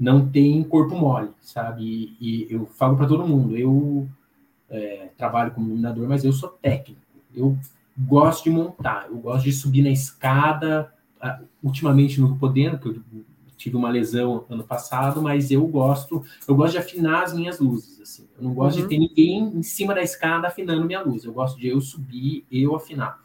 não 0.00 0.26
tem 0.26 0.62
corpo 0.64 0.96
mole, 0.96 1.28
sabe? 1.42 1.84
E, 1.84 2.16
e 2.18 2.46
eu 2.50 2.64
falo 2.64 2.96
para 2.96 3.06
todo 3.06 3.28
mundo, 3.28 3.54
eu 3.54 4.08
é, 4.70 5.10
trabalho 5.18 5.50
como 5.50 5.66
iluminador, 5.66 6.08
mas 6.08 6.24
eu 6.24 6.32
sou 6.32 6.48
técnico. 6.48 7.02
Eu 7.34 7.58
gosto 7.98 8.44
de 8.44 8.50
montar, 8.50 9.08
eu 9.10 9.18
gosto 9.18 9.44
de 9.44 9.52
subir 9.52 9.82
na 9.82 9.90
escada. 9.90 10.90
Ultimamente 11.62 12.18
não 12.18 12.38
podendo, 12.38 12.78
porque 12.78 12.98
eu 12.98 13.24
tive 13.58 13.76
uma 13.76 13.90
lesão 13.90 14.46
ano 14.48 14.64
passado, 14.64 15.20
mas 15.20 15.50
eu 15.50 15.66
gosto, 15.66 16.24
eu 16.48 16.54
gosto 16.54 16.72
de 16.72 16.78
afinar 16.78 17.24
as 17.24 17.34
minhas 17.34 17.60
luzes, 17.60 18.00
assim. 18.00 18.26
Eu 18.38 18.44
não 18.44 18.54
gosto 18.54 18.78
uhum. 18.78 18.84
de 18.84 18.88
ter 18.88 18.98
ninguém 18.98 19.52
em 19.54 19.62
cima 19.62 19.94
da 19.94 20.00
escada 20.00 20.48
afinando 20.48 20.86
minha 20.86 21.02
luz. 21.02 21.24
Eu 21.24 21.32
gosto 21.34 21.60
de 21.60 21.68
eu 21.68 21.78
subir, 21.78 22.46
eu 22.50 22.74
afinar. 22.74 23.20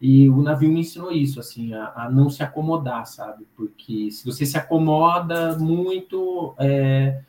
E 0.00 0.30
o 0.30 0.40
navio 0.40 0.70
me 0.70 0.80
ensinou 0.80 1.12
isso, 1.12 1.38
assim, 1.38 1.74
a, 1.74 1.92
a, 1.94 2.10
não 2.10 2.30
se 2.30 2.42
acomodar, 2.42 3.06
sabe? 3.06 3.46
Porque 3.54 4.10
se 4.10 4.24
você 4.24 4.46
se 4.46 4.56
acomoda 4.56 5.58
muito, 5.58 6.54
é, 6.58 7.20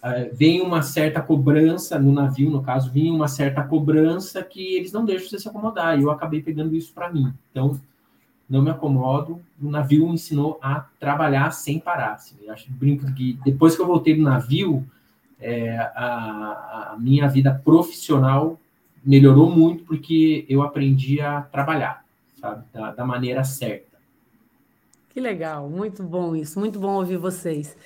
é, 0.00 0.24
vem 0.32 0.60
uma 0.60 0.82
certa 0.82 1.20
cobrança 1.20 1.98
no 1.98 2.12
navio, 2.12 2.48
no 2.48 2.62
caso, 2.62 2.92
vinha 2.92 3.12
uma 3.12 3.26
certa 3.26 3.64
cobrança 3.64 4.40
que 4.44 4.76
eles 4.76 4.92
não 4.92 5.04
deixam 5.04 5.28
você 5.28 5.40
se 5.40 5.48
acomodar. 5.48 5.98
E 5.98 6.04
eu 6.04 6.10
acabei 6.10 6.40
pegando 6.40 6.76
isso 6.76 6.92
para 6.94 7.12
mim. 7.12 7.34
Então, 7.50 7.80
não 8.48 8.62
me 8.62 8.70
acomodo. 8.70 9.42
O 9.60 9.68
navio 9.68 10.06
me 10.06 10.14
ensinou 10.14 10.60
a 10.62 10.86
trabalhar 11.00 11.50
sem 11.50 11.80
parar. 11.80 12.12
Assim. 12.12 12.36
Eu 12.44 12.52
acho 12.52 12.70
brinco 12.70 13.12
que 13.14 13.36
depois 13.44 13.74
que 13.74 13.82
eu 13.82 13.86
voltei 13.86 14.14
do 14.14 14.22
navio, 14.22 14.86
é, 15.40 15.76
a, 15.76 16.92
a 16.92 16.96
minha 16.98 17.28
vida 17.28 17.60
profissional 17.64 18.58
melhorou 19.06 19.48
muito 19.48 19.84
porque 19.84 20.44
eu 20.48 20.62
aprendi 20.62 21.20
a 21.20 21.42
trabalhar, 21.42 22.04
sabe, 22.40 22.64
da, 22.72 22.90
da 22.90 23.06
maneira 23.06 23.44
certa. 23.44 23.96
Que 25.10 25.20
legal, 25.20 25.70
muito 25.70 26.02
bom 26.02 26.34
isso, 26.34 26.58
muito 26.58 26.78
bom 26.78 26.96
ouvir 26.96 27.16
vocês. 27.16 27.76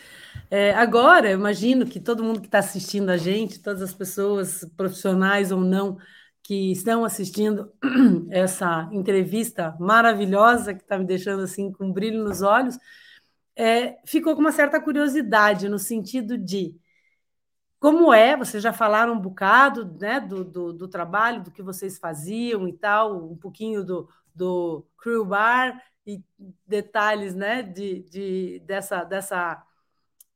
É, 0.51 0.73
agora, 0.73 1.31
eu 1.31 1.39
imagino 1.39 1.87
que 1.87 2.01
todo 2.01 2.25
mundo 2.25 2.41
que 2.41 2.49
está 2.49 2.59
assistindo 2.59 3.11
a 3.11 3.17
gente, 3.17 3.61
todas 3.61 3.83
as 3.83 3.95
pessoas, 3.95 4.65
profissionais 4.77 5.53
ou 5.53 5.61
não, 5.61 5.99
que 6.43 6.73
estão 6.73 7.05
assistindo 7.05 7.71
essa 8.31 8.89
entrevista 8.91 9.77
maravilhosa, 9.79 10.75
que 10.75 10.83
está 10.83 10.99
me 10.99 11.05
deixando 11.05 11.43
assim 11.43 11.71
com 11.71 11.87
um 11.87 11.93
brilho 11.93 12.25
nos 12.25 12.43
olhos, 12.43 12.77
é, 13.55 13.99
ficou 14.07 14.35
com 14.35 14.41
uma 14.41 14.51
certa 14.51 14.81
curiosidade 14.81 15.69
no 15.69 15.79
sentido 15.79 16.39
de 16.39 16.75
como 17.81 18.13
é, 18.13 18.37
vocês 18.37 18.63
já 18.63 18.75
falaram 18.75 19.15
um 19.15 19.19
bocado 19.19 19.97
né, 19.99 20.21
do, 20.21 20.45
do, 20.45 20.73
do, 20.73 20.87
trabalho, 20.87 21.43
do 21.43 21.51
que 21.51 21.63
vocês 21.63 21.99
faziam 21.99 22.69
e 22.69 22.75
tal, 22.75 23.31
um 23.33 23.37
pouquinho 23.37 23.83
do, 23.83 24.07
do 24.35 24.87
crew 24.99 25.25
bar 25.25 25.83
e 26.07 26.23
detalhes 26.67 27.35
né, 27.35 27.63
de, 27.63 28.03
de, 28.03 28.63
dessa, 28.67 29.03
dessa, 29.03 29.67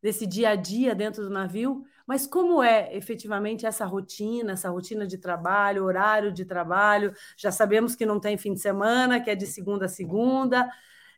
desse 0.01 0.27
dia 0.27 0.51
a 0.51 0.57
dia 0.57 0.95
dentro 0.95 1.23
do 1.23 1.29
navio, 1.29 1.85
mas 2.07 2.27
como 2.27 2.63
é 2.63 2.95
efetivamente 2.97 3.67
essa 3.67 3.85
rotina, 3.85 4.53
essa 4.53 4.71
rotina 4.71 5.07
de 5.07 5.19
trabalho, 5.19 5.85
horário 5.85 6.33
de 6.33 6.47
trabalho? 6.47 7.15
Já 7.37 7.51
sabemos 7.51 7.95
que 7.95 8.07
não 8.07 8.19
tem 8.19 8.39
fim 8.39 8.55
de 8.55 8.61
semana, 8.61 9.21
que 9.21 9.31
é 9.31 9.35
de 9.35 9.47
segunda 9.47 9.85
a 9.85 9.89
segunda. 9.89 10.67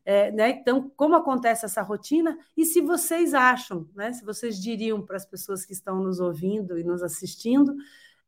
É, 0.09 0.30
né? 0.30 0.50
Então, 0.50 0.88
como 0.96 1.16
acontece 1.16 1.64
essa 1.64 1.82
rotina? 1.82 2.38
E 2.57 2.64
se 2.64 2.80
vocês 2.80 3.34
acham, 3.34 3.90
né? 3.92 4.12
se 4.12 4.24
vocês 4.24 4.57
diriam 4.57 5.02
para 5.04 5.16
as 5.16 5.26
pessoas 5.26 5.66
que 5.66 5.72
estão 5.72 6.00
nos 6.00 6.20
ouvindo 6.20 6.78
e 6.78 6.84
nos 6.84 7.02
assistindo, 7.02 7.74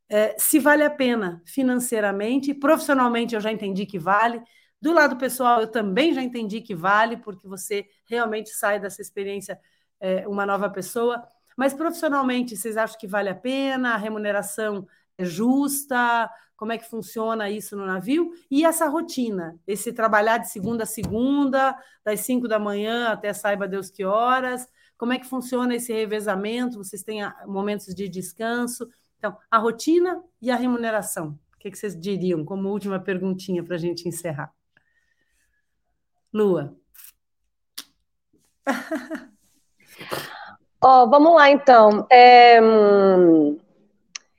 é, 0.08 0.34
se 0.36 0.58
vale 0.58 0.82
a 0.82 0.90
pena 0.90 1.40
financeiramente, 1.46 2.52
profissionalmente 2.52 3.36
eu 3.36 3.40
já 3.40 3.52
entendi 3.52 3.86
que 3.86 3.96
vale, 3.96 4.42
do 4.82 4.92
lado 4.92 5.16
pessoal 5.18 5.60
eu 5.60 5.68
também 5.68 6.12
já 6.12 6.20
entendi 6.20 6.60
que 6.60 6.74
vale, 6.74 7.16
porque 7.16 7.46
você 7.46 7.86
realmente 8.06 8.50
sai 8.50 8.80
dessa 8.80 9.00
experiência 9.00 9.56
é, 10.00 10.26
uma 10.26 10.44
nova 10.44 10.68
pessoa, 10.68 11.22
mas 11.56 11.74
profissionalmente 11.74 12.56
vocês 12.56 12.76
acham 12.76 12.98
que 12.98 13.06
vale 13.06 13.28
a 13.28 13.34
pena? 13.36 13.94
A 13.94 13.96
remuneração 13.96 14.84
é 15.16 15.24
justa? 15.24 16.28
Como 16.58 16.72
é 16.72 16.76
que 16.76 16.90
funciona 16.90 17.48
isso 17.48 17.76
no 17.76 17.86
navio, 17.86 18.32
e 18.50 18.64
essa 18.64 18.88
rotina, 18.88 19.56
esse 19.64 19.92
trabalhar 19.92 20.38
de 20.38 20.50
segunda 20.50 20.82
a 20.82 20.86
segunda, 20.86 21.78
das 22.04 22.18
cinco 22.20 22.48
da 22.48 22.58
manhã 22.58 23.10
até 23.10 23.32
saiba 23.32 23.68
Deus 23.68 23.90
que 23.90 24.04
horas, 24.04 24.66
como 24.96 25.12
é 25.12 25.20
que 25.20 25.26
funciona 25.26 25.76
esse 25.76 25.92
revezamento, 25.92 26.76
vocês 26.76 27.04
têm 27.04 27.22
ah, 27.22 27.32
momentos 27.46 27.94
de 27.94 28.08
descanso, 28.08 28.88
então, 29.18 29.38
a 29.48 29.56
rotina 29.56 30.20
e 30.42 30.50
a 30.50 30.56
remuneração, 30.56 31.38
o 31.54 31.58
que, 31.58 31.70
que 31.70 31.78
vocês 31.78 31.98
diriam 31.98 32.44
como 32.44 32.68
última 32.68 32.98
perguntinha 32.98 33.62
para 33.62 33.76
a 33.76 33.78
gente 33.78 34.08
encerrar? 34.08 34.52
Lua. 36.34 36.76
Ó, 40.82 41.04
oh, 41.04 41.08
vamos 41.08 41.36
lá 41.36 41.50
então. 41.50 42.04
É... 42.10 42.58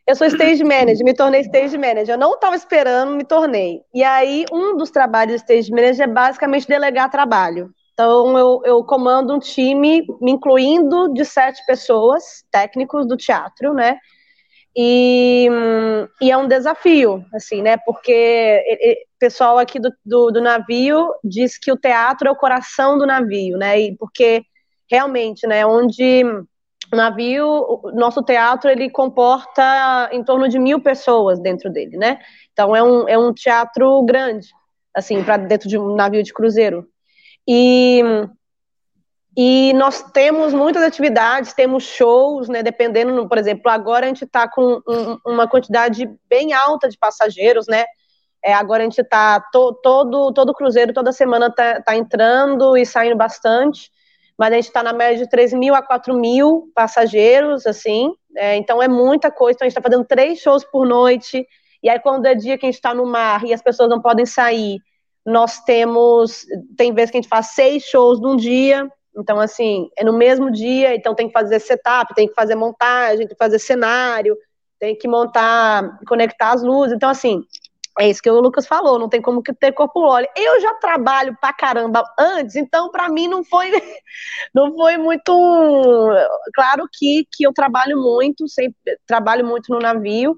Eu 0.09 0.15
sou 0.15 0.25
stage 0.25 0.63
manager, 0.63 1.05
me 1.05 1.13
tornei 1.13 1.41
stage 1.41 1.77
manager. 1.77 2.15
Eu 2.15 2.17
não 2.17 2.33
estava 2.33 2.55
esperando, 2.55 3.15
me 3.15 3.23
tornei. 3.23 3.83
E 3.93 4.03
aí, 4.03 4.43
um 4.51 4.75
dos 4.75 4.89
trabalhos 4.89 5.35
de 5.35 5.41
stage 5.41 5.69
manager 5.69 6.09
é 6.09 6.11
basicamente 6.11 6.67
delegar 6.67 7.11
trabalho. 7.11 7.69
Então, 7.93 8.35
eu, 8.35 8.59
eu 8.65 8.83
comando 8.83 9.35
um 9.35 9.37
time, 9.37 10.03
me 10.19 10.31
incluindo 10.31 11.13
de 11.13 11.23
sete 11.23 11.63
pessoas, 11.63 12.43
técnicos 12.49 13.07
do 13.07 13.15
teatro, 13.15 13.71
né? 13.71 13.99
E, 14.75 15.47
e 16.19 16.31
é 16.31 16.37
um 16.37 16.47
desafio, 16.47 17.23
assim, 17.31 17.61
né? 17.61 17.77
Porque 17.77 18.63
o 19.15 19.19
pessoal 19.19 19.59
aqui 19.59 19.79
do, 19.79 19.91
do, 20.03 20.31
do 20.31 20.41
navio 20.41 21.13
diz 21.23 21.55
que 21.55 21.71
o 21.71 21.77
teatro 21.77 22.27
é 22.27 22.31
o 22.31 22.35
coração 22.35 22.97
do 22.97 23.05
navio, 23.05 23.59
né? 23.59 23.79
E 23.79 23.95
porque 23.95 24.41
realmente, 24.89 25.45
né? 25.45 25.67
Onde 25.67 26.23
o 26.91 26.95
navio, 26.95 27.47
o 27.83 27.91
nosso 27.93 28.23
teatro, 28.23 28.69
ele 28.69 28.89
comporta 28.89 30.09
em 30.11 30.23
torno 30.23 30.49
de 30.49 30.57
mil 30.57 30.81
pessoas 30.81 31.39
dentro 31.39 31.69
dele, 31.69 31.97
né? 31.97 32.19
Então 32.51 32.75
é 32.75 32.81
um, 32.81 33.07
é 33.07 33.17
um 33.17 33.33
teatro 33.33 34.01
grande, 34.03 34.47
assim, 34.93 35.23
para 35.23 35.37
dentro 35.37 35.69
de 35.69 35.77
um 35.77 35.95
navio 35.95 36.23
de 36.23 36.33
cruzeiro. 36.33 36.87
E, 37.47 38.01
e 39.37 39.73
nós 39.73 40.01
temos 40.11 40.53
muitas 40.53 40.81
atividades, 40.81 41.53
temos 41.53 41.83
shows, 41.83 42.49
né? 42.49 42.63
Dependendo, 42.63 43.27
por 43.27 43.37
exemplo, 43.37 43.71
agora 43.71 44.05
a 44.05 44.09
gente 44.09 44.25
está 44.25 44.47
com 44.47 44.81
um, 44.87 45.17
uma 45.25 45.47
quantidade 45.47 46.09
bem 46.27 46.53
alta 46.53 46.89
de 46.89 46.97
passageiros, 46.97 47.67
né? 47.67 47.85
É, 48.43 48.53
agora 48.53 48.81
a 48.81 48.85
gente 48.85 49.01
está 49.01 49.39
to, 49.51 49.73
todo 49.83 50.31
todo 50.31 50.53
cruzeiro 50.53 50.93
toda 50.93 51.11
semana 51.11 51.47
está 51.47 51.81
tá 51.81 51.95
entrando 51.97 52.77
e 52.77 52.85
saindo 52.85 53.17
bastante 53.17 53.91
mas 54.39 54.53
a 54.53 54.55
gente 54.55 54.67
está 54.67 54.81
na 54.81 54.93
média 54.93 55.17
de 55.17 55.29
3 55.29 55.51
mil 55.51 55.75
a 55.75 55.81
4 55.81 56.15
mil 56.15 56.71
passageiros, 56.73 57.67
assim, 57.67 58.13
é, 58.37 58.55
então 58.55 58.81
é 58.81 58.87
muita 58.87 59.29
coisa, 59.29 59.57
então 59.57 59.65
a 59.65 59.69
gente 59.69 59.77
está 59.77 59.89
fazendo 59.89 60.07
três 60.07 60.39
shows 60.39 60.63
por 60.63 60.87
noite, 60.87 61.45
e 61.83 61.89
aí 61.89 61.99
quando 61.99 62.25
é 62.25 62.33
dia 62.33 62.57
que 62.57 62.65
a 62.65 62.69
gente 62.69 62.77
está 62.77 62.93
no 62.93 63.05
mar 63.05 63.43
e 63.43 63.53
as 63.53 63.61
pessoas 63.61 63.89
não 63.89 64.01
podem 64.01 64.25
sair, 64.25 64.79
nós 65.25 65.59
temos, 65.65 66.45
tem 66.77 66.93
vezes 66.93 67.11
que 67.11 67.17
a 67.17 67.21
gente 67.21 67.29
faz 67.29 67.47
seis 67.47 67.83
shows 67.83 68.21
num 68.21 68.37
dia, 68.37 68.89
então 69.17 69.41
assim, 69.41 69.89
é 69.97 70.05
no 70.05 70.13
mesmo 70.13 70.49
dia, 70.49 70.95
então 70.95 71.13
tem 71.13 71.27
que 71.27 71.33
fazer 71.33 71.59
setup, 71.59 72.13
tem 72.15 72.25
que 72.25 72.33
fazer 72.33 72.55
montagem, 72.55 73.27
tem 73.27 73.35
que 73.35 73.43
fazer 73.43 73.59
cenário, 73.59 74.37
tem 74.79 74.95
que 74.95 75.07
montar, 75.09 75.99
conectar 76.07 76.53
as 76.53 76.63
luzes, 76.63 76.95
então 76.95 77.09
assim, 77.09 77.43
é 77.97 78.09
isso 78.09 78.21
que 78.21 78.29
o 78.29 78.39
Lucas 78.39 78.67
falou, 78.67 78.99
não 78.99 79.09
tem 79.09 79.21
como 79.21 79.41
ter 79.41 79.71
corpo 79.73 80.01
mole. 80.01 80.27
Eu 80.35 80.59
já 80.61 80.73
trabalho 80.75 81.35
pra 81.39 81.53
caramba 81.53 82.03
antes, 82.17 82.55
então 82.55 82.91
para 82.91 83.09
mim 83.09 83.27
não 83.27 83.43
foi 83.43 83.71
não 84.53 84.75
foi 84.75 84.97
muito 84.97 85.31
claro 86.53 86.87
que, 86.91 87.25
que 87.31 87.43
eu 87.45 87.53
trabalho 87.53 87.97
muito, 87.97 88.47
sempre 88.47 88.77
trabalho 89.07 89.45
muito 89.45 89.73
no 89.73 89.79
navio, 89.79 90.37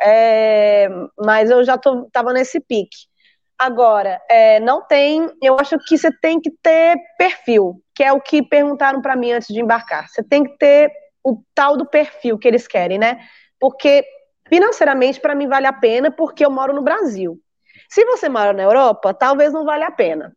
é, 0.00 0.88
mas 1.18 1.50
eu 1.50 1.64
já 1.64 1.78
tô, 1.78 2.08
tava 2.12 2.32
nesse 2.32 2.60
pique. 2.60 3.08
Agora, 3.58 4.20
é, 4.30 4.60
não 4.60 4.86
tem, 4.86 5.28
eu 5.42 5.58
acho 5.58 5.76
que 5.80 5.98
você 5.98 6.12
tem 6.20 6.40
que 6.40 6.50
ter 6.62 6.96
perfil, 7.18 7.82
que 7.94 8.04
é 8.04 8.12
o 8.12 8.20
que 8.20 8.40
perguntaram 8.40 9.02
para 9.02 9.16
mim 9.16 9.32
antes 9.32 9.48
de 9.48 9.60
embarcar. 9.60 10.08
Você 10.08 10.22
tem 10.22 10.44
que 10.44 10.56
ter 10.58 10.92
o 11.24 11.42
tal 11.54 11.76
do 11.76 11.84
perfil 11.84 12.38
que 12.38 12.46
eles 12.46 12.68
querem, 12.68 12.98
né? 12.98 13.18
Porque 13.58 14.04
Financeiramente, 14.48 15.20
para 15.20 15.34
mim, 15.34 15.46
vale 15.46 15.66
a 15.66 15.72
pena 15.72 16.10
porque 16.10 16.44
eu 16.44 16.50
moro 16.50 16.72
no 16.72 16.82
Brasil. 16.82 17.40
Se 17.88 18.04
você 18.04 18.28
mora 18.28 18.52
na 18.52 18.62
Europa, 18.62 19.14
talvez 19.14 19.52
não 19.52 19.64
valha 19.64 19.86
a 19.86 19.90
pena. 19.90 20.36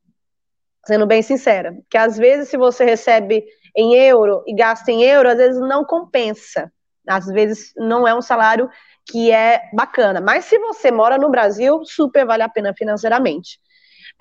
Sendo 0.86 1.06
bem 1.06 1.22
sincera. 1.22 1.74
Porque 1.74 1.98
às 1.98 2.18
vezes, 2.18 2.50
se 2.50 2.58
você 2.58 2.84
recebe 2.84 3.46
em 3.76 3.96
euro 3.96 4.44
e 4.48 4.54
gasta 4.54 4.92
em 4.92 5.04
euro, 5.04 5.30
às 5.30 5.38
vezes 5.38 5.60
não 5.60 5.86
compensa. 5.86 6.72
Às 7.08 7.26
vezes 7.28 7.74
não 7.78 8.08
é 8.08 8.14
um 8.14 8.22
salário 8.22 8.70
que 9.10 9.32
é 9.32 9.62
bacana. 9.74 10.22
Mas 10.22 10.46
se 10.46 10.58
você 10.60 10.92
mora 10.92 11.18
no 11.18 11.30
Brasil, 11.30 11.84
super 11.86 12.26
vale 12.26 12.44
a 12.44 12.50
pena 12.50 12.74
financeiramente. 12.74 13.60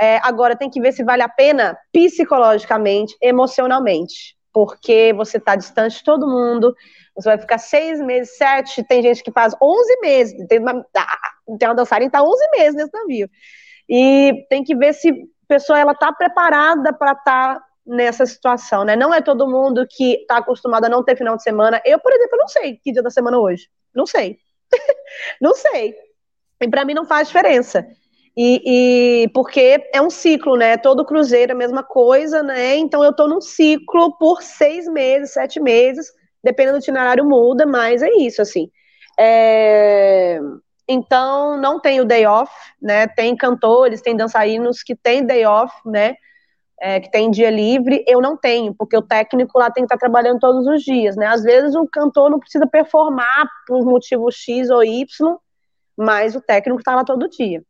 É, 0.00 0.18
agora 0.22 0.56
tem 0.56 0.70
que 0.70 0.80
ver 0.80 0.92
se 0.92 1.04
vale 1.04 1.22
a 1.22 1.28
pena 1.28 1.78
psicologicamente, 1.92 3.16
emocionalmente. 3.20 4.36
Porque 4.52 5.12
você 5.12 5.36
está 5.36 5.54
distante 5.54 5.98
de 5.98 6.04
todo 6.04 6.26
mundo, 6.26 6.74
você 7.20 7.30
vai 7.30 7.38
ficar 7.38 7.58
seis 7.58 8.00
meses, 8.00 8.36
sete, 8.36 8.82
tem 8.84 9.02
gente 9.02 9.22
que 9.22 9.30
faz 9.30 9.54
onze 9.60 10.00
meses, 10.00 10.46
tem 10.48 10.58
uma, 10.58 10.84
ah, 10.96 11.30
tem 11.58 11.68
uma 11.68 11.74
dançarina 11.74 12.10
que 12.10 12.16
está 12.16 12.26
onze 12.26 12.48
meses 12.50 12.74
nesse 12.74 12.92
navio. 12.92 13.28
E 13.88 14.46
tem 14.48 14.62
que 14.62 14.74
ver 14.74 14.94
se 14.94 15.10
a 15.10 15.14
pessoa 15.48 15.78
ela 15.78 15.92
está 15.92 16.12
preparada 16.12 16.92
para 16.92 17.12
estar 17.12 17.54
tá 17.56 17.64
nessa 17.84 18.24
situação, 18.24 18.84
né? 18.84 18.94
Não 18.94 19.12
é 19.12 19.20
todo 19.20 19.48
mundo 19.48 19.86
que 19.88 20.14
está 20.14 20.38
acostumado 20.38 20.84
a 20.84 20.88
não 20.88 21.02
ter 21.02 21.16
final 21.16 21.36
de 21.36 21.42
semana. 21.42 21.80
Eu, 21.84 21.98
por 21.98 22.12
exemplo, 22.12 22.38
não 22.38 22.48
sei 22.48 22.76
que 22.76 22.92
dia 22.92 23.02
da 23.02 23.10
semana 23.10 23.38
hoje. 23.38 23.68
Não 23.94 24.06
sei. 24.06 24.38
não 25.40 25.54
sei. 25.54 25.94
E 26.60 26.68
para 26.68 26.84
mim 26.84 26.94
não 26.94 27.04
faz 27.04 27.28
diferença. 27.28 27.86
E, 28.36 28.62
e, 29.24 29.28
porque 29.30 29.88
é 29.92 30.00
um 30.00 30.10
ciclo, 30.10 30.56
né? 30.56 30.76
Todo 30.76 31.04
cruzeiro 31.04 31.52
é 31.52 31.54
a 31.54 31.58
mesma 31.58 31.82
coisa, 31.82 32.42
né? 32.42 32.76
Então 32.76 33.02
eu 33.02 33.10
estou 33.10 33.28
num 33.28 33.40
ciclo 33.40 34.16
por 34.18 34.42
seis 34.42 34.86
meses, 34.86 35.32
sete 35.32 35.58
meses, 35.58 36.12
dependendo 36.42 36.78
do 36.78 36.82
itinerário 36.82 37.24
muda, 37.24 37.66
mas 37.66 38.02
é 38.02 38.10
isso, 38.10 38.40
assim. 38.42 38.70
É... 39.18 40.40
Então, 40.88 41.56
não 41.56 41.78
tem 41.78 42.00
o 42.00 42.04
day 42.04 42.26
off, 42.26 42.52
né? 42.82 43.06
Tem 43.06 43.36
cantores, 43.36 44.00
tem 44.00 44.16
dançarinos 44.16 44.82
que 44.82 44.96
tem 44.96 45.24
day 45.24 45.46
off, 45.46 45.72
né? 45.86 46.16
É, 46.82 46.98
que 46.98 47.10
tem 47.10 47.30
dia 47.30 47.50
livre, 47.50 48.02
eu 48.08 48.22
não 48.22 48.38
tenho, 48.38 48.74
porque 48.74 48.96
o 48.96 49.02
técnico 49.02 49.58
lá 49.58 49.70
tem 49.70 49.84
que 49.84 49.94
estar 49.94 49.98
trabalhando 49.98 50.40
todos 50.40 50.66
os 50.66 50.82
dias, 50.82 51.14
né? 51.14 51.26
Às 51.26 51.42
vezes 51.42 51.76
o 51.76 51.86
cantor 51.86 52.30
não 52.30 52.40
precisa 52.40 52.66
performar 52.66 53.46
por 53.66 53.84
motivo 53.84 54.30
X 54.32 54.70
ou 54.70 54.82
Y, 54.82 55.06
mas 55.96 56.34
o 56.34 56.40
técnico 56.40 56.80
está 56.80 56.96
lá 56.96 57.04
todo 57.04 57.28
dia. 57.28 57.62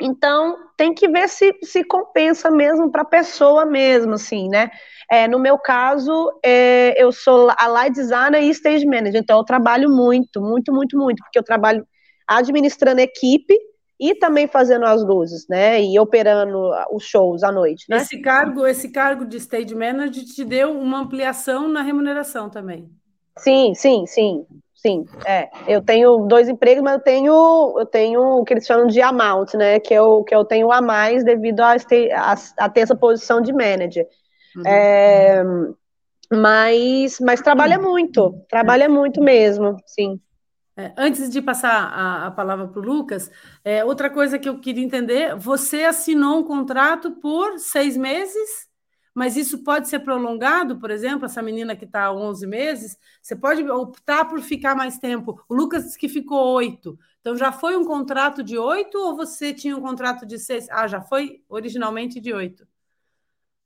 Então, 0.00 0.56
tem 0.76 0.92
que 0.92 1.08
ver 1.08 1.28
se, 1.28 1.54
se 1.62 1.84
compensa 1.84 2.50
mesmo 2.50 2.90
para 2.90 3.02
a 3.02 3.06
pessoa 3.06 3.64
mesmo, 3.64 4.14
assim, 4.14 4.48
né? 4.48 4.70
É, 5.10 5.26
no 5.26 5.40
meu 5.40 5.58
caso, 5.58 6.38
é, 6.44 6.94
eu 7.02 7.10
sou 7.10 7.50
a 7.58 7.66
light 7.66 7.92
designer 7.92 8.42
e 8.42 8.50
stage 8.50 8.86
manager, 8.86 9.20
então 9.20 9.38
eu 9.38 9.44
trabalho 9.44 9.90
muito, 9.90 10.40
muito, 10.40 10.72
muito, 10.72 10.96
muito, 10.96 11.22
porque 11.24 11.38
eu 11.38 11.42
trabalho 11.42 11.84
administrando 12.28 13.00
equipe 13.00 13.58
e 13.98 14.14
também 14.14 14.46
fazendo 14.46 14.86
as 14.86 15.04
luzes, 15.04 15.46
né? 15.48 15.82
E 15.82 15.98
operando 15.98 16.70
os 16.92 17.04
shows 17.04 17.42
à 17.42 17.50
noite, 17.50 17.86
né? 17.88 17.96
Esse 17.98 18.20
cargo, 18.22 18.64
esse 18.66 18.88
cargo 18.88 19.26
de 19.26 19.36
stage 19.36 19.74
manager 19.74 20.24
te 20.24 20.44
deu 20.44 20.70
uma 20.70 21.00
ampliação 21.00 21.66
na 21.66 21.82
remuneração 21.82 22.48
também. 22.48 22.88
Sim, 23.36 23.74
sim, 23.74 24.06
sim. 24.06 24.46
Sim, 24.74 25.04
é. 25.26 25.50
Eu 25.68 25.82
tenho 25.82 26.26
dois 26.26 26.48
empregos, 26.48 26.82
mas 26.82 26.94
eu 26.94 27.00
tenho, 27.00 27.74
eu 27.78 27.84
tenho 27.84 28.22
o 28.22 28.44
que 28.44 28.54
eles 28.54 28.64
chamam 28.64 28.86
de 28.86 29.02
amount, 29.02 29.52
né? 29.52 29.78
Que 29.78 29.92
eu, 29.92 30.24
que 30.24 30.34
eu 30.34 30.42
tenho 30.42 30.72
a 30.72 30.80
mais 30.80 31.22
devido 31.22 31.60
a, 31.60 31.74
a, 31.74 32.34
a 32.56 32.68
ter 32.70 32.80
essa 32.80 32.96
posição 32.96 33.42
de 33.42 33.52
manager. 33.52 34.06
Uhum. 34.56 34.62
É, 34.66 35.44
mas, 36.32 37.18
mas 37.20 37.40
trabalha 37.40 37.78
muito, 37.78 38.44
trabalha 38.48 38.88
muito 38.88 39.22
mesmo, 39.22 39.76
sim. 39.86 40.20
É, 40.76 40.92
antes 40.96 41.28
de 41.28 41.42
passar 41.42 41.70
a, 41.70 42.26
a 42.26 42.30
palavra 42.30 42.68
para 42.68 42.80
o 42.80 42.84
Lucas, 42.84 43.30
é, 43.64 43.84
outra 43.84 44.08
coisa 44.08 44.38
que 44.38 44.48
eu 44.48 44.60
queria 44.60 44.84
entender: 44.84 45.36
você 45.36 45.84
assinou 45.84 46.38
um 46.38 46.44
contrato 46.44 47.12
por 47.12 47.58
seis 47.58 47.96
meses? 47.96 48.70
mas 49.14 49.36
isso 49.36 49.62
pode 49.64 49.88
ser 49.88 50.00
prolongado, 50.00 50.78
por 50.78 50.90
exemplo, 50.90 51.26
essa 51.26 51.42
menina 51.42 51.74
que 51.74 51.84
está 51.84 52.04
há 52.04 52.12
11 52.12 52.46
meses, 52.46 52.96
você 53.20 53.34
pode 53.34 53.68
optar 53.68 54.24
por 54.26 54.40
ficar 54.40 54.74
mais 54.74 54.98
tempo. 54.98 55.42
O 55.48 55.54
Lucas 55.54 55.84
disse 55.84 55.98
que 55.98 56.08
ficou 56.08 56.54
oito. 56.54 56.98
Então, 57.20 57.36
já 57.36 57.52
foi 57.52 57.76
um 57.76 57.84
contrato 57.84 58.42
de 58.42 58.56
oito 58.56 58.96
ou 58.96 59.16
você 59.16 59.52
tinha 59.52 59.76
um 59.76 59.80
contrato 59.80 60.24
de 60.24 60.38
seis? 60.38 60.68
Ah, 60.70 60.86
já 60.86 61.00
foi 61.00 61.42
originalmente 61.48 62.20
de 62.20 62.32
oito. 62.32 62.66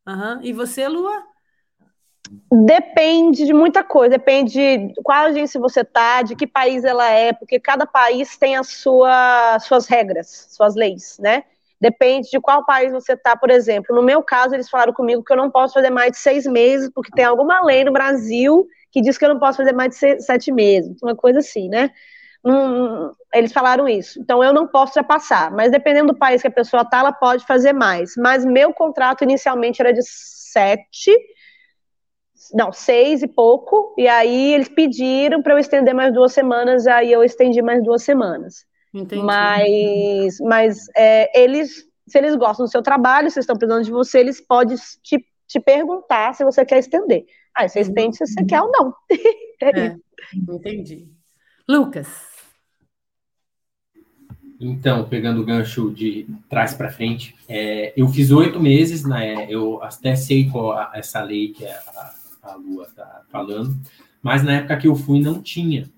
Uhum. 0.07 0.43
E 0.43 0.53
você, 0.53 0.87
Lua? 0.89 1.25
Depende 2.51 3.45
de 3.45 3.53
muita 3.53 3.85
coisa, 3.85 4.11
depende 4.11 4.53
de 4.53 4.95
qual 5.03 5.27
agência 5.27 5.61
você 5.61 5.81
está, 5.81 6.23
de 6.23 6.35
que 6.35 6.47
país 6.47 6.85
ela 6.85 7.09
é, 7.11 7.33
porque 7.33 7.61
cada 7.61 7.87
país 7.87 8.37
tem 8.37 8.57
as 8.57 8.69
sua, 8.69 9.59
suas 9.61 9.87
regras, 9.87 10.49
suas 10.51 10.75
leis, 10.75 11.19
né? 11.19 11.45
Depende 11.81 12.31
de 12.31 12.41
qual 12.41 12.65
país 12.65 12.93
você 12.93 13.13
está, 13.13 13.37
por 13.37 13.51
exemplo. 13.51 13.95
No 13.95 14.03
meu 14.03 14.23
caso, 14.23 14.55
eles 14.55 14.71
falaram 14.71 14.93
comigo 14.93 15.23
que 15.23 15.33
eu 15.33 15.37
não 15.37 15.51
posso 15.51 15.75
fazer 15.75 15.91
mais 15.91 16.13
de 16.13 16.19
seis 16.19 16.47
meses, 16.47 16.91
porque 16.95 17.11
tem 17.11 17.25
alguma 17.25 17.63
lei 17.63 17.85
no 17.85 17.93
Brasil 17.93 18.67
que 18.91 19.03
diz 19.03 19.19
que 19.19 19.25
eu 19.25 19.29
não 19.29 19.39
posso 19.39 19.59
fazer 19.59 19.73
mais 19.73 19.91
de 19.91 20.23
sete 20.23 20.51
meses, 20.51 21.03
uma 21.03 21.15
coisa 21.15 21.41
assim, 21.41 21.69
né? 21.69 21.91
Eles 23.33 23.53
falaram 23.53 23.89
isso. 23.89 24.21
Então 24.21 24.43
eu 24.43 24.53
não 24.53 24.67
posso 24.67 24.91
ultrapassar, 24.91 25.51
mas 25.51 25.73
dependendo 25.73 26.13
do 26.13 26.19
país 26.19 26.43
que 26.43 26.49
a 26.49 26.53
pessoa 26.53 26.83
está, 26.83 26.99
ela 26.99 27.13
pode 27.13 27.45
fazer 27.47 27.73
mais. 27.73 28.15
Mas 28.17 28.45
meu 28.45 28.73
contrato 28.73 29.25
inicialmente 29.25 29.81
era 29.81 29.93
de 29.93 30.03
sete, 30.03 31.11
não, 32.53 32.73
seis 32.73 33.23
e 33.23 33.29
pouco, 33.29 33.95
e 33.99 34.07
aí 34.07 34.53
eles 34.53 34.69
pediram 34.69 35.43
para 35.43 35.55
eu 35.55 35.59
estender 35.59 35.95
mais 35.95 36.13
duas 36.13 36.33
semanas, 36.33 36.87
aí 36.87 37.11
eu 37.11 37.25
estendi 37.25 37.63
mais 37.63 37.83
duas 37.83 38.03
semanas. 38.03 38.65
Entendi. 38.93 39.23
Mas, 39.23 40.39
mas 40.41 40.87
é, 40.97 41.43
eles, 41.43 41.85
se 42.07 42.19
eles 42.19 42.37
gostam 42.37 42.67
do 42.67 42.71
seu 42.71 42.83
trabalho, 42.83 43.31
se 43.31 43.41
estão 43.41 43.57
precisando 43.57 43.85
de 43.85 43.91
você, 43.91 44.21
eles 44.21 44.41
podem 44.41 44.77
te, 45.03 45.25
te 45.49 45.59
perguntar 45.59 46.35
se 46.35 46.45
você 46.45 46.65
quer 46.65 46.79
estender. 46.79 47.25
Aí 47.57 47.69
você 47.69 47.81
estende 47.81 48.17
se 48.17 48.27
você 48.27 48.45
quer 48.45 48.61
ou 48.61 48.71
não. 48.71 48.95
é, 49.63 49.87
é 49.87 49.97
entendi. 50.49 51.09
Lucas. 51.69 52.34
Então, 54.61 55.09
pegando 55.09 55.41
o 55.41 55.45
gancho 55.45 55.91
de 55.91 56.27
trás 56.49 56.75
para 56.75 56.91
frente, 56.91 57.35
é, 57.49 57.93
eu 57.97 58.09
fiz 58.09 58.31
oito 58.31 58.61
meses, 58.61 59.05
né? 59.05 59.47
Eu 59.51 59.83
até 59.83 60.15
sei 60.15 60.49
qual 60.49 60.91
essa 60.95 61.23
lei 61.23 61.49
que 61.49 61.67
a, 61.67 62.15
a 62.43 62.55
Lua 62.55 62.85
está 62.85 63.23
falando, 63.31 63.77
mas 64.23 64.43
na 64.43 64.53
época 64.53 64.77
que 64.77 64.87
eu 64.87 64.95
fui 64.95 65.21
não 65.21 65.43
tinha. 65.43 65.91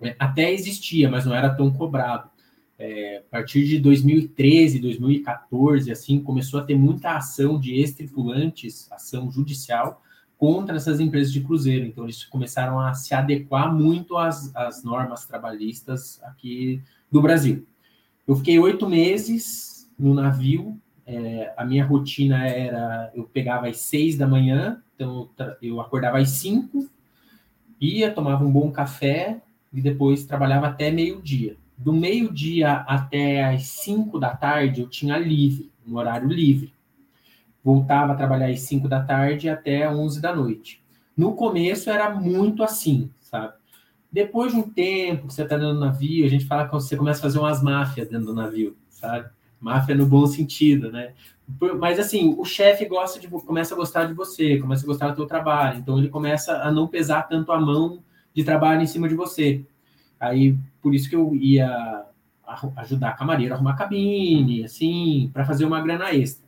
É, 0.00 0.14
até 0.18 0.52
existia, 0.52 1.08
mas 1.08 1.24
não 1.24 1.34
era 1.34 1.54
tão 1.54 1.72
cobrado. 1.72 2.30
É, 2.78 3.22
a 3.26 3.30
partir 3.30 3.66
de 3.66 3.78
2013, 3.78 4.78
2014, 4.78 5.90
assim, 5.90 6.20
começou 6.20 6.60
a 6.60 6.62
ter 6.62 6.74
muita 6.74 7.16
ação 7.16 7.58
de 7.58 7.74
ex-tripulantes, 7.74 8.90
ação 8.92 9.30
judicial, 9.30 10.02
contra 10.36 10.76
essas 10.76 11.00
empresas 11.00 11.32
de 11.32 11.40
cruzeiro. 11.40 11.86
Então, 11.86 12.04
eles 12.04 12.24
começaram 12.24 12.78
a 12.78 12.92
se 12.92 13.14
adequar 13.14 13.74
muito 13.74 14.18
às, 14.18 14.54
às 14.54 14.84
normas 14.84 15.24
trabalhistas 15.24 16.22
aqui 16.22 16.82
do 17.10 17.22
Brasil. 17.22 17.66
Eu 18.26 18.36
fiquei 18.36 18.58
oito 18.58 18.88
meses 18.88 19.90
no 19.98 20.14
navio. 20.14 20.78
É, 21.06 21.54
a 21.56 21.64
minha 21.64 21.84
rotina 21.84 22.46
era: 22.46 23.10
eu 23.14 23.24
pegava 23.24 23.68
às 23.68 23.78
seis 23.78 24.16
da 24.16 24.26
manhã, 24.26 24.82
então 24.94 25.30
eu 25.62 25.80
acordava 25.80 26.18
às 26.18 26.30
cinco, 26.30 26.88
ia, 27.80 28.10
tomava 28.10 28.44
um 28.44 28.50
bom 28.50 28.70
café, 28.70 29.40
e 29.72 29.80
depois 29.80 30.24
trabalhava 30.24 30.68
até 30.68 30.90
meio-dia. 30.90 31.56
Do 31.76 31.92
meio-dia 31.92 32.72
até 32.88 33.44
as 33.44 33.64
5 33.64 34.18
da 34.18 34.34
tarde 34.34 34.80
eu 34.80 34.88
tinha 34.88 35.18
livre, 35.18 35.70
um 35.86 35.96
horário 35.96 36.28
livre. 36.28 36.72
Voltava 37.62 38.12
a 38.12 38.16
trabalhar 38.16 38.48
às 38.48 38.60
5 38.60 38.88
da 38.88 39.02
tarde 39.02 39.50
até 39.50 39.88
11 39.90 40.20
da 40.20 40.34
noite. 40.34 40.82
No 41.14 41.34
começo 41.34 41.90
era 41.90 42.08
muito 42.08 42.62
assim, 42.62 43.10
sabe? 43.20 43.52
Depois 44.16 44.50
de 44.50 44.58
um 44.58 44.62
tempo 44.62 45.26
que 45.26 45.34
você 45.34 45.42
está 45.42 45.58
dentro 45.58 45.74
do 45.74 45.80
navio, 45.80 46.24
a 46.24 46.28
gente 46.30 46.46
fala 46.46 46.64
que 46.64 46.72
você 46.72 46.96
começa 46.96 47.18
a 47.18 47.22
fazer 47.24 47.38
umas 47.38 47.62
máfias 47.62 48.08
dentro 48.08 48.28
do 48.28 48.34
navio, 48.34 48.74
sabe? 48.88 49.28
Máfia 49.60 49.94
no 49.94 50.06
bom 50.06 50.26
sentido, 50.26 50.90
né? 50.90 51.12
Mas 51.78 51.98
assim, 51.98 52.34
o 52.38 52.42
chefe 52.42 52.86
gosta 52.86 53.20
de 53.20 53.28
começa 53.28 53.74
a 53.74 53.76
gostar 53.76 54.06
de 54.06 54.14
você, 54.14 54.56
começa 54.56 54.84
a 54.84 54.86
gostar 54.86 55.08
do 55.10 55.16
teu 55.16 55.26
trabalho, 55.26 55.80
então 55.80 55.98
ele 55.98 56.08
começa 56.08 56.62
a 56.62 56.72
não 56.72 56.88
pesar 56.88 57.24
tanto 57.28 57.52
a 57.52 57.60
mão 57.60 58.02
de 58.32 58.42
trabalho 58.42 58.80
em 58.80 58.86
cima 58.86 59.06
de 59.06 59.14
você. 59.14 59.62
Aí, 60.18 60.56
por 60.80 60.94
isso 60.94 61.10
que 61.10 61.16
eu 61.16 61.36
ia 61.36 62.06
ajudar 62.76 63.10
a 63.10 63.12
camareira 63.12 63.52
a 63.52 63.56
arrumar 63.56 63.76
cabine, 63.76 64.64
assim, 64.64 65.28
para 65.30 65.44
fazer 65.44 65.66
uma 65.66 65.82
grana 65.82 66.14
extra. 66.14 66.45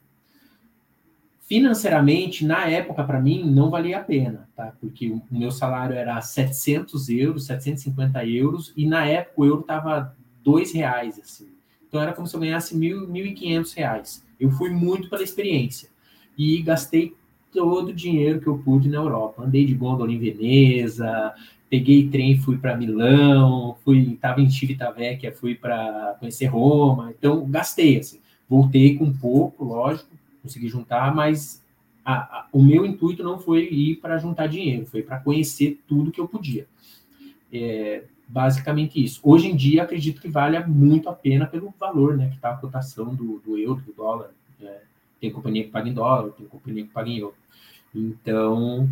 Financeiramente, 1.48 2.44
na 2.44 2.66
época, 2.66 3.02
para 3.04 3.18
mim, 3.18 3.42
não 3.42 3.70
valia 3.70 3.96
a 3.96 4.04
pena, 4.04 4.46
tá? 4.54 4.74
Porque 4.78 5.08
o 5.08 5.22
meu 5.30 5.50
salário 5.50 5.96
era 5.96 6.20
700 6.20 7.08
euros, 7.08 7.46
750 7.46 8.26
euros, 8.26 8.70
e 8.76 8.86
na 8.86 9.06
época 9.06 9.40
o 9.40 9.46
euro 9.46 9.60
estava 9.62 10.14
dois 10.44 10.74
reais, 10.74 11.18
assim. 11.18 11.48
Então 11.88 12.02
era 12.02 12.12
como 12.12 12.26
se 12.26 12.36
eu 12.36 12.40
ganhasse 12.40 12.76
mil, 12.76 13.08
1.500 13.08 13.74
reais. 13.74 14.26
Eu 14.38 14.50
fui 14.50 14.68
muito 14.68 15.08
pela 15.08 15.22
experiência. 15.22 15.88
E 16.36 16.60
gastei 16.60 17.14
todo 17.50 17.88
o 17.88 17.94
dinheiro 17.94 18.42
que 18.42 18.46
eu 18.46 18.58
pude 18.58 18.90
na 18.90 18.98
Europa. 18.98 19.42
Andei 19.42 19.64
de 19.64 19.72
gondola 19.72 20.12
em 20.12 20.18
Veneza, 20.18 21.32
peguei 21.70 22.08
trem, 22.08 22.36
fui 22.36 22.58
para 22.58 22.76
Milão, 22.76 23.74
fui, 23.82 24.12
estava 24.12 24.42
em 24.42 24.50
Civitavecchia, 24.50 25.32
fui 25.32 25.54
para 25.54 26.14
conhecer 26.20 26.44
Roma, 26.44 27.10
então 27.18 27.48
gastei 27.48 27.98
assim. 27.98 28.20
Voltei 28.46 28.98
com 28.98 29.10
pouco, 29.14 29.64
lógico, 29.64 30.17
consegui 30.48 30.68
juntar, 30.68 31.14
mas 31.14 31.62
a, 32.04 32.14
a, 32.14 32.48
o 32.52 32.62
meu 32.62 32.86
intuito 32.86 33.22
não 33.22 33.38
foi 33.38 33.68
ir 33.70 33.96
para 33.96 34.18
juntar 34.18 34.46
dinheiro, 34.46 34.86
foi 34.86 35.02
para 35.02 35.20
conhecer 35.20 35.78
tudo 35.86 36.10
que 36.10 36.20
eu 36.20 36.26
podia. 36.26 36.66
É, 37.52 38.04
basicamente 38.26 39.02
isso. 39.02 39.20
Hoje 39.22 39.46
em 39.46 39.54
dia, 39.54 39.82
acredito 39.82 40.20
que 40.20 40.28
vale 40.28 40.58
muito 40.66 41.08
a 41.08 41.12
pena 41.12 41.46
pelo 41.46 41.72
valor, 41.78 42.16
né, 42.16 42.28
que 42.28 42.36
está 42.36 42.50
a 42.50 42.56
cotação 42.56 43.14
do, 43.14 43.38
do 43.40 43.58
euro, 43.58 43.80
do 43.82 43.92
dólar. 43.92 44.30
É, 44.60 44.80
tem 45.20 45.30
companhia 45.30 45.64
que 45.64 45.70
paga 45.70 45.88
em 45.88 45.94
dólar, 45.94 46.32
tem 46.32 46.46
companhia 46.46 46.84
que 46.84 46.90
paga 46.90 47.08
em 47.08 47.18
euro. 47.18 47.34
Então, 47.94 48.88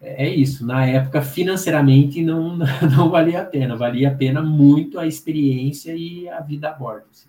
é 0.00 0.28
isso. 0.28 0.66
Na 0.66 0.86
época, 0.86 1.22
financeiramente, 1.22 2.22
não, 2.22 2.56
não 2.96 3.10
valia 3.10 3.42
a 3.42 3.44
pena. 3.44 3.76
Valia 3.76 4.10
a 4.10 4.14
pena 4.14 4.42
muito 4.42 4.98
a 4.98 5.06
experiência 5.06 5.94
e 5.96 6.28
a 6.28 6.40
vida 6.40 6.68
a 6.68 6.72
bordo. 6.72 7.06
Assim. 7.10 7.28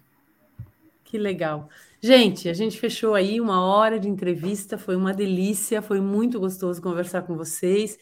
Que 1.15 1.19
legal. 1.19 1.69
Gente, 2.01 2.49
a 2.49 2.53
gente 2.53 2.77
fechou 2.77 3.15
aí 3.15 3.39
uma 3.39 3.65
hora 3.65 3.97
de 3.97 4.09
entrevista. 4.09 4.77
Foi 4.77 4.97
uma 4.97 5.13
delícia. 5.13 5.81
Foi 5.81 6.01
muito 6.01 6.41
gostoso 6.41 6.81
conversar 6.81 7.21
com 7.21 7.37
vocês. 7.37 7.97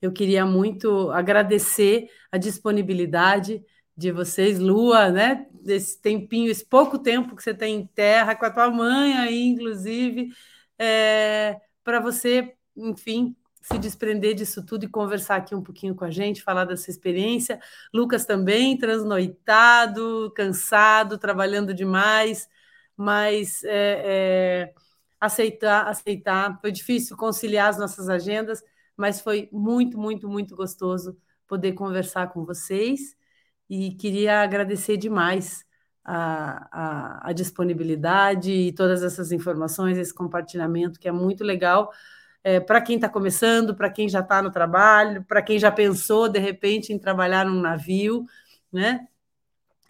Eu 0.00 0.12
queria 0.12 0.46
muito 0.46 1.10
agradecer 1.10 2.08
a 2.30 2.38
disponibilidade 2.38 3.64
de 3.96 4.12
vocês, 4.12 4.60
Lua, 4.60 5.10
né? 5.10 5.48
Esse 5.66 6.00
tempinho, 6.00 6.52
esse 6.52 6.64
pouco 6.64 7.00
tempo 7.00 7.34
que 7.34 7.42
você 7.42 7.52
tem 7.52 7.74
em 7.80 7.86
terra, 7.86 8.36
com 8.36 8.46
a 8.46 8.50
tua 8.50 8.70
mãe 8.70 9.14
aí, 9.14 9.42
inclusive, 9.42 10.28
é, 10.78 11.60
para 11.82 11.98
você, 11.98 12.54
enfim, 12.76 13.34
se 13.60 13.76
desprender 13.76 14.34
disso 14.34 14.64
tudo 14.64 14.84
e 14.84 14.88
conversar 14.88 15.36
aqui 15.36 15.52
um 15.52 15.62
pouquinho 15.62 15.96
com 15.96 16.04
a 16.04 16.10
gente, 16.12 16.44
falar 16.44 16.64
dessa 16.64 16.90
experiência. 16.90 17.60
Lucas 17.92 18.24
também, 18.24 18.78
transnoitado, 18.78 20.32
cansado, 20.36 21.18
trabalhando 21.18 21.74
demais, 21.74 22.48
mas 23.02 23.64
é, 23.64 24.70
é, 24.70 24.74
aceitar, 25.20 25.88
aceitar. 25.88 26.60
Foi 26.60 26.70
difícil 26.70 27.16
conciliar 27.16 27.68
as 27.68 27.78
nossas 27.78 28.08
agendas, 28.08 28.62
mas 28.96 29.20
foi 29.20 29.48
muito, 29.52 29.98
muito, 29.98 30.28
muito 30.28 30.54
gostoso 30.54 31.16
poder 31.46 31.72
conversar 31.72 32.28
com 32.28 32.44
vocês 32.44 33.16
e 33.68 33.92
queria 33.94 34.42
agradecer 34.42 34.96
demais 34.96 35.64
a, 36.04 36.68
a, 37.26 37.30
a 37.30 37.32
disponibilidade 37.32 38.52
e 38.52 38.72
todas 38.72 39.02
essas 39.02 39.32
informações, 39.32 39.98
esse 39.98 40.14
compartilhamento 40.14 40.98
que 41.00 41.08
é 41.08 41.12
muito 41.12 41.44
legal 41.44 41.92
é, 42.44 42.60
para 42.60 42.80
quem 42.80 42.96
está 42.96 43.08
começando, 43.08 43.74
para 43.74 43.90
quem 43.90 44.08
já 44.08 44.20
está 44.20 44.42
no 44.42 44.50
trabalho, 44.50 45.24
para 45.24 45.42
quem 45.42 45.58
já 45.58 45.70
pensou 45.70 46.28
de 46.28 46.38
repente 46.38 46.92
em 46.92 46.98
trabalhar 46.98 47.44
num 47.44 47.60
navio, 47.60 48.26
né? 48.72 49.06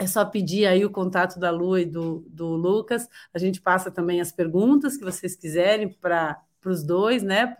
É 0.02 0.06
só 0.08 0.24
pedir 0.24 0.66
aí 0.66 0.84
o 0.84 0.90
contato 0.90 1.38
da 1.38 1.48
Lu 1.50 1.78
e 1.78 1.84
do, 1.84 2.26
do 2.28 2.48
Lucas. 2.56 3.08
A 3.32 3.38
gente 3.38 3.60
passa 3.60 3.88
também 3.88 4.20
as 4.20 4.32
perguntas 4.32 4.96
que 4.96 5.04
vocês 5.04 5.36
quiserem 5.36 5.88
para 5.88 6.42
os 6.66 6.82
dois, 6.82 7.22
né? 7.22 7.56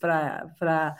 Para 0.00 0.96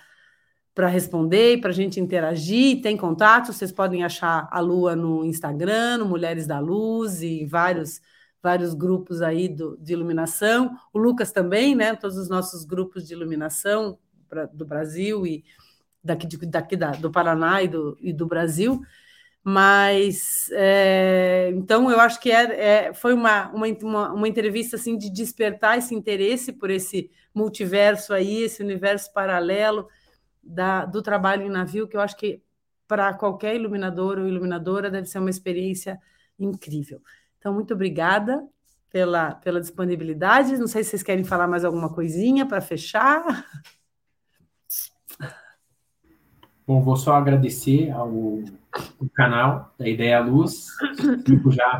para 0.74 0.86
responder 0.86 1.54
e 1.54 1.60
para 1.60 1.70
a 1.70 1.74
gente 1.74 1.98
interagir. 1.98 2.80
Tem 2.80 2.96
contato, 2.96 3.52
vocês 3.52 3.72
podem 3.72 4.04
achar 4.04 4.48
a 4.52 4.60
Lua 4.60 4.94
no 4.94 5.24
Instagram, 5.24 5.98
no 5.98 6.06
Mulheres 6.06 6.46
da 6.46 6.60
Luz 6.60 7.20
e 7.22 7.44
vários 7.44 8.00
vários 8.40 8.72
grupos 8.72 9.20
aí 9.20 9.48
do, 9.48 9.76
de 9.78 9.92
iluminação, 9.92 10.78
o 10.92 10.98
Lucas 11.00 11.32
também, 11.32 11.74
né? 11.74 11.96
Todos 11.96 12.16
os 12.16 12.28
nossos 12.28 12.64
grupos 12.64 13.04
de 13.04 13.12
iluminação 13.12 13.98
pra, 14.28 14.46
do 14.46 14.64
Brasil 14.64 15.26
e 15.26 15.44
daqui, 16.04 16.24
de, 16.24 16.36
daqui 16.46 16.76
da, 16.76 16.92
do 16.92 17.10
Paraná 17.10 17.64
e 17.64 17.66
do, 17.66 17.98
e 18.00 18.12
do 18.12 18.26
Brasil. 18.26 18.80
Mas 19.42 20.50
é, 20.52 21.50
então 21.54 21.90
eu 21.90 21.98
acho 22.00 22.20
que 22.20 22.30
é, 22.30 22.88
é, 22.88 22.94
foi 22.94 23.14
uma, 23.14 23.50
uma, 23.50 24.12
uma 24.12 24.28
entrevista 24.28 24.76
assim 24.76 24.96
de 24.96 25.10
despertar 25.10 25.78
esse 25.78 25.94
interesse 25.94 26.52
por 26.52 26.70
esse 26.70 27.10
multiverso 27.34 28.12
aí, 28.12 28.42
esse 28.42 28.62
universo 28.62 29.12
paralelo 29.12 29.88
da, 30.42 30.84
do 30.84 31.02
trabalho 31.02 31.46
em 31.46 31.50
navio, 31.50 31.88
que 31.88 31.96
eu 31.96 32.00
acho 32.00 32.16
que 32.16 32.42
para 32.86 33.12
qualquer 33.14 33.54
iluminador 33.54 34.18
ou 34.18 34.26
iluminadora 34.26 34.90
deve 34.90 35.06
ser 35.06 35.18
uma 35.18 35.30
experiência 35.30 36.00
incrível. 36.38 37.00
Então, 37.38 37.52
muito 37.52 37.74
obrigada 37.74 38.46
pela, 38.90 39.34
pela 39.34 39.60
disponibilidade. 39.60 40.56
Não 40.56 40.66
sei 40.66 40.82
se 40.82 40.90
vocês 40.90 41.02
querem 41.02 41.24
falar 41.24 41.46
mais 41.46 41.64
alguma 41.64 41.92
coisinha 41.92 42.46
para 42.46 42.60
fechar. 42.60 43.46
Bom, 46.66 46.80
vou 46.80 46.96
só 46.96 47.14
agradecer 47.14 47.90
ao, 47.90 48.10
ao 48.72 49.08
canal 49.14 49.74
da 49.78 49.88
Ideia 49.88 50.20
Luz. 50.20 50.66
Fico 51.26 51.50
já 51.50 51.78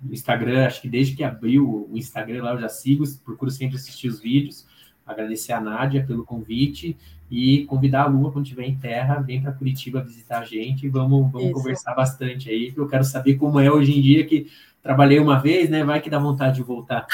no 0.00 0.12
Instagram, 0.12 0.66
acho 0.66 0.80
que 0.80 0.88
desde 0.88 1.16
que 1.16 1.24
abriu 1.24 1.88
o 1.90 1.96
Instagram 1.96 2.42
lá 2.42 2.52
eu 2.52 2.60
já 2.60 2.68
sigo, 2.68 3.04
procuro 3.24 3.50
sempre 3.50 3.76
assistir 3.76 4.08
os 4.08 4.20
vídeos. 4.20 4.66
Agradecer 5.06 5.52
a 5.52 5.60
Nádia 5.60 6.04
pelo 6.06 6.24
convite 6.24 6.96
e 7.30 7.64
convidar 7.66 8.02
a 8.02 8.06
Lua, 8.06 8.32
quando 8.32 8.44
estiver 8.44 8.64
em 8.64 8.76
terra, 8.76 9.20
vem 9.20 9.40
para 9.40 9.52
Curitiba 9.52 10.02
visitar 10.02 10.40
a 10.40 10.44
gente 10.44 10.86
e 10.86 10.88
vamos, 10.88 11.30
vamos 11.30 11.52
conversar 11.52 11.94
bastante 11.94 12.48
aí, 12.50 12.72
eu 12.74 12.86
quero 12.86 13.04
saber 13.04 13.34
como 13.36 13.60
é 13.60 13.70
hoje 13.70 13.98
em 13.98 14.00
dia 14.00 14.26
que 14.26 14.50
trabalhei 14.82 15.18
uma 15.18 15.38
vez, 15.38 15.68
né? 15.68 15.84
Vai 15.84 16.00
que 16.00 16.08
dá 16.08 16.18
vontade 16.18 16.56
de 16.56 16.62
voltar. 16.62 17.06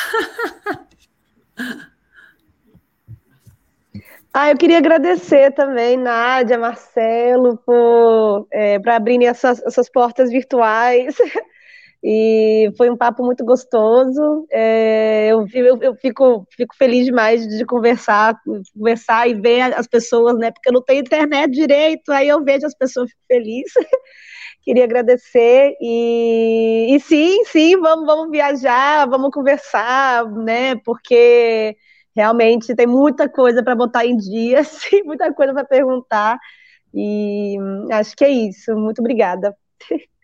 Ah, 4.37 4.51
eu 4.51 4.57
queria 4.59 4.79
agradecer 4.79 5.53
também, 5.53 5.97
Nádia, 5.97 6.59
Marcelo, 6.59 7.57
por 7.59 8.49
é, 8.53 8.81
abrirem 8.91 9.29
essas, 9.29 9.63
essas 9.63 9.89
portas 9.89 10.31
virtuais. 10.31 11.15
E 12.07 12.71
foi 12.77 12.91
um 12.91 12.97
papo 12.99 13.25
muito 13.25 13.43
gostoso. 13.47 14.47
É, 14.53 15.29
eu, 15.29 15.47
eu, 15.55 15.83
eu, 15.83 15.95
fico, 15.97 16.47
fico 16.55 16.77
feliz 16.77 17.07
demais 17.07 17.49
de 17.49 17.65
conversar, 17.65 18.39
conversar 18.77 19.27
e 19.27 19.33
ver 19.35 19.73
as 19.75 19.87
pessoas, 19.87 20.37
né? 20.39 20.51
Porque 20.51 20.69
eu 20.69 20.75
não 20.75 20.83
tenho 20.83 21.01
internet 21.01 21.51
direito, 21.51 22.13
aí 22.13 22.29
eu 22.29 22.45
vejo 22.45 22.67
as 22.67 22.75
pessoas, 22.75 23.09
fico 23.09 23.23
feliz. 23.27 23.73
Queria 24.63 24.85
agradecer 24.85 25.75
e, 25.81 26.95
e 26.95 27.01
sim, 27.01 27.43
sim, 27.47 27.81
vamos, 27.81 28.05
vamos 28.05 28.31
viajar, 28.31 29.09
vamos 29.09 29.31
conversar, 29.31 30.31
né? 30.31 30.77
Porque 30.85 31.75
realmente 32.15 32.75
tem 32.75 32.87
muita 32.87 33.29
coisa 33.29 33.63
para 33.63 33.75
botar 33.75 34.07
em 34.07 34.17
dia, 34.17 34.63
sim, 34.65 35.03
muita 35.05 35.33
coisa 35.33 35.53
para 35.53 35.65
perguntar. 35.65 36.39
E 36.93 37.57
acho 37.93 38.17
que 38.17 38.25
é 38.25 38.31
isso. 38.31 38.75
Muito 38.77 39.01
obrigada. 39.01 39.57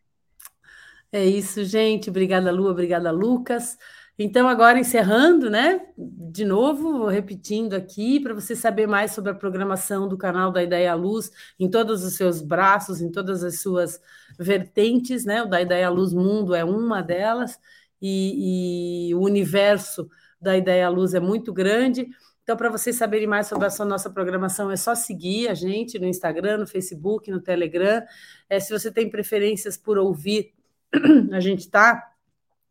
É 1.12 1.24
isso, 1.24 1.64
gente. 1.64 2.09
Obrigada, 2.09 2.53
Lu, 2.53 2.70
obrigada, 2.70 3.11
Lucas. 3.11 3.76
Então, 4.16 4.49
agora 4.49 4.78
encerrando, 4.78 5.51
né? 5.51 5.80
De 5.97 6.45
novo, 6.45 7.07
repetindo 7.07 7.74
aqui, 7.74 8.20
para 8.20 8.32
você 8.32 8.55
saber 8.55 8.86
mais 8.86 9.11
sobre 9.11 9.32
a 9.32 9.34
programação 9.34 10.07
do 10.07 10.16
canal 10.16 10.53
da 10.53 10.62
Ideia 10.62 10.95
Luz, 10.95 11.32
em 11.59 11.68
todos 11.68 12.05
os 12.05 12.14
seus 12.14 12.41
braços, 12.41 13.01
em 13.01 13.11
todas 13.11 13.43
as 13.43 13.61
suas 13.61 14.01
vertentes, 14.38 15.24
né? 15.24 15.43
O 15.43 15.47
da 15.47 15.61
Ideia 15.61 15.91
Luz 15.91 16.12
Mundo 16.12 16.55
é 16.55 16.62
uma 16.62 17.03
delas, 17.03 17.59
e, 18.01 19.09
e 19.11 19.14
o 19.14 19.20
universo 19.20 20.09
da 20.41 20.57
Ideia 20.57 20.88
Luz 20.88 21.14
é 21.14 21.20
muito 21.20 21.53
grande. 21.53 22.09
Então, 22.43 22.57
para 22.57 22.70
vocês 22.70 22.97
saberem 22.97 23.26
mais 23.26 23.47
sobre 23.47 23.66
a 23.66 23.84
nossa 23.84 24.11
programação, 24.11 24.70
é 24.70 24.76
só 24.76 24.95
seguir 24.95 25.49
a 25.49 25.55
gente 25.55 25.99
no 25.99 26.07
Instagram, 26.07 26.59
no 26.59 26.66
Facebook, 26.66 27.30
no 27.30 27.41
Telegram. 27.41 28.03
É, 28.49 28.59
se 28.59 28.72
você 28.72 28.91
tem 28.91 29.09
preferências 29.09 29.76
por 29.76 29.99
ouvir 29.99 30.53
a 31.32 31.41
gente 31.41 31.61
está 31.61 32.12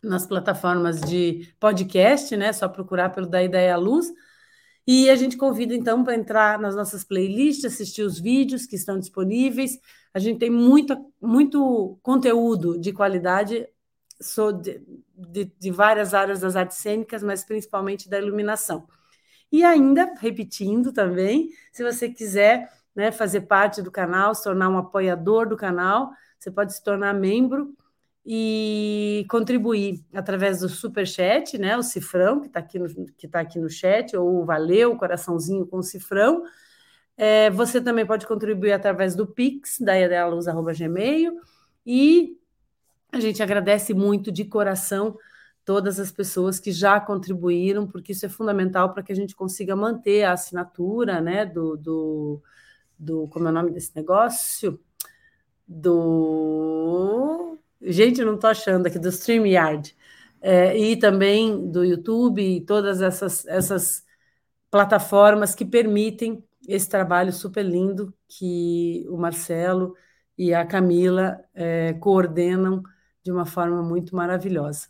nas 0.04 0.26
plataformas 0.26 1.00
de 1.02 1.54
podcast, 1.60 2.36
né? 2.36 2.54
Só 2.54 2.68
procurar 2.68 3.10
pelo 3.10 3.28
Da 3.28 3.44
Ideia 3.44 3.76
Luz. 3.78 4.12
E 4.88 5.10
a 5.10 5.16
gente 5.16 5.38
convida, 5.38 5.74
então, 5.74 6.04
para 6.04 6.16
entrar 6.16 6.60
nas 6.60 6.76
nossas 6.76 7.04
playlists, 7.04 7.66
assistir 7.66 8.02
os 8.02 8.20
vídeos 8.20 8.66
que 8.66 8.76
estão 8.76 9.00
disponíveis. 9.00 9.80
A 10.14 10.20
gente 10.20 10.40
tem 10.40 10.50
muito, 10.50 10.98
muito 11.22 12.00
conteúdo 12.02 12.80
de 12.80 12.92
qualidade 12.92 13.68
de, 14.62 14.82
de, 15.16 15.46
de 15.58 15.72
várias 15.72 16.14
áreas 16.14 16.42
das 16.42 16.56
artes 16.56 16.78
cênicas, 16.78 17.24
mas 17.24 17.44
principalmente 17.44 18.10
da 18.10 18.20
iluminação. 18.20 18.88
E 19.52 19.64
ainda, 19.64 20.14
repetindo 20.20 20.94
também, 20.94 21.50
se 21.72 21.84
você 21.84 22.10
quiser 22.10 22.70
né, 22.96 23.12
fazer 23.12 23.42
parte 23.42 23.82
do 23.82 23.92
canal, 23.92 24.36
se 24.36 24.44
tornar 24.44 24.70
um 24.70 24.78
apoiador 24.78 25.48
do 25.48 25.58
canal, 25.58 26.12
você 26.38 26.52
pode 26.52 26.74
se 26.74 26.84
tornar 26.84 27.14
membro 27.14 27.74
e 28.26 29.26
contribuir 29.30 30.06
através 30.14 30.60
do 30.60 30.70
super 30.70 31.08
chat, 31.08 31.58
né, 31.58 31.78
o 31.78 31.82
cifrão 31.82 32.42
que 32.42 32.48
está 32.48 32.60
aqui 32.60 32.78
no 32.78 32.88
que 33.18 33.28
tá 33.28 33.40
aqui 33.40 33.58
no 33.58 33.70
chat 33.70 34.16
ou 34.16 34.46
valeu, 34.46 34.96
coraçãozinho 34.98 35.66
com 35.66 35.78
o 35.78 35.84
cifrão. 35.84 36.44
É, 37.18 37.50
você 37.50 37.82
também 37.82 38.06
pode 38.06 38.28
contribuir 38.28 38.72
através 38.72 39.16
do 39.16 39.26
Pix 39.26 39.80
da 39.80 40.00
idealuz@gmail 40.00 41.34
e 41.86 42.39
a 43.12 43.20
gente 43.20 43.42
agradece 43.42 43.94
muito 43.94 44.32
de 44.32 44.46
coração 44.46 45.18
todas 45.66 46.00
as 46.00 46.12
pessoas 46.12 46.60
que 46.60 46.72
já 46.72 47.00
contribuíram, 47.00 47.88
porque 47.88 48.12
isso 48.12 48.26
é 48.26 48.30
fundamental 48.30 48.94
para 48.94 49.04
que 49.04 49.12
a 49.12 49.16
gente 49.16 49.36
consiga 49.36 49.76
manter 49.76 50.24
a 50.24 50.34
assinatura, 50.34 51.22
né, 51.22 51.46
do, 51.46 51.78
do, 51.78 52.42
do 52.98 53.28
como 53.28 53.48
é 53.48 53.52
o 53.52 53.54
nome 53.54 53.72
desse 53.72 53.96
negócio? 53.96 54.80
Do 55.68 57.40
Gente, 57.82 58.24
não 58.24 58.36
estou 58.36 58.50
achando 58.50 58.88
aqui, 58.88 59.00
do 59.00 59.08
StreamYard. 59.10 59.96
É, 60.42 60.78
e 60.78 60.98
também 60.98 61.70
do 61.70 61.84
YouTube 61.84 62.42
e 62.42 62.62
todas 62.62 63.02
essas, 63.02 63.46
essas 63.46 64.06
plataformas 64.72 65.56
que 65.56 65.66
permitem 65.66 66.44
esse 66.68 66.88
trabalho 66.90 67.34
super 67.34 67.66
lindo 67.66 68.14
que 68.28 69.06
o 69.10 69.18
Marcelo 69.18 69.96
e 70.38 70.54
a 70.54 70.66
Camila 70.66 71.40
é, 71.54 71.94
coordenam 71.94 72.84
de 73.30 73.32
uma 73.32 73.46
forma 73.46 73.84
muito 73.84 74.16
maravilhosa. 74.16 74.88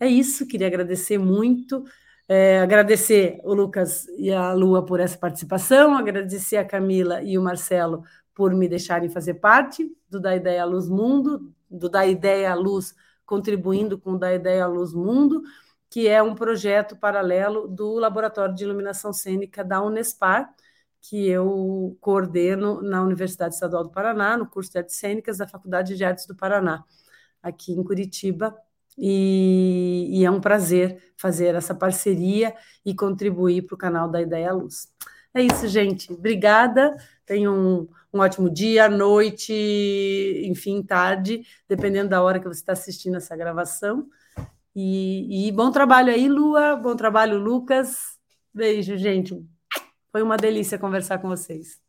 É 0.00 0.08
isso, 0.08 0.44
queria 0.44 0.66
agradecer 0.66 1.18
muito, 1.18 1.84
é, 2.28 2.58
agradecer 2.58 3.40
o 3.44 3.54
Lucas 3.54 4.08
e 4.18 4.32
a 4.32 4.52
Lua 4.52 4.84
por 4.84 4.98
essa 4.98 5.16
participação, 5.16 5.96
agradecer 5.96 6.56
a 6.56 6.64
Camila 6.64 7.22
e 7.22 7.38
o 7.38 7.42
Marcelo 7.42 8.02
por 8.34 8.52
me 8.52 8.68
deixarem 8.68 9.08
fazer 9.08 9.34
parte 9.34 9.88
do 10.10 10.20
Da 10.20 10.34
Ideia 10.34 10.64
Luz 10.64 10.88
Mundo, 10.88 11.54
do 11.70 11.88
Da 11.88 12.04
Ideia 12.04 12.50
à 12.50 12.54
Luz, 12.56 12.92
contribuindo 13.24 13.96
com 13.96 14.14
o 14.14 14.18
Da 14.18 14.34
Ideia 14.34 14.64
à 14.64 14.66
Luz 14.66 14.92
Mundo, 14.92 15.42
que 15.88 16.08
é 16.08 16.20
um 16.20 16.34
projeto 16.34 16.96
paralelo 16.96 17.68
do 17.68 17.94
Laboratório 17.94 18.54
de 18.54 18.64
Iluminação 18.64 19.12
Cênica 19.12 19.64
da 19.64 19.80
Unespar, 19.80 20.52
que 21.00 21.28
eu 21.28 21.96
coordeno 22.00 22.82
na 22.82 23.00
Universidade 23.04 23.54
Estadual 23.54 23.84
do 23.84 23.90
Paraná, 23.90 24.36
no 24.36 24.50
curso 24.50 24.72
de 24.72 24.78
Artes 24.78 24.96
Cênicas 24.96 25.38
da 25.38 25.46
Faculdade 25.46 25.96
de 25.96 26.04
Artes 26.04 26.26
do 26.26 26.34
Paraná, 26.34 26.84
aqui 27.46 27.72
em 27.72 27.82
Curitiba. 27.82 28.56
E, 28.98 30.08
e 30.10 30.24
é 30.24 30.30
um 30.30 30.40
prazer 30.40 31.12
fazer 31.16 31.54
essa 31.54 31.74
parceria 31.74 32.54
e 32.84 32.94
contribuir 32.94 33.62
para 33.62 33.74
o 33.74 33.78
canal 33.78 34.08
da 34.08 34.22
Ideia 34.22 34.52
Luz. 34.52 34.88
É 35.34 35.42
isso, 35.42 35.68
gente. 35.68 36.12
Obrigada. 36.12 36.96
Tenham 37.26 37.54
um, 37.54 37.88
um 38.12 38.20
ótimo 38.20 38.48
dia, 38.48 38.88
noite, 38.88 39.52
enfim, 40.46 40.82
tarde, 40.82 41.46
dependendo 41.68 42.08
da 42.08 42.22
hora 42.22 42.40
que 42.40 42.48
você 42.48 42.60
está 42.60 42.72
assistindo 42.72 43.16
essa 43.16 43.36
gravação. 43.36 44.08
E, 44.74 45.48
e, 45.48 45.52
bom 45.52 45.70
trabalho 45.70 46.12
aí, 46.12 46.28
Lua. 46.28 46.76
Bom 46.76 46.96
trabalho, 46.96 47.38
Lucas. 47.38 48.18
Beijo, 48.52 48.96
gente. 48.96 49.42
Foi 50.10 50.22
uma 50.22 50.36
delícia 50.36 50.78
conversar 50.78 51.18
com 51.18 51.28
vocês. 51.28 51.80